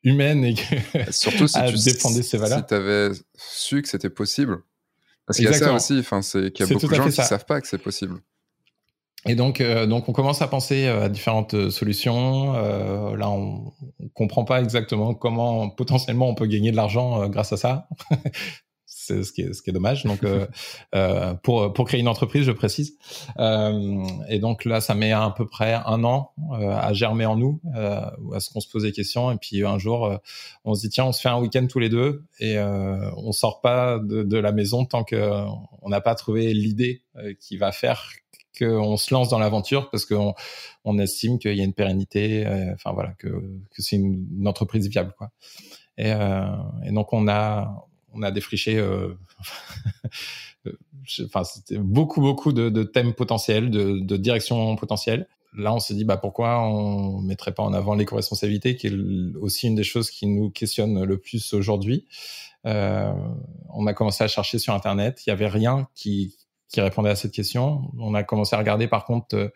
[0.02, 2.59] humaine et que surtout si tu défendait ses valeurs.
[2.59, 4.59] Si tu avais su que c'était possible,
[5.26, 7.20] parce qu'il y a ça aussi, enfin, c'est qu'il y a beaucoup de gens qui
[7.20, 8.20] ne savent pas que c'est possible.
[9.26, 12.55] Et donc, euh, donc, on commence à penser euh, à différentes euh, solutions.
[12.55, 17.52] Euh, là, on, ne comprend pas exactement comment potentiellement on peut gagner de l'argent grâce
[17.52, 17.88] à ça.
[19.22, 20.04] ce qui est ce qui est dommage.
[20.04, 20.46] Donc euh,
[20.94, 22.96] euh, pour pour créer une entreprise, je précise.
[23.38, 27.36] Euh, et donc là, ça met à peu près un an euh, à germer en
[27.36, 29.30] nous, à ce qu'on se pose des questions.
[29.30, 30.18] Et puis un jour,
[30.64, 33.60] on se dit tiens, on se fait un week-end tous les deux et on sort
[33.60, 35.44] pas de, de, la maison tant que
[35.82, 37.02] on n'a pas trouvé l'idée
[37.40, 38.10] qui va faire
[38.58, 40.34] qu'on se lance dans l'aventure parce qu'on
[40.84, 44.88] on estime qu'il y a une pérennité, enfin voilà, que, que c'est une, une, entreprise
[44.88, 45.30] viable quoi.
[45.96, 49.14] Et, et donc on a on a défriché euh,
[51.24, 55.28] enfin c'était beaucoup beaucoup de, thèmes potentiels, de, de directions potentielles.
[55.56, 58.94] Là, on s'est dit bah pourquoi on mettrait pas en avant l'éco-responsabilité, qui est
[59.40, 62.06] aussi une des choses qui nous questionne le plus aujourd'hui.
[62.66, 63.12] Euh,
[63.70, 66.36] on a commencé à chercher sur internet, il y avait rien qui
[66.70, 67.90] qui répondait à cette question.
[67.98, 69.48] On a commencé à regarder par contre euh,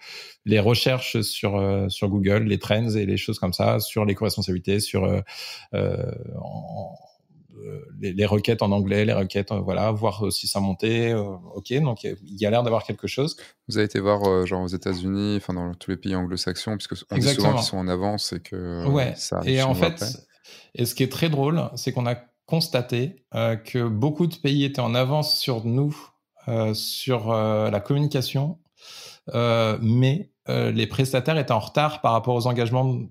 [0.45, 4.81] les recherches sur euh, sur Google, les trends et les choses comme ça sur l'éco-responsabilité,
[4.81, 5.21] sur euh,
[8.01, 11.15] les, requêtes en anglais, les requêtes, voilà, voir si ça montait.
[11.15, 13.37] ok, donc il y a l'air d'avoir quelque chose.
[13.69, 17.19] Vous avez été voir genre aux États-Unis, enfin dans tous les pays anglo-saxons, puisque on
[17.19, 19.15] dit souvent qu'ils sont en avance et que ouais.
[19.17, 19.41] ça.
[19.45, 20.27] Et en fait,
[20.75, 22.17] et ce qui est très drôle, c'est qu'on a
[22.47, 25.97] constaté que beaucoup de pays étaient en avance sur nous
[26.75, 28.59] sur la communication,
[29.33, 33.07] mais les prestataires étaient en retard par rapport aux engagements euh,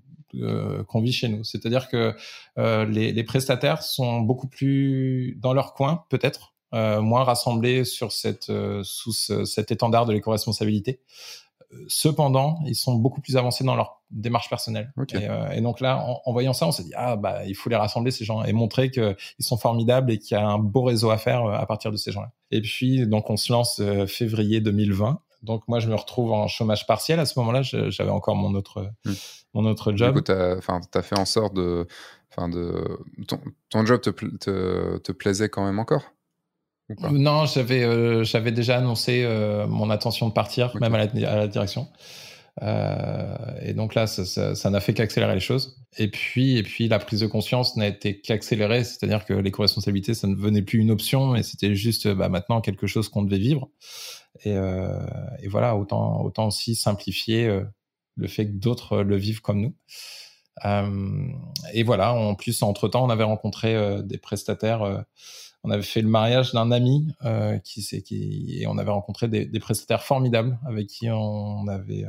[0.88, 1.44] qu'on vit chez nous.
[1.44, 2.14] C'est-à-dire que
[2.58, 8.12] euh, les, les, prestataires sont beaucoup plus dans leur coin, peut-être, euh, moins rassemblés sur
[8.12, 8.52] cette,
[8.82, 11.00] sous cet étendard de l'éco-responsabilité.
[11.88, 14.92] Cependant, ils sont beaucoup plus avancés dans leur démarche personnelle.
[15.52, 18.12] Et, donc là, en, voyant ça, on s'est dit ah bah il faut les rassembler
[18.12, 21.18] ces gens et montrer qu'ils sont formidables et qu'il y a un beau réseau à
[21.18, 22.30] faire à partir de ces gens-là.
[22.52, 26.86] Et puis donc on se lance février 2020 donc moi, je me retrouve en chômage
[26.86, 27.20] partiel.
[27.20, 29.12] À ce moment-là, j'avais encore mon autre, hmm.
[29.52, 30.14] mon autre job.
[30.14, 31.86] Du coup, tu as, fait en sorte de...
[32.38, 32.98] de
[33.70, 34.10] ton, job te,
[34.98, 36.02] te, plaisait quand même encore
[37.10, 41.88] Non, j'avais euh, j'avais déjà annoncé euh, mon intention de partir, même à la, direction.
[42.62, 45.76] Euh, et donc là, ça n'a fait qu'accélérer les choses.
[45.98, 50.26] Et puis, et puis, la prise de conscience n'a été qu'accélérée, c'est-à-dire que l'éco-responsabilité, ça
[50.26, 53.68] ne venait plus une option, mais c'était juste bah, maintenant quelque chose qu'on devait vivre.
[54.42, 54.98] Et, euh,
[55.40, 57.64] et, voilà, autant, aussi simplifier euh,
[58.16, 59.74] le fait que d'autres le vivent comme nous.
[60.64, 61.28] Euh,
[61.72, 65.04] et voilà, en plus, entre-temps, on avait rencontré des prestataires.
[65.62, 67.08] on avait fait le mariage d'un ami
[67.64, 72.04] qui, et on avait rencontré des, des, prestataires formidables avec qui on avait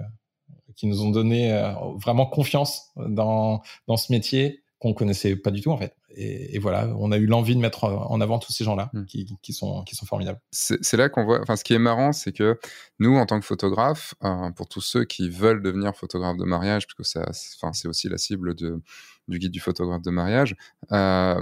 [0.76, 5.72] qui nous ont donné vraiment confiance dans, dans ce métier qu'on connaissait pas du tout
[5.72, 5.96] en fait.
[6.18, 9.06] Et, voilà, on a eu l'envie de mettre en avant tous ces gens-là hmm.
[9.06, 10.40] qui, qui, sont, qui sont formidables.
[10.52, 12.58] C'est là qu'on voit, enfin ce qui est marrant, c'est que
[13.00, 16.88] nous, en tant que photographes, euh, pour tous ceux qui veulent devenir photographe de mariage,
[16.88, 18.82] puisque c'est aussi la cible de,
[19.28, 20.56] du guide du photographe de mariage,
[20.92, 21.42] euh,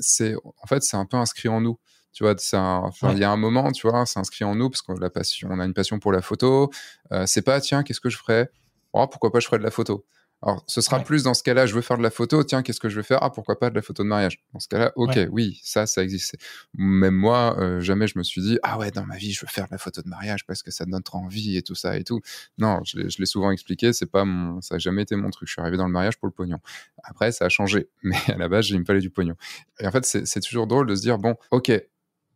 [0.00, 1.78] c'est en fait c'est un peu inscrit en nous.
[2.12, 4.92] Tu vois il y a un moment tu vois c'est inscrit en nous parce qu'on
[4.96, 6.70] la passion on a une passion pour la photo.
[7.10, 8.50] Euh, c'est pas tiens qu'est-ce que je ferais?
[8.92, 10.04] Oh, pourquoi pas je ferais de la photo
[10.42, 12.80] alors, ce sera plus dans ce cas-là, je veux faire de la photo, tiens, qu'est-ce
[12.80, 13.18] que je vais faire?
[13.22, 14.42] Ah, pourquoi pas de la photo de mariage?
[14.52, 16.36] Dans ce cas-là, ok, oui, ça, ça existe.
[16.74, 19.46] Même moi, euh, jamais je me suis dit, ah ouais, dans ma vie, je veux
[19.46, 21.96] faire de la photo de mariage parce que ça donne trop envie et tout ça
[21.96, 22.20] et tout.
[22.58, 25.46] Non, je l'ai souvent expliqué, c'est pas mon, ça a jamais été mon truc.
[25.46, 26.58] Je suis arrivé dans le mariage pour le pognon.
[27.04, 29.36] Après, ça a changé, mais à la base, il me fallait du pognon.
[29.78, 31.70] Et en fait, c'est toujours drôle de se dire, bon, ok,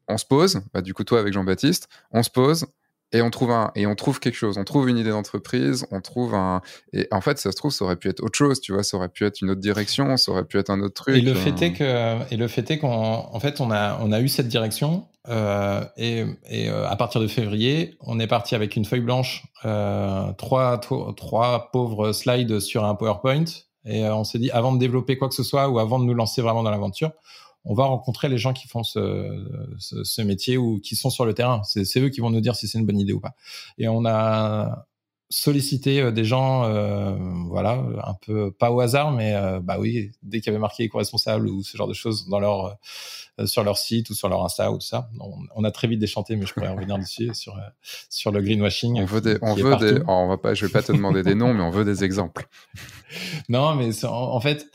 [0.06, 2.66] on se pose, bah, du coup, toi avec Jean-Baptiste, on se pose,
[3.12, 4.58] et on trouve un et on trouve quelque chose.
[4.58, 6.60] On trouve une idée d'entreprise on trouve un
[6.92, 8.96] et en fait ça se trouve ça aurait pu être autre chose tu vois ça
[8.96, 11.34] aurait pu être une autre direction ça aurait pu être un autre truc et le
[11.34, 14.28] fait est que et le fait est qu'en en fait on a on a eu
[14.28, 18.84] cette direction euh, et, et euh, à partir de février on est parti avec une
[18.84, 23.44] feuille blanche euh, trois trois pauvres slides sur un PowerPoint
[23.84, 26.14] et on s'est dit avant de développer quoi que ce soit ou avant de nous
[26.14, 27.12] lancer vraiment dans l'aventure
[27.66, 31.62] on va rencontrer les gens qui font ce, métier ou qui sont sur le terrain.
[31.64, 33.34] C'est eux qui vont nous dire si c'est une bonne idée ou pas.
[33.76, 34.86] Et on a
[35.28, 37.16] sollicité euh, des gens, euh,
[37.48, 40.84] voilà, un peu pas au hasard, mais euh, bah oui, dès qu'il y avait marqué
[40.84, 42.76] éco-responsable ou ce genre de choses dans leur
[43.44, 45.10] sur leur site ou sur leur Insta ou tout ça,
[45.54, 47.58] on, a très vite déchanté, mais je pourrais revenir dessus sur
[48.08, 49.00] sur le greenwashing.
[49.00, 51.34] On veut des, on veut des, on va pas, je vais pas te demander des
[51.34, 52.48] noms, mais on veut des exemples.
[53.48, 54.66] non, mais en, fait,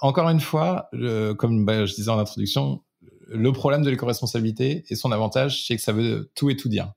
[0.00, 0.90] encore une fois,
[1.38, 2.82] comme bah, je disais en introduction,
[3.28, 6.92] le problème de l'éco-responsabilité et son avantage, c'est que ça veut tout et tout dire.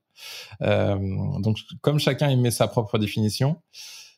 [0.62, 0.96] Euh,
[1.40, 3.56] donc, comme chacun met sa propre définition,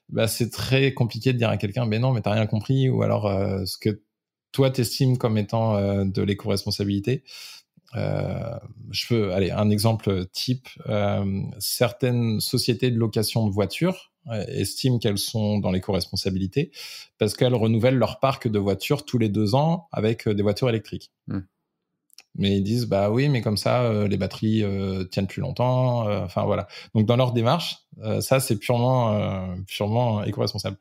[0.08, 3.02] bah, c'est très compliqué de dire à quelqu'un, mais non, mais t'as rien compris, ou
[3.02, 4.02] alors euh, ce que
[4.52, 7.22] toi t'estimes comme étant euh, de l'éco-responsabilité.
[7.94, 10.68] je peux, aller un exemple type.
[11.58, 14.12] certaines sociétés de location de voitures
[14.48, 16.70] estiment qu'elles sont dans l'éco-responsabilité
[17.18, 21.10] parce qu'elles renouvellent leur parc de voitures tous les deux ans avec des voitures électriques.
[21.26, 21.40] Mmh
[22.36, 26.08] mais ils disent bah oui mais comme ça euh, les batteries euh, tiennent plus longtemps
[26.08, 26.68] euh, enfin voilà.
[26.94, 27.78] Donc dans leur démarche
[28.20, 30.78] ça c'est purement purement éco-responsable.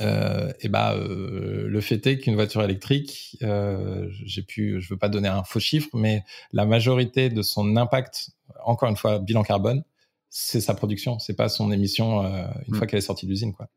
[0.00, 5.44] Et bah le fait est qu'une voiture électrique j'ai pu je veux pas donner un
[5.44, 8.30] faux chiffre mais la majorité de son impact
[8.64, 9.84] encore une fois bilan carbone
[10.28, 12.22] c'est sa production c'est pas son émission
[12.66, 12.74] une mm.
[12.74, 13.68] fois qu'elle est sortie d'usine quoi.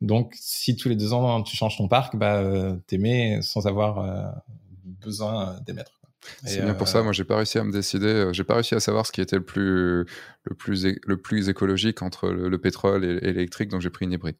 [0.00, 2.44] Donc si tous les deux ans tu changes ton parc bah
[2.86, 4.42] t'émets sans avoir
[4.88, 5.98] besoin d'émettre.
[6.44, 6.98] C'est bien pour ça.
[6.98, 8.06] Euh, moi, j'ai pas réussi à me décider.
[8.06, 10.04] Euh, j'ai pas réussi à savoir ce qui était le plus,
[10.44, 14.36] le plus, le plus écologique entre le, pétrole et, l'électrique, donc j'ai pris une hybride.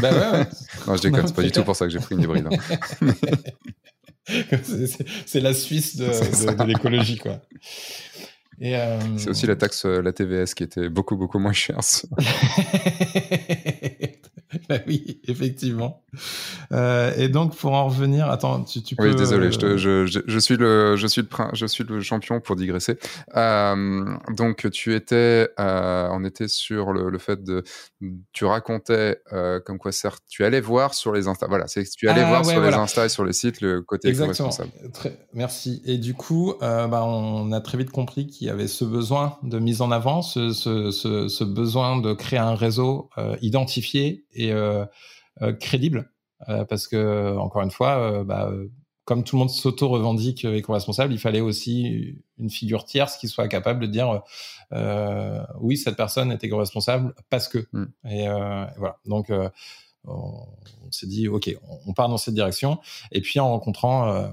[0.00, 0.46] Bah ouais,
[0.86, 1.26] non, je déconne.
[1.26, 2.48] C'est pas du tout pour ça que j'ai pris une hybride.
[2.50, 3.12] Hein.
[5.26, 6.06] c'est la Suisse de,
[6.56, 7.40] de, l'écologie, quoi.
[8.62, 11.80] Euh, c'est aussi la taxe, la TVS, qui était beaucoup, beaucoup moins chère.
[14.68, 16.04] bah oui, effectivement.
[16.72, 19.08] Euh, et donc, pour en revenir, attends, tu, tu peux.
[19.08, 22.56] Oui, désolé, je, je, je, suis le, je suis le, je suis le champion pour
[22.56, 22.98] digresser.
[23.36, 24.04] Euh,
[24.36, 27.64] donc, tu étais, euh, on était sur le, le, fait de,
[28.32, 32.08] tu racontais euh, comme quoi, certes, tu allais voir sur les Insta, voilà, c'est tu
[32.08, 34.48] allais ah, voir sur les Insta et sur les sites le côté Exactement.
[34.48, 34.72] responsable.
[34.92, 35.82] Très, merci.
[35.84, 39.36] Et du coup, euh, bah, on a très vite compris qu'il y avait ce besoin
[39.42, 43.10] de mise en avant, ce, ce, ce, ce besoin de créer un réseau
[43.42, 44.53] identifié et
[45.60, 46.10] crédible
[46.48, 48.50] euh, parce que encore une fois, euh, bah,
[49.04, 53.80] comme tout le monde s'auto-revendique éco-responsable, il fallait aussi une figure tierce qui soit capable
[53.80, 54.22] de dire
[54.72, 57.66] euh, oui, cette personne est éco-responsable parce que.
[57.72, 57.84] Mm.
[58.10, 58.98] Et, euh, voilà.
[59.06, 59.48] Donc, euh,
[60.04, 60.46] on,
[60.86, 61.54] on s'est dit ok,
[61.86, 62.78] on, part dans cette direction.
[63.12, 64.30] Et puis en rencontrant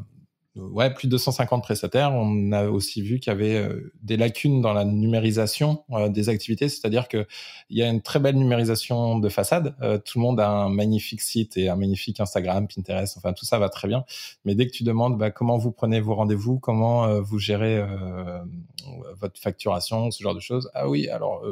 [0.55, 2.11] ouais, plus de 250 prestataires.
[2.13, 6.29] On a aussi vu qu'il y avait euh, des lacunes dans la numérisation euh, des
[6.29, 7.25] activités, c'est-à-dire qu'il
[7.69, 9.75] y a une très belle numérisation de façade.
[9.81, 13.45] Euh, tout le monde a un magnifique site et un magnifique Instagram, Pinterest, enfin tout
[13.45, 14.03] ça va très bien.
[14.45, 17.83] Mais dès que tu demandes bah, comment vous prenez vos rendez-vous, comment vous gérez
[19.19, 21.43] votre facturation, ce genre de choses, ah oui, alors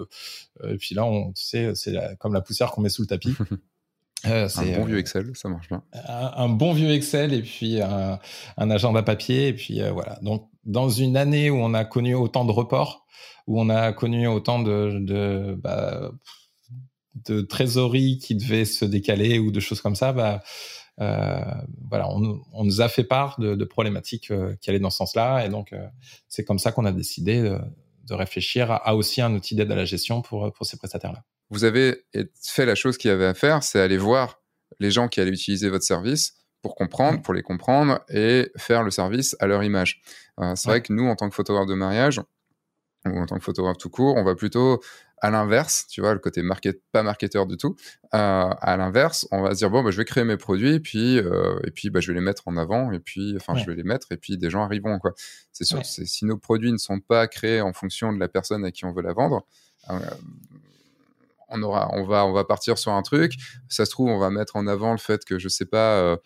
[0.64, 3.36] et puis là, on, tu sais, c'est comme la poussière qu'on met sous le tapis.
[4.26, 5.84] Euh, un bon vieux euh, Excel, ça marche bien.
[6.08, 8.20] Un, bon vieux Excel et puis un,
[8.58, 10.20] un agenda papier et puis euh, voilà.
[10.22, 13.06] Donc dans une année où on a connu autant de reports,
[13.48, 16.12] où on a connu autant de de, bah,
[17.26, 20.41] de trésorerie qui devait se décaler ou de choses comme ça, bah
[21.00, 21.40] euh,
[21.90, 25.46] voilà, on, on, nous a fait part de, de problématiques qui allaient dans ce sens-là
[25.46, 25.74] et donc
[26.28, 27.58] c'est comme ça qu'on a décidé de,
[28.06, 31.24] de réfléchir à, à, aussi un outil d'aide à la gestion pour pour ces prestataires-là
[31.50, 32.06] vous avez
[32.42, 34.42] fait la chose qu'il y avait à faire, c'est aller voir
[34.80, 38.92] les gens qui allaient utiliser votre service pour comprendre, pour les comprendre et faire le
[38.92, 40.02] service à leur image.
[40.40, 42.22] Euh, c'est vrai que nous, en tant que photographe de mariage,
[43.06, 44.82] ou en tant que photographe tout court, on va plutôt
[45.22, 47.76] à l'inverse, tu vois, le côté market, pas marketeur du tout.
[48.14, 50.80] Euh, à l'inverse, on va se dire bon, bah, je vais créer mes produits et
[50.80, 53.66] puis euh, et puis bah, je vais les mettre en avant et puis enfin je
[53.66, 55.14] vais les mettre et puis des gens arriveront quoi.
[55.52, 55.84] C'est sûr.
[55.86, 58.94] Si nos produits ne sont pas créés en fonction de la personne à qui on
[58.94, 59.46] veut la vendre,
[59.90, 60.00] euh,
[61.50, 63.34] on aura, on va, on va partir sur un truc.
[63.68, 66.18] Ça se trouve, on va mettre en avant le fait que je sais pas.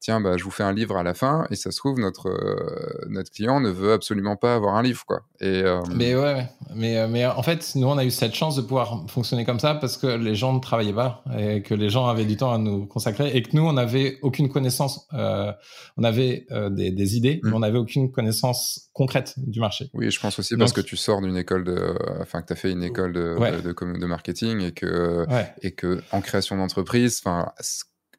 [0.00, 1.98] Euh, tiens, bah, je vous fais un livre à la fin, et ça se trouve,
[1.98, 5.22] notre, euh, notre client ne veut absolument pas avoir un livre, quoi.
[5.40, 8.62] Et, euh, Mais ouais, mais, mais en fait, nous, on a eu cette chance de
[8.62, 12.06] pouvoir fonctionner comme ça parce que les gens ne travaillaient pas et que les gens
[12.06, 15.06] avaient du temps à nous consacrer et que nous, on n'avait aucune connaissance.
[15.12, 17.54] on avait des, des, idées, mais mmh.
[17.54, 19.90] on n'avait aucune connaissance concrète du marché.
[19.94, 22.56] Oui, je pense aussi parce que tu sors d'une école de, enfin, que tu as
[22.56, 25.26] fait une école de, de, de, marketing et que,
[25.62, 27.52] et que en création d'entreprise, enfin,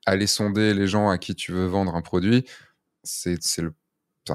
[0.05, 2.45] aller sonder les gens à qui tu veux vendre un produit,
[3.03, 3.73] c'est le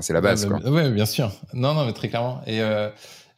[0.01, 0.48] c'est la base.
[0.64, 1.32] Oui, bien sûr.
[1.55, 2.40] Non, non, mais très clairement.
[2.47, 2.90] Et, euh,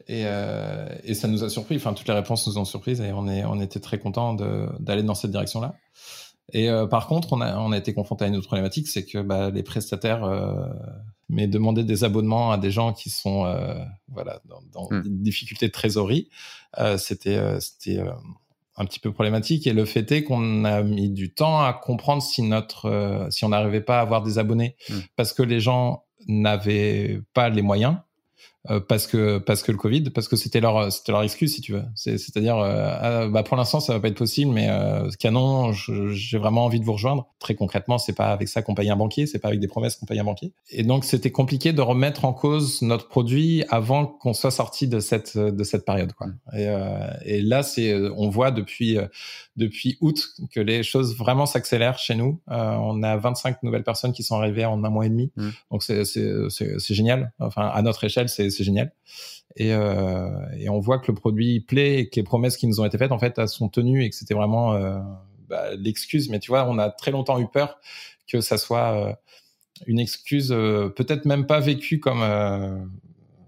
[0.06, 1.76] et, euh, et, ça nous a surpris.
[1.76, 4.34] Enfin, toutes les réponses nous ont surpris et on, est, on était très contents
[4.80, 5.74] d'aller dans cette direction-là.
[6.54, 9.04] Et euh, par contre, on a, on a été confronté à une autre problématique, c'est
[9.04, 10.26] que bah, les prestataires
[11.28, 13.44] mais demander des abonnements à des gens qui sont
[14.08, 15.02] voilà dans, dans hmm.
[15.02, 16.30] des difficultés de trésorerie,
[16.96, 18.02] c'était c'était
[18.78, 19.66] un petit peu problématique.
[19.66, 23.44] Et le fait est qu'on a mis du temps à comprendre si notre, euh, si
[23.44, 24.94] on n'arrivait pas à avoir des abonnés mmh.
[25.16, 27.96] parce que les gens n'avaient pas les moyens
[28.88, 31.72] parce que parce que le Covid, parce que c'était leur c'était leur excuse si tu
[31.72, 31.84] veux.
[31.94, 36.38] C'est-à-dire euh, ah, bah pour l'instant ça va pas être possible, mais euh, canon, j'ai
[36.38, 37.28] vraiment envie de vous rejoindre.
[37.38, 39.96] Très concrètement, c'est pas avec ça qu'on paye un banquier, c'est pas avec des promesses
[39.96, 40.52] qu'on paye un banquier.
[40.70, 45.00] Et donc c'était compliqué de remettre en cause notre produit avant qu'on soit sorti de
[45.00, 46.26] cette de cette période quoi.
[46.54, 46.68] Et,
[47.24, 48.98] et là c'est on voit depuis
[49.56, 52.40] depuis août que les choses vraiment s'accélèrent chez nous.
[52.48, 55.48] on a 25 nouvelles personnes qui sont arrivées en un mois et demi, mmh.
[55.70, 57.32] donc c'est c'est génial.
[57.38, 58.92] Enfin à notre échelle c'est c'est génial.
[59.56, 60.28] Et, euh,
[60.58, 62.98] et, on voit que le produit plaît et que les promesses qui nous ont été
[62.98, 64.98] faites, en fait, sont tenues et que c'était vraiment euh,
[65.48, 66.28] bah, l'excuse.
[66.28, 67.80] Mais tu vois, on a très longtemps eu peur
[68.30, 69.12] que ça soit euh,
[69.86, 72.22] une excuse, peut-être même pas vécue comme,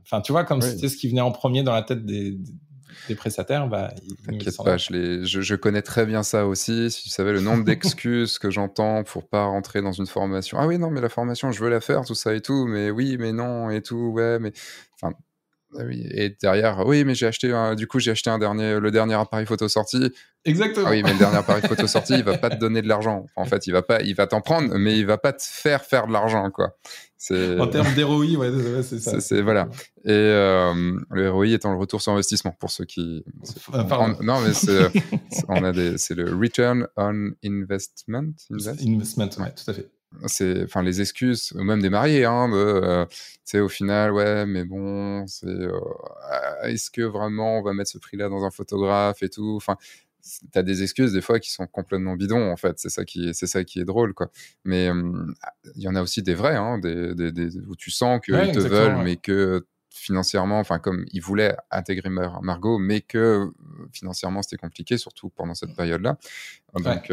[0.03, 2.39] enfin, tu vois, comme c'était ce qui venait en premier dans la tête des,
[3.09, 3.93] des prestataires, bah,
[4.27, 6.91] T'inquiète pas, je, je, je, connais très bien ça aussi.
[6.91, 10.59] Si tu savais le nombre d'excuses que j'entends pour pas rentrer dans une formation.
[10.61, 12.91] Ah oui, non, mais la formation, je veux la faire, tout ça et tout, mais
[12.91, 14.53] oui, mais non, et tout, ouais, mais.
[15.01, 15.15] Enfin,
[15.79, 18.81] ah oui, et derrière, oui, mais j'ai acheté, un, du coup, j'ai acheté un dernier,
[18.81, 20.13] le dernier appareil photo sorti.
[20.45, 20.87] Exactement.
[20.89, 23.27] Ah oui, mais le dernier appareil photo sorti, il va pas te donner de l'argent.
[23.37, 25.85] en fait, il va pas, il va t'en prendre, mais il va pas te faire
[25.85, 26.77] faire de l'argent, quoi.
[27.31, 29.21] En termes d'ROI, ouais, c'est ça.
[29.21, 29.69] C'est voilà.
[30.05, 33.23] Et euh, le ROI étant le retour sur investissement pour ceux qui.
[33.71, 34.17] Pardon.
[34.23, 34.91] non, mais c'est,
[35.49, 38.33] on a des, c'est le return on investment.
[38.51, 39.89] Investment, ouais, tout à fait
[40.27, 45.27] c'est enfin les excuses même des mariés hein de euh, au final ouais mais bon
[45.27, 45.79] c'est euh,
[46.65, 49.55] est-ce que vraiment on va mettre ce prix là dans un photographe et tout?
[49.57, 49.77] Enfin
[50.23, 53.29] tu as des excuses des fois qui sont complètement bidons en fait c'est ça qui
[53.29, 54.31] est c'est ça qui est drôle quoi.
[54.65, 54.91] Mais
[55.77, 58.59] il y en a aussi des vrais hein, des, des, où tu sens qu'ils te
[58.59, 63.51] veulent mais que financièrement enfin comme ils voulaient intégrer Margot mais que
[63.93, 66.19] financièrement c'était compliqué surtout pendant cette période là
[66.75, 67.11] donc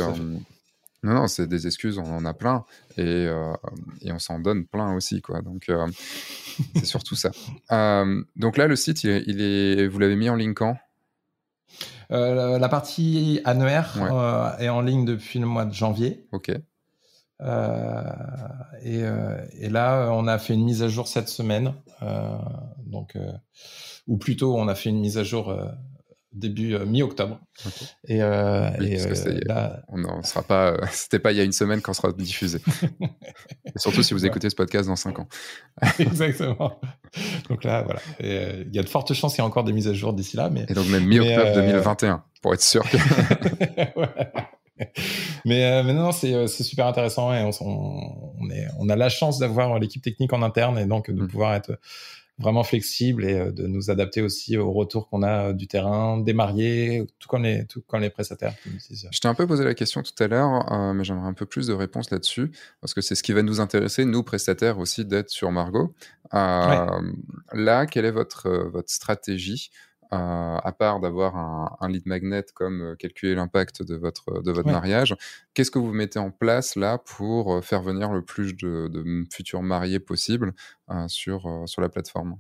[1.04, 2.66] non, non, c'est des excuses, on en a plein
[2.98, 3.54] et, euh,
[4.02, 5.42] et on s'en donne plein aussi, quoi.
[5.42, 5.88] Donc, euh,
[6.76, 7.32] c'est surtout ça.
[7.72, 10.78] Euh, donc là, le site, il est, vous l'avez mis en ligne quand?
[12.10, 13.98] La, partie annuaire
[14.60, 16.26] est en ligne depuis le mois de janvier.
[16.32, 16.50] Ok.
[16.50, 16.62] Et,
[19.60, 21.74] et, là, on a fait une mise à jour cette semaine.
[22.86, 23.18] donc,
[24.08, 25.54] ou plutôt, on a fait une mise à jour
[26.38, 27.40] début euh, mi-octobre.
[28.08, 29.82] Et, euh, euh, là...
[29.90, 30.78] on ne sera pas.
[30.92, 32.60] C'était pas il y a une semaine qu'on sera diffusé.
[33.66, 35.28] et surtout si vous écoutez ce podcast dans 5 ans.
[36.00, 36.80] Exactement.
[37.50, 38.00] Donc là, voilà.
[38.20, 40.38] Il y a de fortes chances qu'il y ait encore des mises à jour d'ici
[40.38, 40.50] là.
[40.50, 42.98] Mais, et donc même mi-octobre 2021, pour être sûr que.
[45.46, 47.52] mais, mais non, c'est super intéressant et on,
[48.40, 51.28] on, est, on a la chance d'avoir l'équipe technique en interne et donc de mm.
[51.28, 51.78] pouvoir être
[52.40, 56.20] vraiment flexible et euh, de nous adapter aussi au retour qu'on a euh, du terrain,
[56.20, 58.54] des mariés, tout comme les, tout comme les prestataires.
[59.12, 61.46] Je t'ai un peu posé la question tout à l'heure, euh, mais j'aimerais un peu
[61.46, 62.52] plus de réponses là-dessus,
[62.82, 65.94] parce que c'est ce qui va nous intéresser, nous, prestataires aussi, d'être sur Margot.
[66.32, 69.72] Là, quelle est votre, votre stratégie
[70.14, 74.70] euh, à part d'avoir un, lead magnet comme euh, calculer l'impact de votre, de votre
[74.70, 75.16] mariage,
[75.54, 78.90] qu'est-ce que vous mettez en place là pour euh, faire venir le plus de,
[79.32, 80.54] futurs mariés possibles
[81.08, 82.38] sur, sur la plateforme?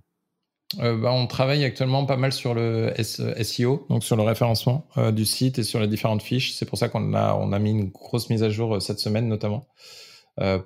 [0.78, 5.60] Bah, on travaille actuellement pas mal sur le SEO, donc sur le référencement du site
[5.60, 6.54] et sur les différentes fiches.
[6.54, 9.28] C'est pour ça qu'on a, on a mis une grosse mise à jour cette semaine
[9.28, 9.68] notamment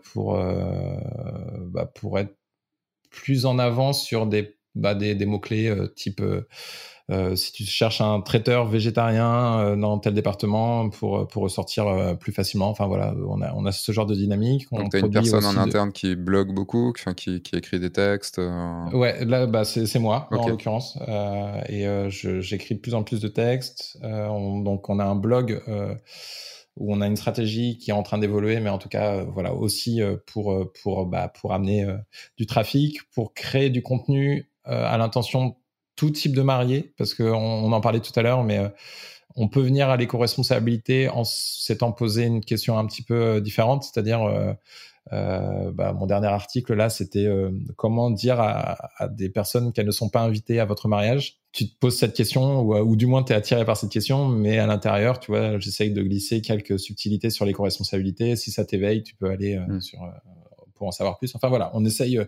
[0.03, 0.39] pour,
[1.59, 2.35] bah, pour être
[3.11, 6.21] plus en avant sur des, bah, des, des mots-clés type
[7.11, 12.13] euh, si tu cherches un traiteur végétarien euh, dans tel département pour, pour ressortir euh,
[12.13, 12.69] plus facilement.
[12.69, 14.67] Enfin voilà, on a, on a ce genre de dynamique.
[14.71, 18.39] Donc tu as une personne en interne qui blogue beaucoup, qui, qui, écrit des textes
[18.93, 20.97] Ouais, là bah, c'est moi en l'occurrence.
[21.67, 23.97] et j'écris de plus en plus de textes.
[24.01, 25.61] donc on a un blog
[26.77, 29.53] où on a une stratégie qui est en train d'évoluer, mais en tout cas, voilà,
[29.53, 31.85] aussi pour, pour, bah, pour amener
[32.37, 35.55] du trafic, pour créer du contenu à l'intention
[35.95, 38.69] tout type de marié, parce qu'on on en parlait tout à l'heure, mais euh,
[39.35, 43.83] on peut venir à l'éco-responsabilité en s'étant posé une question un petit peu euh, différente,
[43.83, 47.27] c'est-à-dire euh, bah, mon dernier article là, c'était
[47.75, 51.39] comment dire à, des personnes qu'elles ne sont pas invitées à votre mariage.
[51.51, 54.57] Tu te poses cette question, ou, du moins tu es attiré par cette question, mais
[54.57, 58.35] à l'intérieur, tu vois, j'essaye de glisser quelques subtilités sur l'éco-responsabilité.
[58.35, 59.81] Si ça t'éveille, tu peux aller mmh.
[59.81, 59.99] sur
[60.75, 61.35] pour en savoir plus.
[61.35, 62.19] Enfin voilà, on essaye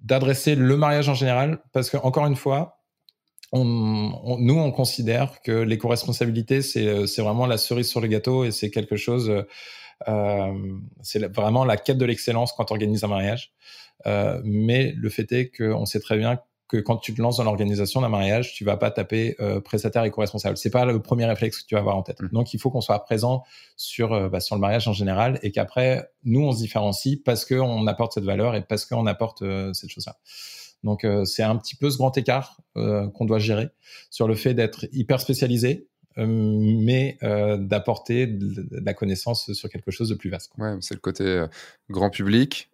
[0.00, 2.82] d'adresser le mariage en général, parce que encore une fois,
[3.52, 8.50] on, nous, on considère que l'éco-responsabilité, c'est, c'est vraiment la cerise sur le gâteau et
[8.50, 9.44] c'est quelque chose,
[10.08, 13.52] euh, c'est vraiment la quête de l'excellence quand on organise un mariage.
[14.06, 16.38] Euh, mais le fait est qu'on sait très bien
[16.68, 20.04] que quand tu te lances dans l'organisation d'un mariage, tu vas pas taper euh, prestataire
[20.04, 20.56] éco-responsable.
[20.56, 22.20] C'est pas le premier réflexe que tu vas avoir en tête.
[22.20, 22.28] Mmh.
[22.32, 23.44] Donc, il faut qu'on soit présent
[23.76, 27.44] sur euh, bah, sur le mariage en général et qu'après, nous, on se différencie parce
[27.44, 30.16] qu'on apporte cette valeur et parce qu'on apporte euh, cette chose-là.
[30.86, 33.68] Donc euh, c'est un petit peu ce grand écart euh, qu'on doit gérer
[34.10, 40.14] sur le fait d'être hyper spécialisé, mais d'apporter de, la connaissance sur quelque chose de
[40.14, 40.52] plus vaste.
[40.58, 41.44] Ouais, c'est le côté
[41.90, 42.70] grand public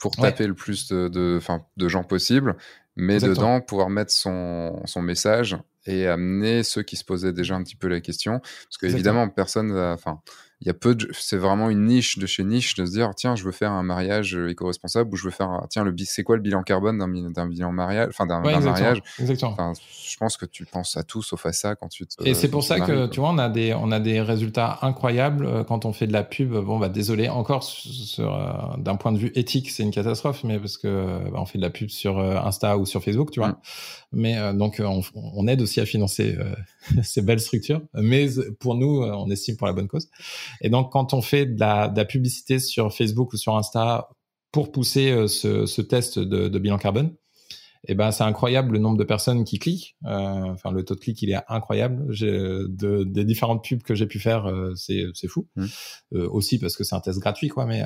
[0.00, 2.56] pour taper le plus de, de, gens possible,
[2.96, 5.56] mais dedans pouvoir mettre son, son, message
[5.86, 9.76] et amener ceux qui se posaient déjà un petit peu la question, parce qu'évidemment personne,
[9.76, 10.20] enfin
[10.60, 13.10] il y a peu de, c'est vraiment une niche de chez niche de se dire
[13.14, 16.22] tiens je veux faire un mariage euh, éco-responsable ou je veux faire tiens le c'est
[16.22, 19.02] quoi le bilan carbone d'un, bilan mariage enfin d'un, mariage?
[19.18, 19.72] Exactement.
[19.74, 22.48] Je pense que tu penses à tout sauf à ça quand tu te, et c'est
[22.48, 25.84] pour ça que tu vois on a des on a des résultats incroyables euh, quand
[25.84, 26.54] on fait de la pub.
[26.54, 30.58] Bon bah désolé encore sur, euh, d'un point de vue éthique c'est une catastrophe mais
[30.58, 33.50] parce que bah, on fait de la pub sur Insta ou sur Facebook tu vois.
[33.50, 33.56] Mm.
[34.14, 36.36] Mais donc on, on, aide aussi à financer
[37.02, 37.82] ces belles structures.
[37.94, 38.28] Mais
[38.60, 40.08] pour nous on estime pour la bonne cause.
[40.60, 44.08] Et donc, quand on fait de la, publicité sur Facebook ou sur Insta
[44.52, 47.14] pour pousser euh, ce, test de, bilan carbone,
[47.86, 49.96] eh ben c'est incroyable le nombre de personnes qui cliquent.
[50.06, 52.06] Euh, enfin, le taux de clic, il est incroyable.
[52.14, 55.46] De, des différentes pubs que j'ai pu faire, euh, c'est fou.
[55.56, 55.66] Mmh.
[56.12, 57.82] aussi parce que c'est un test gratuit, quoi, mais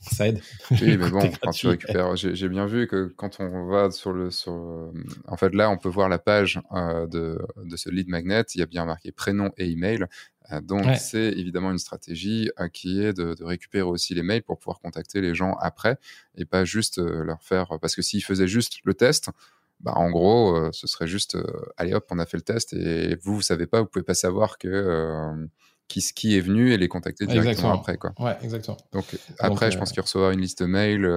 [0.00, 0.40] ça aide.
[0.70, 4.30] Oui, mais bon, quand tu récupères, j'ai bien vu que quand on va sur le
[4.30, 4.52] sur,
[5.26, 8.44] en fait là, on peut voir la page de de ce lead magnet.
[8.54, 10.06] Il y a bien marqué prénom et email.
[10.52, 14.58] Euh, donc, c'est évidemment une stratégie euh, qui est de, récupérer aussi les mails pour
[14.58, 15.98] pouvoir contacter les gens après
[16.34, 17.78] et pas juste euh, leur faire.
[17.80, 19.30] Parce que s'ils faisaient juste le test,
[19.80, 21.38] bah, en gros, ce serait juste,
[21.76, 24.14] allez hop, on a fait le test et vous, vous savez pas, vous pouvez pas
[24.14, 25.48] savoir que
[25.86, 27.96] qui, qui est venu et les contacter directement après.
[27.96, 28.12] Quoi.
[28.18, 28.76] Ouais, exactement.
[28.92, 29.04] Donc
[29.38, 31.08] après, je pense qu'il recevra une liste mail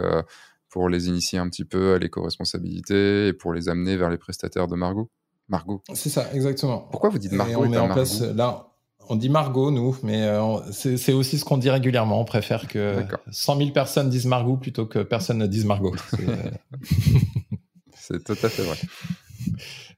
[0.70, 4.68] pour les initier un petit peu à l'éco-responsabilité et pour les amener vers les prestataires
[4.68, 5.10] de Margot.
[5.50, 5.82] Margot.
[5.96, 6.88] C'est ça, exactement.
[6.92, 8.71] Pourquoi vous dites Margot et on met en place là.
[9.10, 12.22] On dit Margot, nous, mais euh, c'est aussi ce qu'on dit régulièrement.
[12.22, 15.96] On préfère que 100 000 personnes disent Margot plutôt que personne ne dise Margot.
[17.94, 18.78] C'est euh, tout à fait vrai.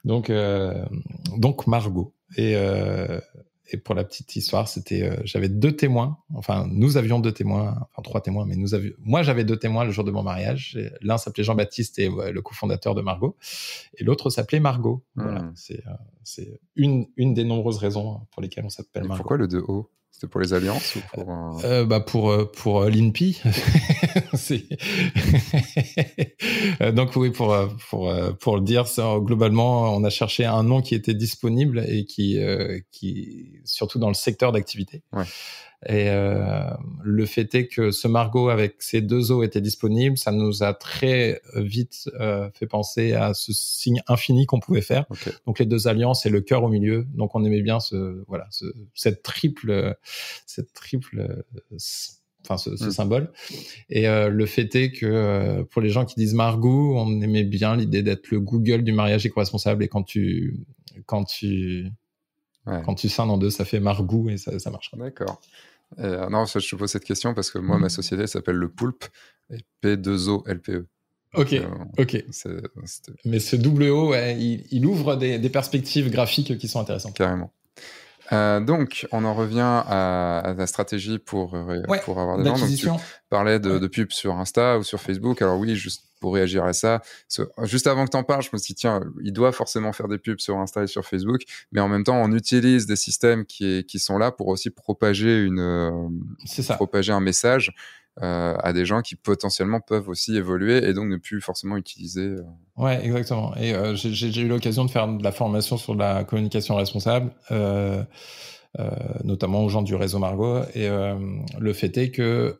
[0.03, 0.85] Donc, euh,
[1.37, 2.13] donc Margot.
[2.37, 2.55] Et
[3.73, 6.19] et pour la petite histoire, c'était, euh, j'avais deux témoins.
[6.35, 8.93] Enfin, nous avions deux témoins, enfin trois témoins, mais nous avions.
[8.99, 10.77] Moi, j'avais deux témoins le jour de mon mariage.
[11.01, 13.35] L'un s'appelait Jean-Baptiste et le cofondateur de Margot,
[13.97, 15.01] et l'autre s'appelait Margot.
[15.15, 15.53] Voilà, hmm.
[15.55, 15.83] c'est,
[16.23, 19.23] c'est une une des nombreuses raisons pour lesquelles on s'appelle Margot.
[19.23, 22.89] Pourquoi le 2O c'était pour les alliances ou pour euh, bah pour euh, pour euh,
[22.89, 23.41] l'INPI.
[26.93, 27.55] Donc oui pour
[27.89, 28.85] pour pour le dire
[29.21, 32.39] globalement on a cherché un nom qui était disponible et qui
[32.91, 35.01] qui surtout dans le secteur d'activité.
[35.13, 35.25] Ouais.
[35.87, 36.63] Et euh,
[37.03, 40.73] le fait est que ce Margot avec ces deux eaux était disponible, ça nous a
[40.73, 45.05] très vite euh, fait penser à ce signe infini qu'on pouvait faire.
[45.45, 47.05] Donc les deux alliances et le cœur au milieu.
[47.13, 49.95] Donc on aimait bien ce voilà ce, cette triple
[50.45, 51.43] cette triple
[52.43, 52.91] enfin ce, ce mm.
[52.91, 53.31] symbole.
[53.89, 57.43] Et euh, le fait est que euh, pour les gens qui disent Margot, on aimait
[57.43, 59.83] bien l'idée d'être le Google du mariage éco-responsable.
[59.83, 60.57] Et quand tu
[61.05, 61.87] quand tu
[62.65, 64.91] quand tu scindes en deux, ça fait Margot et ça, ça marche.
[64.95, 65.41] D'accord.
[65.99, 69.05] Euh, non, je te pose cette question parce que moi, ma société s'appelle le Poulpe
[69.49, 70.85] et P2O-LPE.
[71.35, 71.67] Ok, euh,
[71.97, 72.23] ok.
[73.25, 77.15] Mais ce double O, il, ouvre des, perspectives graphiques qui sont intéressantes.
[77.15, 77.51] Carrément.
[78.33, 81.57] Euh, donc, on en revient à, la stratégie pour,
[82.03, 82.57] pour avoir des gens.
[82.57, 82.89] Donc, tu
[83.29, 85.41] parlais de, de pubs sur Insta ou sur Facebook.
[85.41, 87.01] Alors oui, juste pour réagir à ça.
[87.63, 90.07] Juste avant que tu en parles, je me suis dit, tiens, il doit forcément faire
[90.07, 91.41] des pubs sur Insta et sur Facebook,
[91.73, 95.43] mais en même temps, on utilise des systèmes qui, qui sont là pour aussi propager,
[95.43, 95.91] une, euh,
[96.75, 97.73] propager un message
[98.21, 102.27] euh, à des gens qui potentiellement peuvent aussi évoluer et donc ne plus forcément utiliser.
[102.27, 102.43] Euh.
[102.77, 103.55] Ouais, exactement.
[103.57, 107.33] Et j'ai eu l'occasion de faire de la formation sur la communication responsable.
[109.23, 110.61] notamment aux gens du réseau Margot.
[110.75, 110.87] Et
[111.59, 112.59] le fait est que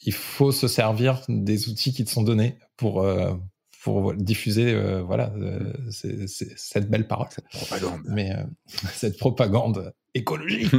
[0.00, 3.34] il faut se servir des outils qui te sont donnés pour euh,
[3.82, 8.30] pour diffuser euh, voilà euh, cette belle parole cette propagande mais
[8.92, 10.72] cette propagande écologique.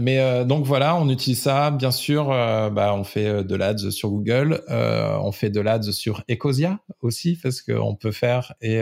[0.00, 1.70] Mais donc voilà on utilise ça.
[1.70, 6.78] Bien sûr bah on fait de l'ads sur Google on fait de l'ads sur Ecosia
[7.02, 8.80] aussi parce qu'on peut faire et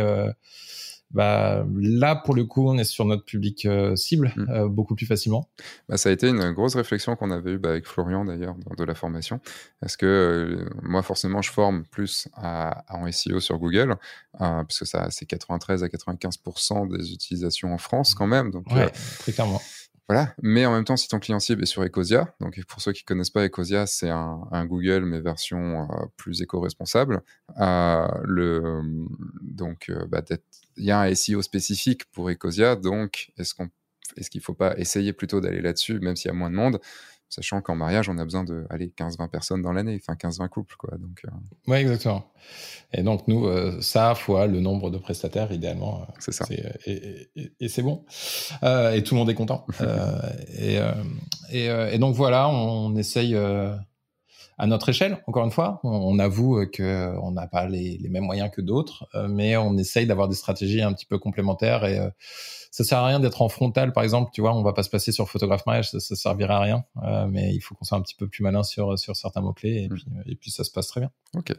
[1.10, 4.50] bah, là, pour le coup, on est sur notre public euh, cible mm.
[4.50, 5.48] euh, beaucoup plus facilement.
[5.88, 8.84] Bah, ça a été une grosse réflexion qu'on avait eue bah, avec Florian d'ailleurs de
[8.84, 9.40] la formation.
[9.80, 13.96] Parce que euh, moi, forcément, je forme plus à, en SEO sur Google,
[14.66, 18.50] puisque ça, c'est 93 à 95% des utilisations en France quand même.
[18.50, 19.60] Donc, ouais, très clairement.
[20.08, 20.34] Voilà.
[20.40, 23.04] Mais en même temps, si ton client cible est sur Ecosia, donc pour ceux qui
[23.04, 27.22] connaissent pas Ecosia, c'est un, Google mais version euh, plus éco-responsable.
[27.60, 28.82] Euh, le
[29.42, 30.22] donc euh, bah,
[30.76, 33.68] il y a un SEO spécifique pour Ecosia, donc est-ce qu'on
[34.16, 36.80] est-ce qu'il faut pas essayer plutôt d'aller là-dessus, même s'il y a moins de monde,
[37.28, 40.76] sachant qu'en mariage, on a besoin de 15-20 personnes dans l'année, enfin 15-20 couples.
[40.78, 41.30] Quoi, donc, euh.
[41.66, 42.32] Oui, exactement.
[42.92, 46.02] Et donc, nous, euh, ça, fois le nombre de prestataires, idéalement.
[46.02, 46.46] Euh, c'est ça.
[46.86, 47.28] Et,
[47.60, 48.04] et, c'est bon.
[48.62, 49.66] et tout le monde est content.
[50.58, 50.78] et,
[51.50, 53.36] et, donc, voilà, on, essaye
[54.58, 55.80] à notre échelle, encore une fois.
[55.84, 60.28] On, avoue qu'on n'a pas les, les, mêmes moyens que d'autres, mais on essaye d'avoir
[60.28, 62.00] des stratégies un petit peu complémentaires et
[62.76, 64.30] ça sert à rien d'être en frontal, par exemple.
[64.34, 66.84] Tu vois, on va pas se passer sur photographe mariage, ça, ça servirait à rien.
[67.04, 69.54] Euh, mais il faut qu'on soit un petit peu plus malin sur sur certains mots
[69.54, 71.10] clés et, puis, et puis ça se passe très bien.
[71.34, 71.54] Ok.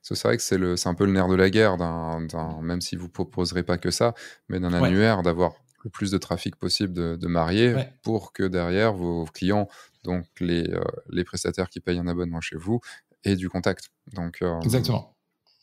[0.00, 2.26] C'est vrai que c'est le c'est un peu le nerf de la guerre, d'un
[2.62, 4.14] même si vous proposerez pas que ça,
[4.48, 5.52] mais d'un annuaire d'avoir
[5.84, 9.68] le plus de trafic possible de, de mariés pour que derrière vos clients,
[10.04, 12.80] donc les, euh, les prestataires qui payent un abonnement chez vous,
[13.24, 13.90] aient du contact.
[14.12, 15.16] Donc, euh, Exactement.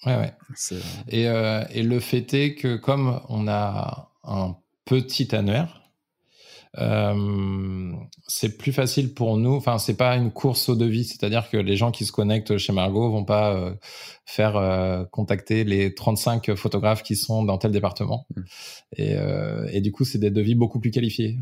[0.06, 0.34] Ouais, ouais.
[1.10, 4.56] Et, et le fait est que comme on a un
[4.86, 5.89] petit annuaire.
[6.78, 7.94] Euh,
[8.28, 9.56] c'est plus facile pour nous.
[9.56, 12.74] Enfin, c'est pas une course au devis, c'est-à-dire que les gens qui se connectent chez
[12.74, 13.74] Margot vont pas euh,
[14.26, 18.28] faire euh, contacter les 35 photographes qui sont dans tel département.
[18.36, 18.42] Mmh.
[18.98, 19.16] Et,
[19.72, 21.38] et, du coup, c'est des devis beaucoup plus qualifiés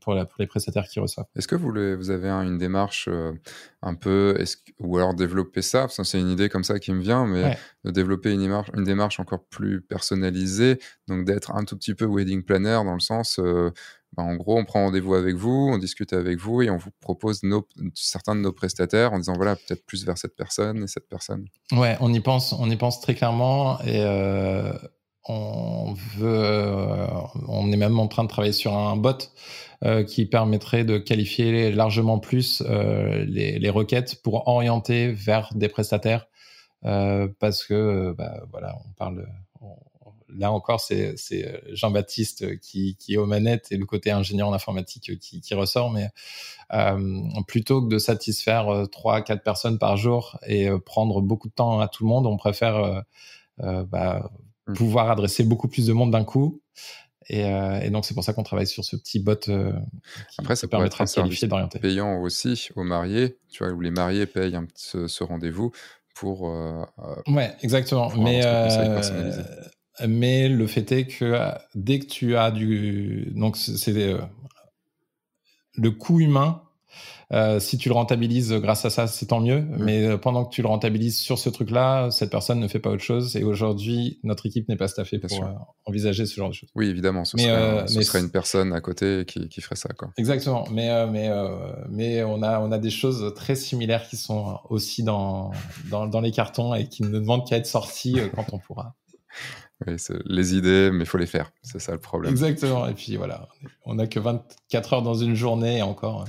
[0.00, 1.26] pour, la, pour, les prestataires qui reçoivent.
[1.36, 3.08] Est-ce que vous, vous avez une démarche
[3.82, 4.42] un peu,
[4.78, 5.86] ou alors développer ça?
[5.88, 9.44] C'est une idée comme ça qui me vient, mais de développer une une démarche encore
[9.44, 10.78] plus personnalisée,
[11.08, 13.40] donc d'être un tout petit peu wedding planner dans le sens
[14.14, 16.90] bah, en gros, on prend rendez-vous avec vous, on discute avec vous et on vous
[17.00, 17.40] propose
[17.94, 21.46] certains de nos prestataires en disant voilà, peut-être plus vers cette personne et cette personne.
[21.72, 22.54] Ouais, on y pense,
[23.00, 24.72] très clairement et euh,
[25.30, 27.06] euh,
[27.48, 29.30] on est même en train de travailler sur un bot
[29.84, 36.26] euh, qui permettrait de qualifier largement plus les, les, requêtes pour orienter vers des prestataires
[36.82, 39.26] parce que bah, voilà, on parle
[40.36, 44.52] là encore, c'est euh, Jean-Baptiste qui, qui, est aux manettes et le côté ingénieur en
[44.52, 45.90] informatique qui, qui ressort.
[45.90, 46.08] Mais
[46.72, 51.54] euh, plutôt que de satisfaire euh, trois, quatre personnes par jour et prendre beaucoup de
[51.54, 53.04] temps à tout le monde, on préfère
[53.58, 54.30] bah,
[54.66, 54.72] mmh.
[54.74, 56.60] pouvoir adresser beaucoup plus de monde d'un coup.
[57.28, 59.52] Et, et, donc c'est pour ça qu'on travaille sur ce petit bot qui,
[60.38, 61.78] Après, ça permettra de qualifier, d'orienter.
[61.78, 65.70] Payant aussi aux mariés, tu vois, où les mariés payent ce, ce rendez-vous
[66.14, 66.42] pour.
[67.28, 68.12] ouais, exactement.
[68.16, 68.42] Mais
[70.06, 71.38] mais le fait est que
[71.74, 74.18] dès que tu as du donc c'est euh,
[75.74, 76.62] le coût humain
[77.32, 79.62] euh, si tu le rentabilises grâce à ça, c'est tant mieux.
[79.62, 79.76] Mmh.
[79.78, 82.90] Mais euh, pendant que tu le rentabilises sur ce truc-là, cette personne ne fait pas
[82.90, 83.36] autre chose.
[83.36, 85.42] Et aujourd'hui, notre équipe n'est pas staffée pour
[85.86, 86.68] envisager ce genre de choses.
[86.74, 87.24] Oui, évidemment.
[87.24, 89.88] Ce, serait, ce serait, une personne à côté qui, qui ferait ça.
[89.96, 90.10] Quoi.
[90.18, 90.64] Exactement.
[90.70, 91.30] Mais, mais,
[91.88, 95.52] mais on, a, on a des choses très similaires qui sont aussi dans,
[95.88, 98.94] dans, dans les cartons et qui ne demandent qu'à être sorties quand on pourra.
[99.86, 99.96] Oui,
[100.26, 101.50] les idées, mais il faut les faire.
[101.62, 102.30] C'est ça le problème.
[102.32, 102.86] Exactement.
[102.86, 103.48] Et puis voilà,
[103.84, 106.26] on n'a que 24 heures dans une journée et encore.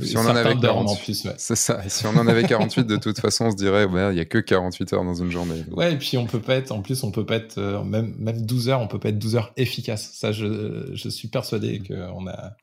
[0.00, 1.88] Si on en avait 48, c'est ça.
[1.88, 4.38] si on en avait 48, de toute façon, on se dirait, il n'y a que
[4.38, 5.64] 48 heures dans une journée.
[5.70, 8.14] Ouais, et puis on peut pas être, en plus, on peut pas être, euh, même,
[8.18, 10.10] même 12 heures, on peut pas être 12 heures efficace.
[10.14, 12.56] Ça, je, je suis persuadé qu'on a.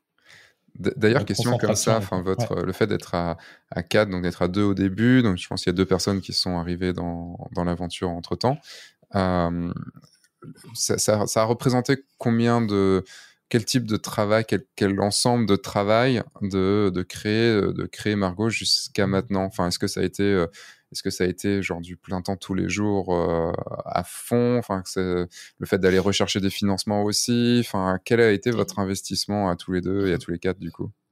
[0.77, 3.37] D'ailleurs, question comme ça, enfin votre le fait d'être à,
[3.71, 5.85] à 4, donc d'être à 2 au début, donc je pense qu'il y a deux
[5.85, 8.57] personnes qui sont arrivées dans, dans l'aventure entre temps.
[9.15, 9.71] Euh,
[10.73, 13.03] ça, a représenté combien de
[13.49, 14.45] quel type de travail,
[14.75, 19.43] quel, ensemble de travail de, de, créer de créer Margot jusqu'à maintenant?
[19.43, 20.45] Enfin, est-ce que ça a été
[20.91, 23.13] est-ce que ça a été genre du plein temps tous les jours
[23.85, 24.57] à fond?
[24.57, 25.27] Enfin, le
[25.65, 27.57] fait d'aller rechercher des financements aussi?
[27.65, 30.59] Enfin, quel a été votre investissement à tous les deux et à tous les quatre
[30.59, 30.91] du coup?
[30.91, 31.04] euh,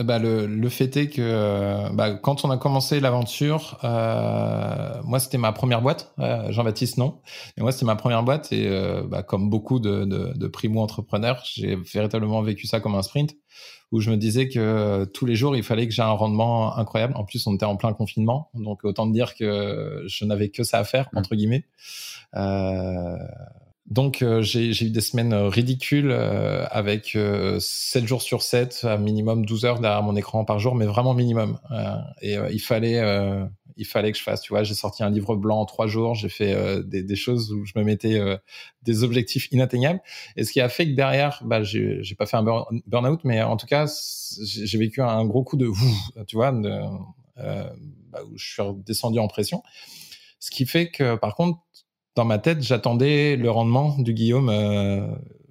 [0.00, 5.18] bah, le, le, fait est que euh, bah, quand on a commencé l'aventure, euh, moi
[5.18, 7.20] c'était ma première boîte, euh, Jean-Baptiste non,
[7.56, 8.68] mais moi c'était ma première boîte et
[9.08, 13.34] bah, comme beaucoup de, de, de primo-entrepreneurs, j'ai véritablement vécu ça comme un sprint
[13.90, 17.14] où je me disais que tous les jours il fallait que j'ai un rendement incroyable.
[17.16, 20.78] En plus on était en plein confinement, donc autant dire que je n'avais que ça
[20.78, 21.64] à faire entre guillemets.
[23.90, 27.16] Donc euh, j'ai eu des semaines euh, ridicules euh, avec
[27.58, 31.14] 7 jours sur 7, à minimum 12 heures derrière mon écran par jour, mais vraiment
[31.14, 31.58] minimum.
[32.20, 33.02] et il fallait
[33.80, 34.42] il fallait que je fasse.
[34.42, 37.52] Tu vois, j'ai sorti un livre blanc en trois jours, j'ai fait des, des, choses
[37.52, 38.20] où je me mettais
[38.82, 40.00] des objectifs inatteignables.
[40.36, 43.56] Et ce qui a fait que derrière, bah, j'ai pas fait un burn-out, mais en
[43.56, 43.86] tout cas,
[44.42, 45.70] j'ai vécu un gros coup de,
[46.26, 46.80] tu vois, de,
[47.36, 49.62] bah, où je suis redescendu en pression.
[50.40, 51.58] Ce qui fait que, par contre,
[52.18, 55.06] dans ma tête, j'attendais le rendement du Guillaume euh,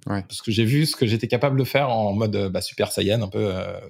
[0.06, 2.92] parce que j'ai vu ce que j'étais capable de faire en mode euh, bah, Super
[2.92, 3.54] Saiyan, un peu.
[3.54, 3.80] Euh,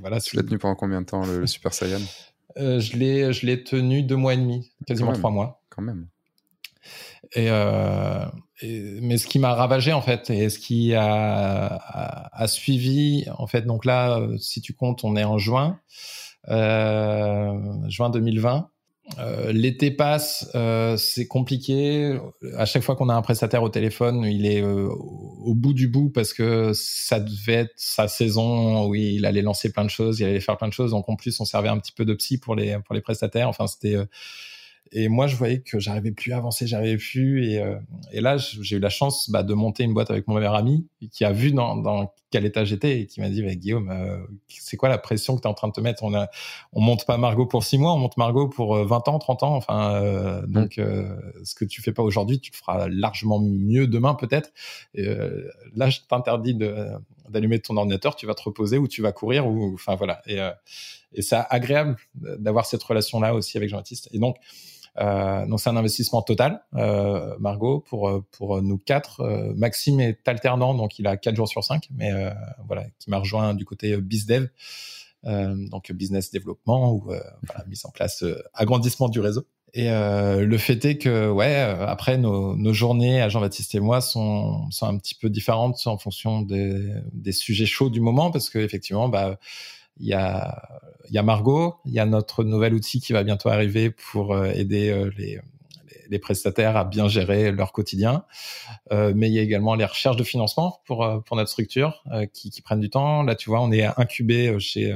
[0.00, 0.20] voilà.
[0.20, 1.98] Tu l'as tenu pendant combien de temps le, Super Saiyan?
[2.56, 5.64] Je l'ai, je l'ai tenu deux mois et demi, quasiment trois mois.
[5.68, 6.06] Quand même.
[7.34, 7.50] Et,
[9.02, 13.62] mais ce qui m'a ravagé en fait et ce qui a, a, suivi en fait
[13.62, 15.78] donc là si tu comptes on est en juin
[16.46, 18.70] juin 2020
[19.18, 22.18] euh, l'été passe, euh, c'est compliqué.
[22.56, 25.86] À chaque fois qu'on a un prestataire au téléphone, il est euh, au bout du
[25.86, 30.18] bout parce que ça devait être sa saison où il allait lancer plein de choses,
[30.20, 30.90] il allait faire plein de choses.
[30.90, 33.48] Donc en plus, on servait un petit peu de psy pour les pour les prestataires.
[33.48, 33.96] Enfin, c'était
[34.92, 37.44] et moi, je voyais que j'arrivais plus à avancer, j'arrivais plus.
[37.44, 40.86] Et, là, j'ai eu la chance bah, de monter une boîte avec mon meilleur ami
[41.10, 44.18] qui a vu dans, dans quel état j'étais et qui m'a dit bah, Guillaume, euh,
[44.48, 46.02] c'est quoi la pression que tu es en train de te mettre?
[46.02, 46.28] On a,
[46.74, 49.42] on monte pas Margot pour six mois, on monte Margot pour 20 euh, ans, 30
[49.42, 49.56] ans.
[49.56, 50.46] Enfin, mmh.
[50.46, 50.74] donc,
[51.44, 54.52] ce que tu fais pas aujourd'hui, tu le feras largement mieux demain peut-être.
[54.94, 56.54] là, je t'interdis
[57.30, 60.20] d'allumer ton ordinateur, tu vas te reposer ou tu vas courir ou enfin voilà.
[60.26, 60.38] Et,
[61.14, 64.10] et c'est agréable d'avoir cette relation là aussi avec Jean-Baptiste.
[64.12, 69.22] Et donc euh, donc c'est un investissement total, euh, Margot, pour euh, pour nous quatre.
[69.56, 72.10] Maxime est alternant, donc il a quatre jours sur cinq, mais
[72.66, 74.48] voilà, qui m'a rejoint du côté bizdev,
[75.24, 78.24] donc business développement ou voilà, mise en place,
[78.54, 79.44] agrandissement du réseau.
[79.74, 84.70] Et le fait est que, ouais, après nos, nos journées à Jean-Baptiste et moi sont,
[84.70, 88.58] sont un petit peu différentes en fonction des, des sujets chauds du moment, parce que
[88.58, 89.38] effectivement, bah,
[89.98, 93.48] il y a, y a Margot, il y a notre nouvel outil qui va bientôt
[93.48, 95.40] arriver pour euh, aider euh, les,
[96.08, 98.24] les, prestataires à bien gérer leur quotidien.
[98.90, 102.62] mais il y a également les recherches de financement pour, pour notre structure qui, qui,
[102.62, 103.22] prennent du temps.
[103.22, 104.94] Là, tu vois, on est incubé chez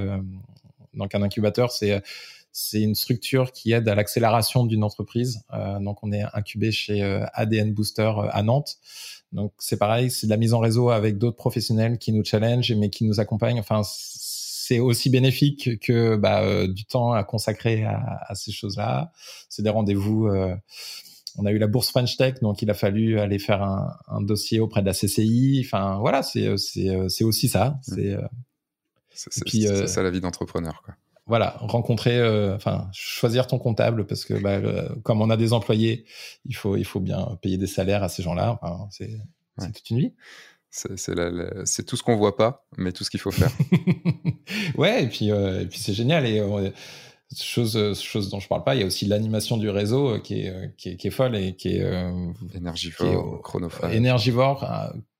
[0.95, 2.01] donc un incubateur, c'est
[2.53, 5.43] c'est une structure qui aide à l'accélération d'une entreprise.
[5.53, 8.79] Euh, donc, on est incubé chez euh, ADN Booster euh, à Nantes.
[9.33, 12.73] Donc, c'est pareil, c'est de la mise en réseau avec d'autres professionnels qui nous challenge,
[12.73, 13.61] mais qui nous accompagnent.
[13.61, 13.83] Enfin,
[14.71, 19.13] c'est aussi bénéfique que bah, du temps à consacrer à, à ces choses-là.
[19.49, 20.29] C'est des rendez-vous.
[21.37, 24.21] on a eu la bourse French Tech, donc il a fallu aller faire un, un
[24.21, 25.63] dossier auprès de la CCI.
[25.65, 27.79] Enfin, voilà, c'est c'est aussi ça.
[27.83, 28.17] C'est
[29.13, 30.95] c'est ça la vie d'entrepreneur, quoi
[31.31, 34.61] voilà, rencontrer, euh, enfin, choisir ton comptable parce que bah,
[35.05, 36.05] comme on a des employés,
[36.45, 38.59] il faut, il faut bien payer des salaires à ces gens-là.
[38.91, 39.21] c'est
[39.73, 40.15] toute une vie.
[40.71, 43.51] C'est tout ce qu'on voit pas, mais tout ce qu'il faut faire.
[44.77, 46.27] ouais, et puis, euh, puis c'est génial.
[46.27, 46.71] Et euh,
[47.39, 50.19] chose, euh, chose dont je parle pas, il y a aussi l'animation du réseau euh,
[50.19, 51.85] qui est, euh, qui est, qui est folle et qui est
[52.55, 53.95] énergivore, chronophage.
[53.95, 54.69] Énergivore,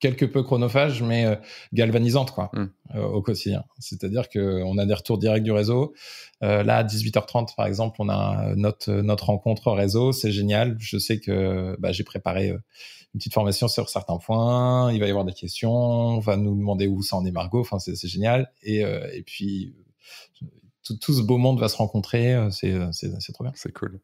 [0.01, 1.39] quelque peu chronophage, mais
[1.73, 2.99] galvanisante quoi, hmm.
[2.99, 3.65] au quotidien.
[3.79, 5.95] C'est-à-dire que on a des retours directs du réseau.
[6.41, 10.77] là, à 18h30 par exemple, on a notre notre rencontre réseau, c'est génial.
[10.79, 14.93] Je sais que bah, j'ai préparé une petite formation sur certains points.
[14.93, 15.73] Il va y avoir des questions.
[15.73, 17.61] On va nous demander où ça en est Margot.
[17.61, 18.51] Enfin, c'est génial.
[18.63, 19.75] Et, et puis
[20.99, 22.35] tout, ce beau monde va se rencontrer.
[22.35, 23.53] Euh, euh, c'est trop bien.
[23.55, 24.01] C'est cool.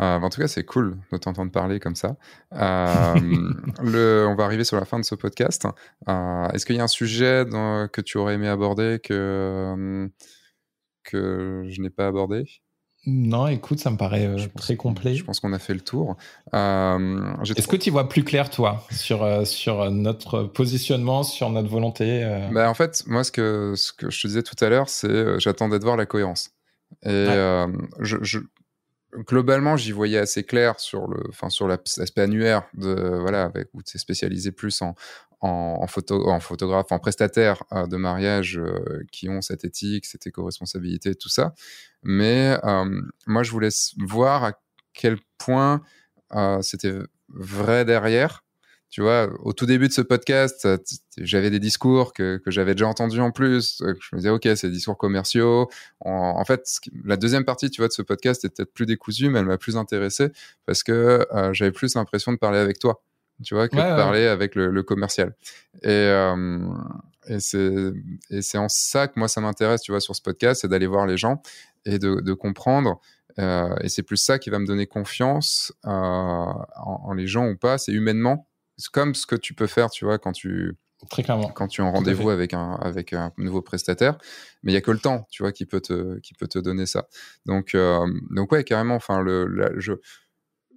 [0.00, 2.16] Euh, en tout cas, c'est cool de t'entendre parler comme ça.
[2.52, 5.66] le, on va arriver sur la fin de ce podcast.
[6.06, 7.44] Est-ce qu'il y a un sujet
[7.92, 10.10] que tu aurais aimé aborder que,
[11.04, 12.44] que je n'ai pas abordé?
[13.04, 15.16] Non, écoute, ça me paraît euh, très complet.
[15.16, 16.16] Je pense qu'on a fait le tour.
[16.54, 21.68] Euh, Est-ce que tu vois plus clair, toi, sur, euh, sur notre positionnement, sur notre
[21.68, 24.88] volonté bah, En fait, moi, ce que, ce que je te disais tout à l'heure,
[24.88, 26.50] c'est j'attendais de voir la cohérence.
[27.04, 27.26] Et
[27.98, 28.38] je,
[29.16, 33.82] globalement, j'y voyais assez clair sur le, enfin, sur l'aspect annuaire de, voilà, avec, où
[33.82, 34.94] tu es spécialisé plus en,
[35.42, 40.26] en, photo, en photographe, en prestataire euh, de mariage euh, qui ont cette éthique, cette
[40.26, 41.54] éco-responsabilité, tout ça.
[42.02, 44.52] Mais euh, moi, je voulais voir à
[44.94, 45.82] quel point
[46.62, 46.94] c'était
[47.28, 48.42] vrai derrière.
[48.92, 50.68] Tu vois, au tout début de ce podcast,
[51.18, 53.78] j'avais des discours que, que j'avais déjà entendus en plus.
[53.80, 55.68] Je me disais, OK, c'est des discours commerciaux.
[56.00, 56.64] En, fait,
[57.04, 59.58] la deuxième partie, tu vois, de ce podcast est peut-être plus décousue, mais elle m'a
[59.58, 60.28] plus intéressé
[60.66, 63.02] parce que j'avais plus l'impression de parler avec toi
[63.42, 65.34] tu vois, que de parler avec le, commercial.
[65.82, 66.58] Et, euh,
[67.28, 70.86] et c'est en ça que moi, ça m'intéresse, tu vois, sur ce podcast, c'est d'aller
[70.86, 71.42] voir les gens
[71.84, 73.00] et de, de comprendre.
[73.38, 77.56] Euh, et c'est plus ça qui va me donner confiance euh, en, les gens ou
[77.56, 77.78] pas.
[77.78, 78.46] C'est humainement.
[78.76, 80.76] C'est comme ce que tu peux faire, tu vois, quand tu,
[81.10, 81.48] Très clairement.
[81.48, 84.18] Quand tu es en rendez-vous avec un, avec un nouveau prestataire.
[84.62, 86.58] Mais il n'y a que le temps, tu vois, qui peut te, qui peut te
[86.58, 87.08] donner ça.
[87.44, 89.94] Donc, euh, donc ouais, carrément, enfin, le, je,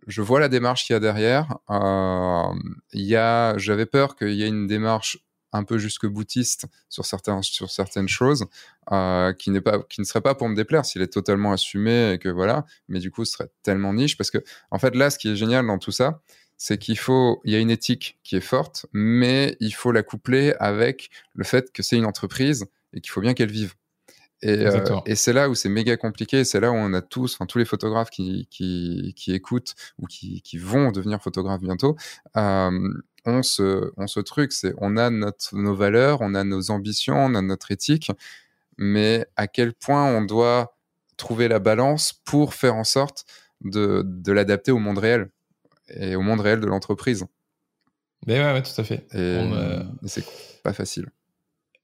[0.07, 1.57] je vois la démarche qu'il y a derrière.
[1.69, 2.53] Euh,
[2.93, 5.19] y a, j'avais peur qu'il y ait une démarche
[5.51, 8.45] un peu jusque boutiste sur, certains, sur certaines choses,
[8.91, 12.11] euh, qui, n'est pas, qui ne serait pas pour me déplaire s'il est totalement assumé
[12.11, 14.39] et que voilà, mais du coup, ce serait tellement niche parce que,
[14.71, 16.19] en fait, là, ce qui est génial dans tout ça,
[16.57, 20.03] c'est qu'il faut, il y a une éthique qui est forte, mais il faut la
[20.03, 23.73] coupler avec le fait que c'est une entreprise et qu'il faut bien qu'elle vive.
[24.43, 26.43] Euh, et, c'est là où c'est méga compliqué.
[26.43, 30.05] C'est là où on a tous, enfin tous les photographes qui, qui, qui écoutent ou
[30.05, 31.95] qui, qui, vont devenir photographes bientôt,
[32.37, 32.93] euh,
[33.25, 34.51] on ce, on ce truc.
[34.51, 38.11] C'est on a notre, nos valeurs, on a nos ambitions, on a notre éthique,
[38.77, 40.77] mais à quel point on doit
[41.17, 43.25] trouver la balance pour faire en sorte
[43.61, 45.29] de, de l'adapter au monde réel
[45.89, 47.25] et au monde réel de l'entreprise.
[48.27, 49.05] Mais ouais, ouais, tout à fait.
[49.13, 49.37] Et,
[50.03, 50.25] et c'est
[50.63, 51.07] pas facile.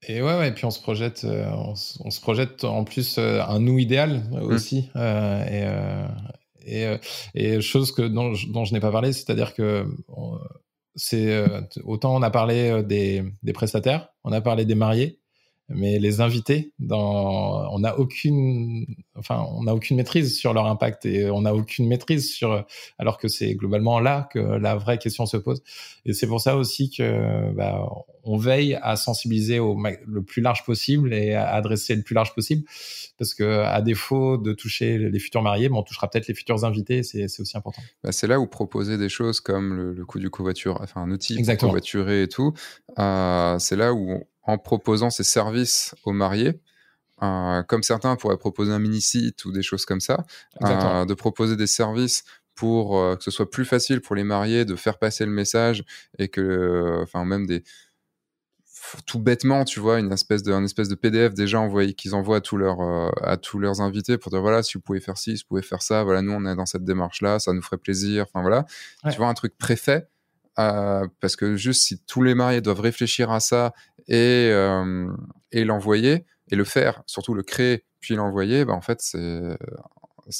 [0.08, 3.40] Et ouais, ouais, et puis on se projette, euh, on, se projette en plus euh,
[3.40, 4.42] un nous idéal mmh.
[4.42, 4.90] aussi.
[4.96, 6.08] Euh,
[6.66, 6.84] et,
[7.34, 9.86] et, et, chose que dont, dont je n'ai pas parlé, c'est-à-dire que
[10.96, 11.44] c'est
[11.84, 15.20] autant on a parlé des, des prestataires, on a parlé des mariés,
[15.74, 18.86] mais les invités, dans, on n'a aucune,
[19.16, 22.64] enfin, on n'a aucune maîtrise sur leur impact et on n'a aucune maîtrise sur,
[22.98, 25.62] alors que c'est globalement là que la vraie question se pose.
[26.04, 27.88] Et c'est pour ça aussi que, bah,
[28.24, 29.76] on veille à sensibiliser au
[30.06, 32.62] le plus large possible et à adresser le plus large possible,
[33.18, 37.02] parce que à défaut de toucher les futurs mariés, on touchera peut-être les futurs invités.
[37.02, 37.82] C'est aussi important.
[38.04, 41.10] Bah, c'est là où proposer des choses comme le, le coût du covoiture, enfin un
[41.10, 42.52] outil pour covoiturer et tout,
[42.98, 46.60] euh, c'est là où en proposant ces services aux mariés,
[47.22, 50.24] euh, comme certains pourraient proposer un mini-site ou des choses comme ça,
[50.62, 52.24] euh, de proposer des services
[52.56, 55.84] pour euh, que ce soit plus facile pour les mariés de faire passer le message
[56.18, 57.62] et que, enfin, même des,
[59.06, 62.40] tout bêtement, tu vois, une espèce de, espèce de PDF déjà envoyé qu'ils envoient à
[62.40, 62.80] tous leurs,
[63.24, 65.62] à tous leurs invités pour dire voilà, si vous pouvez faire ci, si vous pouvez
[65.62, 68.24] faire ça, voilà, nous on est dans cette démarche-là, ça nous ferait plaisir.
[68.28, 68.66] Enfin voilà,
[69.10, 70.08] tu vois un truc préfet.
[70.56, 73.72] parce que juste si tous les mariés doivent réfléchir à ça
[74.08, 74.50] et,
[75.52, 79.56] et l'envoyer et le faire, surtout le créer puis l'envoyer, bah, en fait c'est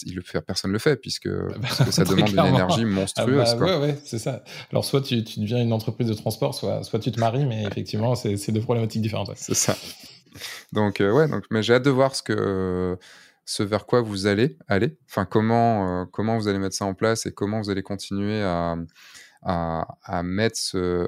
[0.05, 3.51] il le fait, personne ne le fait puisque, ah bah, ça demande une énergie monstrueuse.
[3.53, 4.45] Ah bah, ouais, c'est ça.
[4.71, 7.65] Alors soit tu, tu, deviens une entreprise de transport, soit, soit tu te maries, mais
[7.65, 9.31] effectivement c'est deux problématiques différentes.
[9.37, 9.77] C'est ça.
[10.73, 12.99] Donc euh, ouais, donc mais j'ai hâte de voir ce que
[13.45, 14.97] ce vers quoi vous allez aller.
[15.09, 18.41] Enfin comment euh, comment vous allez mettre ça en place et comment vous allez continuer
[18.43, 18.77] à
[19.43, 21.07] à, à mettre ce,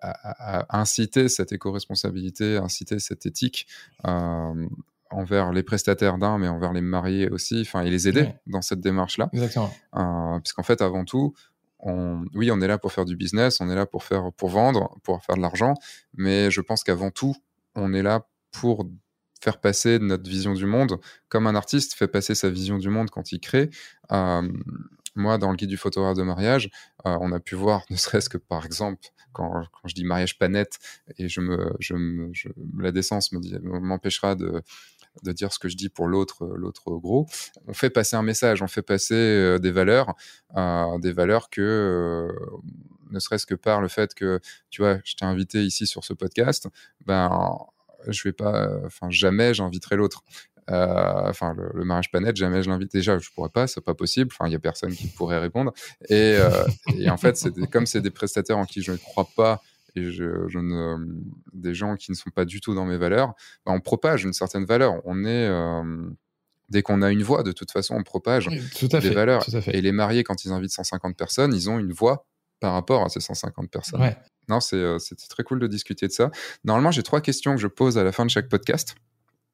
[0.00, 3.66] à, à, inciter cette éco-responsabilité, inciter cette éthique
[4.06, 4.66] euh,
[5.10, 8.80] envers les prestataires d'un, mais envers les mariés aussi, enfin, et les aider dans cette
[8.80, 9.30] démarche-là.
[9.32, 9.72] Exactement.
[9.96, 11.34] Euh, Puisqu'en fait, avant tout,
[11.78, 14.48] on, oui, on est là pour faire du business, on est là pour faire, pour
[14.48, 15.74] vendre, pour faire de l'argent,
[16.14, 17.36] mais je pense qu'avant tout,
[17.74, 18.86] on est là pour
[19.40, 23.10] faire passer notre vision du monde, comme un artiste fait passer sa vision du monde
[23.10, 23.68] quand il crée.
[24.10, 24.48] Euh,
[25.14, 26.70] moi, dans le guide du photographe de mariage,
[27.06, 28.98] euh, on a pu voir, ne serait-ce que par exemple,
[29.32, 30.78] quand, quand, je dis mariage pas net,
[31.18, 32.30] et je me, je me,
[32.78, 34.62] la décence m'empêchera de,
[35.22, 37.26] de dire ce que je dis pour l'autre, l'autre gros.
[37.66, 40.14] On fait passer un message, on fait passer euh, des valeurs,
[40.56, 42.32] euh, des valeurs que, euh,
[43.10, 46.12] ne serait-ce que par le fait que, tu vois, je t'ai invité ici sur ce
[46.12, 46.68] podcast,
[47.06, 47.56] ben,
[48.08, 50.24] je vais pas, enfin, jamais j'inviterai l'autre.
[50.68, 54.30] Enfin le, mariage net, jamais je l'invite déjà, je pourrais pas, c'est pas possible.
[54.32, 55.72] Enfin, il y a personne qui pourrait répondre.
[56.08, 56.36] Et,
[56.98, 59.60] et en fait, c'est comme c'est des prestataires en qui je ne crois pas
[59.96, 60.96] et je, je ne,
[61.52, 63.34] des gens qui ne sont pas du tout dans mes valeurs,
[63.64, 65.00] bah, on propage une certaine valeur.
[65.04, 66.10] On est euh,
[66.68, 69.44] dès qu'on a une voix, de toute façon, on propage des valeurs.
[69.68, 72.26] Et les mariés, quand ils invitent 150 personnes, ils ont une voix
[72.60, 74.00] par rapport à ces 150 personnes.
[74.48, 76.30] Non, euh, c'était très cool de discuter de ça.
[76.64, 78.96] Normalement, j'ai trois questions que je pose à la fin de chaque podcast.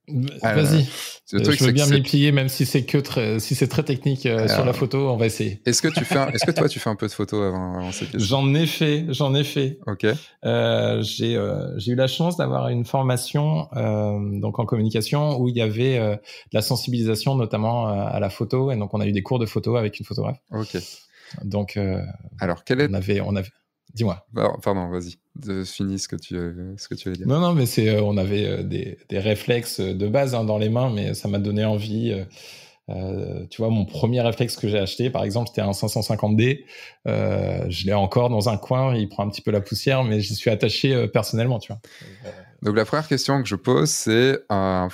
[0.09, 0.87] Vas-y.
[1.33, 4.27] Euh, je veux bien m'y plier, même si c'est que très, si c'est très technique
[4.27, 5.61] euh, sur la photo, on va essayer.
[5.65, 8.53] Est-ce que tu fais, est-ce que toi tu fais un peu de photos avant, J'en
[8.55, 9.79] ai fait, j'en ai fait.
[9.87, 10.07] Ok.
[10.45, 15.57] Euh, j'ai euh, j'ai eu la chance d'avoir une formation donc en communication où il
[15.57, 16.19] y avait de
[16.53, 19.77] la sensibilisation notamment à la photo et donc on a eu des cours de photo
[19.77, 20.39] avec une photographe.
[20.51, 20.77] Ok.
[21.45, 21.79] Donc.
[22.41, 23.51] Alors quel est on avait on avait
[23.95, 24.27] Dis-moi.
[24.63, 25.17] Pardon, vas-y.
[25.65, 26.37] Finis ce que tu,
[26.77, 27.27] ce que tu allais dire.
[27.27, 30.59] Non, non, mais c'est, euh, on avait euh, des, des, réflexes de base hein, dans
[30.59, 32.25] les mains, mais ça m'a donné envie.
[32.89, 36.65] Euh, tu vois, mon premier réflexe que j'ai acheté, par exemple, c'était un 550D.
[37.07, 40.35] je l'ai encore dans un coin, il prend un petit peu la poussière, mais j'y
[40.35, 41.81] suis attaché personnellement, tu vois.
[42.63, 44.89] Donc la première question que je pose, c'est euh,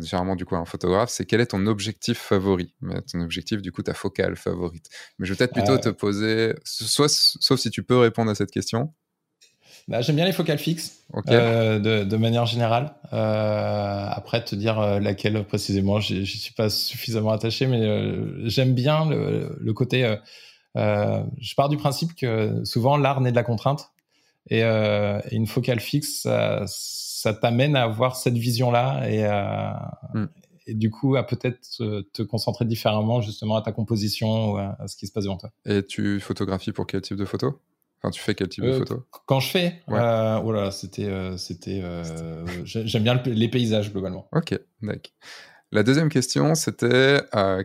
[0.00, 2.74] généralement du coup un photographe, c'est quel est ton objectif favori?
[3.12, 4.88] Ton objectif, du coup, ta focale favorite?
[5.18, 5.78] Mais je vais peut-être plutôt euh.
[5.78, 8.92] te poser, soit, sauf si tu peux répondre à cette question.
[9.88, 12.94] Bah, J'aime bien les focales fixes, euh, de, de, manière générale.
[13.12, 18.48] Euh, après, te dire euh, laquelle précisément, je ne suis pas suffisamment attaché, mais euh,
[18.48, 20.16] j'aime bien le, le côté...
[20.74, 23.92] je pars du principe que souvent, l'art naît de la contrainte.
[24.48, 29.24] Et, euh, une focale fixe, ça, ça t'amène à avoir cette vision-là et,
[30.18, 30.26] mm.
[30.66, 31.60] et, du coup à peut-être
[32.12, 35.50] te, concentrer différemment justement à ta composition ou à, ce qui se passe devant toi.
[35.64, 37.60] Et tu photographies pour quel type de photo?
[38.02, 39.06] Enfin, tu fais quel type de euh, photo?
[39.26, 39.98] Quand je fais, ouais.
[39.98, 44.28] euh, voilà, c'était, euh, c'était, euh, j'aime bien les paysages globalement.
[44.32, 45.12] Ok, d'accord.
[45.72, 47.20] La deuxième question, c'était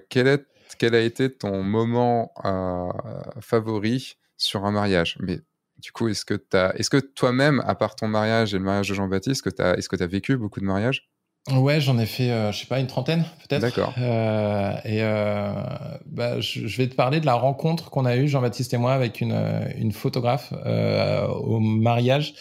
[0.09, 0.45] quel, est,
[0.79, 2.33] quel a été ton moment
[3.39, 5.17] favori sur un mariage?
[5.19, 5.41] Mais
[5.81, 8.93] du coup, est-ce que, est que toi-même, à part ton mariage et le mariage de
[8.93, 11.09] Jean-Baptiste, est-ce que tu as vécu beaucoup de mariages?
[11.49, 13.61] Ouais, j'en ai fait, euh, je sais pas, une trentaine peut-être.
[13.61, 13.95] D'accord.
[13.97, 15.51] Euh, et euh,
[16.05, 19.21] bah, je, vais te parler de la rencontre qu'on a eue, Jean-Baptiste et moi, avec
[19.21, 19.35] une,
[19.75, 22.35] une photographe au mariage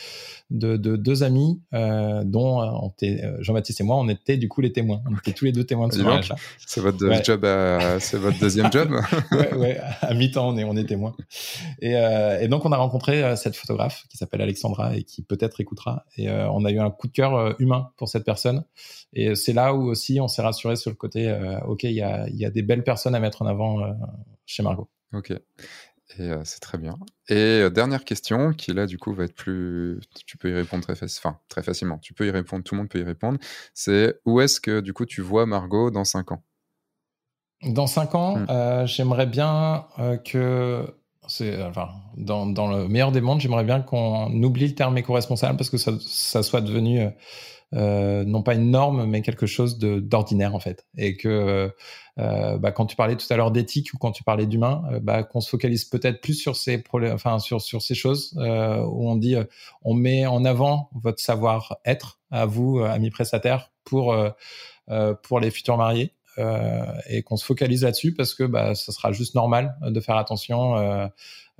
[0.50, 4.72] de, deux amis, euh, dont euh, euh, Jean-Baptiste et moi, on était du coup les
[4.72, 5.00] témoins.
[5.08, 6.32] On était tous les deux témoins de ce mariage
[6.66, 7.46] C'est votre, job
[8.00, 8.90] c'est votre deuxième job
[9.32, 11.14] ouais, ouais, à mi-temps, on est, on est témoins.
[11.80, 16.04] Et, et donc, on a rencontré cette photographe qui s'appelle Alexandra et qui peut-être écoutera.
[16.16, 18.64] Et on a eu un coup de cœur humain pour cette personne.
[19.12, 21.34] Et c'est là où aussi on s'est rassuré sur le côté,
[21.66, 23.78] OK, il y a, y a des belles personnes à mettre en avant
[24.46, 24.88] chez Margot.
[25.12, 25.32] Ok.
[26.18, 26.98] Et euh, c'est très bien.
[27.28, 30.00] Et euh, dernière question, qui là, du coup, va être plus.
[30.26, 31.98] Tu peux y répondre très, enfin, très facilement.
[31.98, 33.38] Tu peux y répondre, tout le monde peut y répondre.
[33.74, 36.42] C'est où est-ce que, du coup, tu vois Margot dans 5 ans?
[37.62, 38.46] Dans 5 ans, hmm.
[38.50, 39.86] euh, j'aimerais bien
[40.24, 40.84] que.
[41.62, 45.70] Enfin, dans, dans, le meilleur des mondes, j'aimerais bien qu'on oublie le terme éco-responsable parce
[45.70, 47.08] que ça, ça soit devenu
[47.72, 50.86] non pas une norme, mais quelque chose d'ordinaire en fait.
[50.96, 51.72] Et que
[52.16, 55.40] bah, quand tu parlais tout à l'heure d'éthique ou quand tu parlais d'humain, bah, qu'on
[55.40, 59.36] se focalise peut-être plus sur ces problèmes, enfin sur sur ces choses où on dit,
[59.82, 64.16] on met en avant votre savoir-être à vous, amis prestataires, pour
[65.22, 66.14] pour les futurs mariés.
[66.38, 70.16] Euh, et qu'on se focalise là-dessus parce que bah, ça sera juste normal de faire
[70.16, 71.06] attention euh,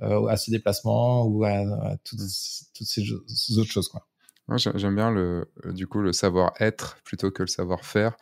[0.01, 3.89] euh, à ces déplacements ou à, toutes, ces, autres choses.
[3.89, 4.07] Quoi.
[4.57, 8.15] J'aime bien le, du coup le savoir-être plutôt que le savoir-faire.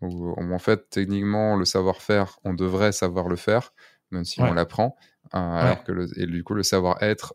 [0.00, 3.72] en fait, techniquement, le savoir-faire, on devrait savoir le faire,
[4.10, 4.96] même si on l'apprend.
[5.32, 7.34] alors que le, et du coup, le savoir-être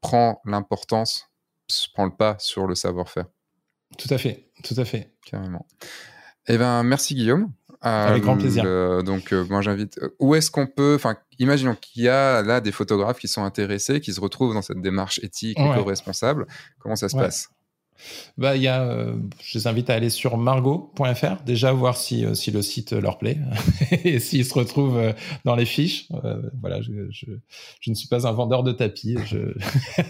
[0.00, 1.30] prend l'importance,
[1.94, 3.26] prend le pas sur le savoir-faire.
[3.98, 5.14] Tout à fait, tout à fait.
[5.24, 5.66] Carrément.
[6.48, 7.52] Eh ben, merci Guillaume.
[7.82, 8.64] Avec grand plaisir.
[9.02, 9.98] Donc, euh, moi, j'invite.
[9.98, 10.94] Euh, où est-ce qu'on peut.
[10.94, 14.62] Enfin, imaginons qu'il y a là des photographes qui sont intéressés, qui se retrouvent dans
[14.62, 16.46] cette démarche éthique, éco-responsable.
[16.78, 17.50] Comment ça se passe?
[18.38, 22.34] Bah, y a, euh, je les invite à aller sur margot.fr, déjà voir si, euh,
[22.34, 23.38] si le site leur plaît
[24.04, 25.12] et s'ils se retrouvent euh,
[25.44, 26.08] dans les fiches.
[26.60, 29.16] voilà, je, je, ne suis pas un vendeur de tapis.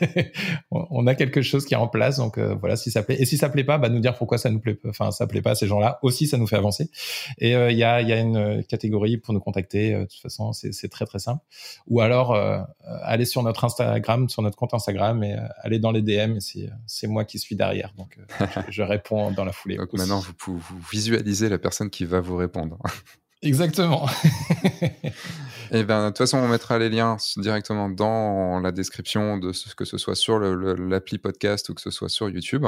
[0.71, 3.17] On a quelque chose qui est en place, donc voilà, si ça plaît.
[3.21, 5.43] Et si ça plaît pas, bah, nous dire pourquoi ça nous plaît, enfin ça plaît
[5.43, 5.99] pas à ces gens-là.
[6.03, 6.91] Aussi, ça nous fait avancer.
[7.39, 9.93] Et il y, a, y a une catégorie pour nous contacter.
[9.93, 11.43] de toute façon, c'est très très simple.
[11.89, 12.37] Ou alors
[13.03, 16.39] aller sur notre Instagram, sur notre compte Instagram et aller dans les DM.
[16.87, 19.77] C'est moi qui suis derrière donc euh, je, réponds dans la foulée.
[19.77, 22.79] Donc maintenant, vous, vous visualisez la personne qui va vous répondre.
[23.43, 24.09] Exactement.
[24.73, 25.11] Et
[25.73, 29.75] eh bien, de toute façon, on mettra les liens directement dans la description de ce
[29.75, 32.65] que ce soit sur l'appli podcast ou que ce soit sur YouTube.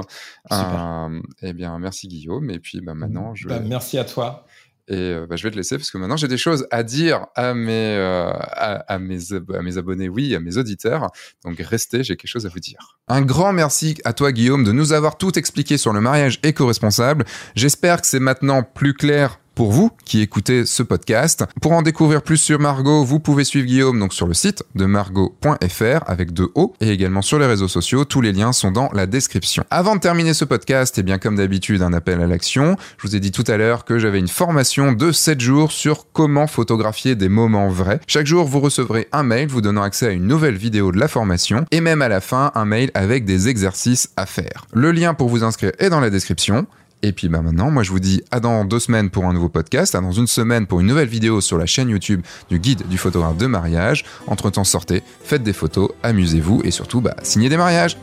[0.50, 2.50] Euh, eh bien, merci Guillaume.
[2.50, 3.46] Et puis, bah, maintenant, je.
[3.46, 4.46] Bah, merci à toi.
[4.88, 7.26] Et euh, bah, je vais te laisser parce que maintenant j'ai des choses à dire
[7.34, 11.10] à mes, euh, à, mes, à mes abonnés, oui, à mes auditeurs.
[11.44, 12.98] Donc restez, j'ai quelque chose à vous dire.
[13.08, 17.24] Un grand merci à toi Guillaume de nous avoir tout expliqué sur le mariage éco-responsable.
[17.54, 21.44] J'espère que c'est maintenant plus clair pour vous qui écoutez ce podcast.
[21.60, 24.84] Pour en découvrir plus sur Margot, vous pouvez suivre Guillaume donc sur le site de
[24.86, 28.04] margot.fr avec deux O et également sur les réseaux sociaux.
[28.04, 29.64] Tous les liens sont dans la description.
[29.70, 32.76] Avant de terminer ce podcast, et eh bien comme d'habitude, un appel à l'action.
[32.98, 36.06] Je vous ai dit tout à l'heure que j'avais une formation de 7 jours sur
[36.12, 38.00] comment photographier des moments vrais.
[38.06, 41.08] Chaque jour, vous recevrez un mail vous donnant accès à une nouvelle vidéo de la
[41.08, 44.66] formation et même à la fin, un mail avec des exercices à faire.
[44.72, 46.66] Le lien pour vous inscrire est dans la description.
[47.04, 49.50] Et puis bah maintenant, moi je vous dis à dans deux semaines pour un nouveau
[49.50, 52.88] podcast, à dans une semaine pour une nouvelle vidéo sur la chaîne YouTube du guide
[52.88, 54.06] du photographe de mariage.
[54.26, 57.98] Entre temps, sortez, faites des photos, amusez-vous et surtout, bah, signez des mariages.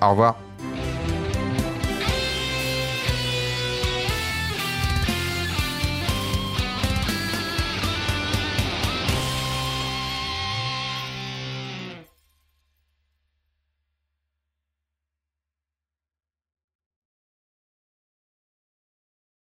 [0.00, 0.51] Au revoir.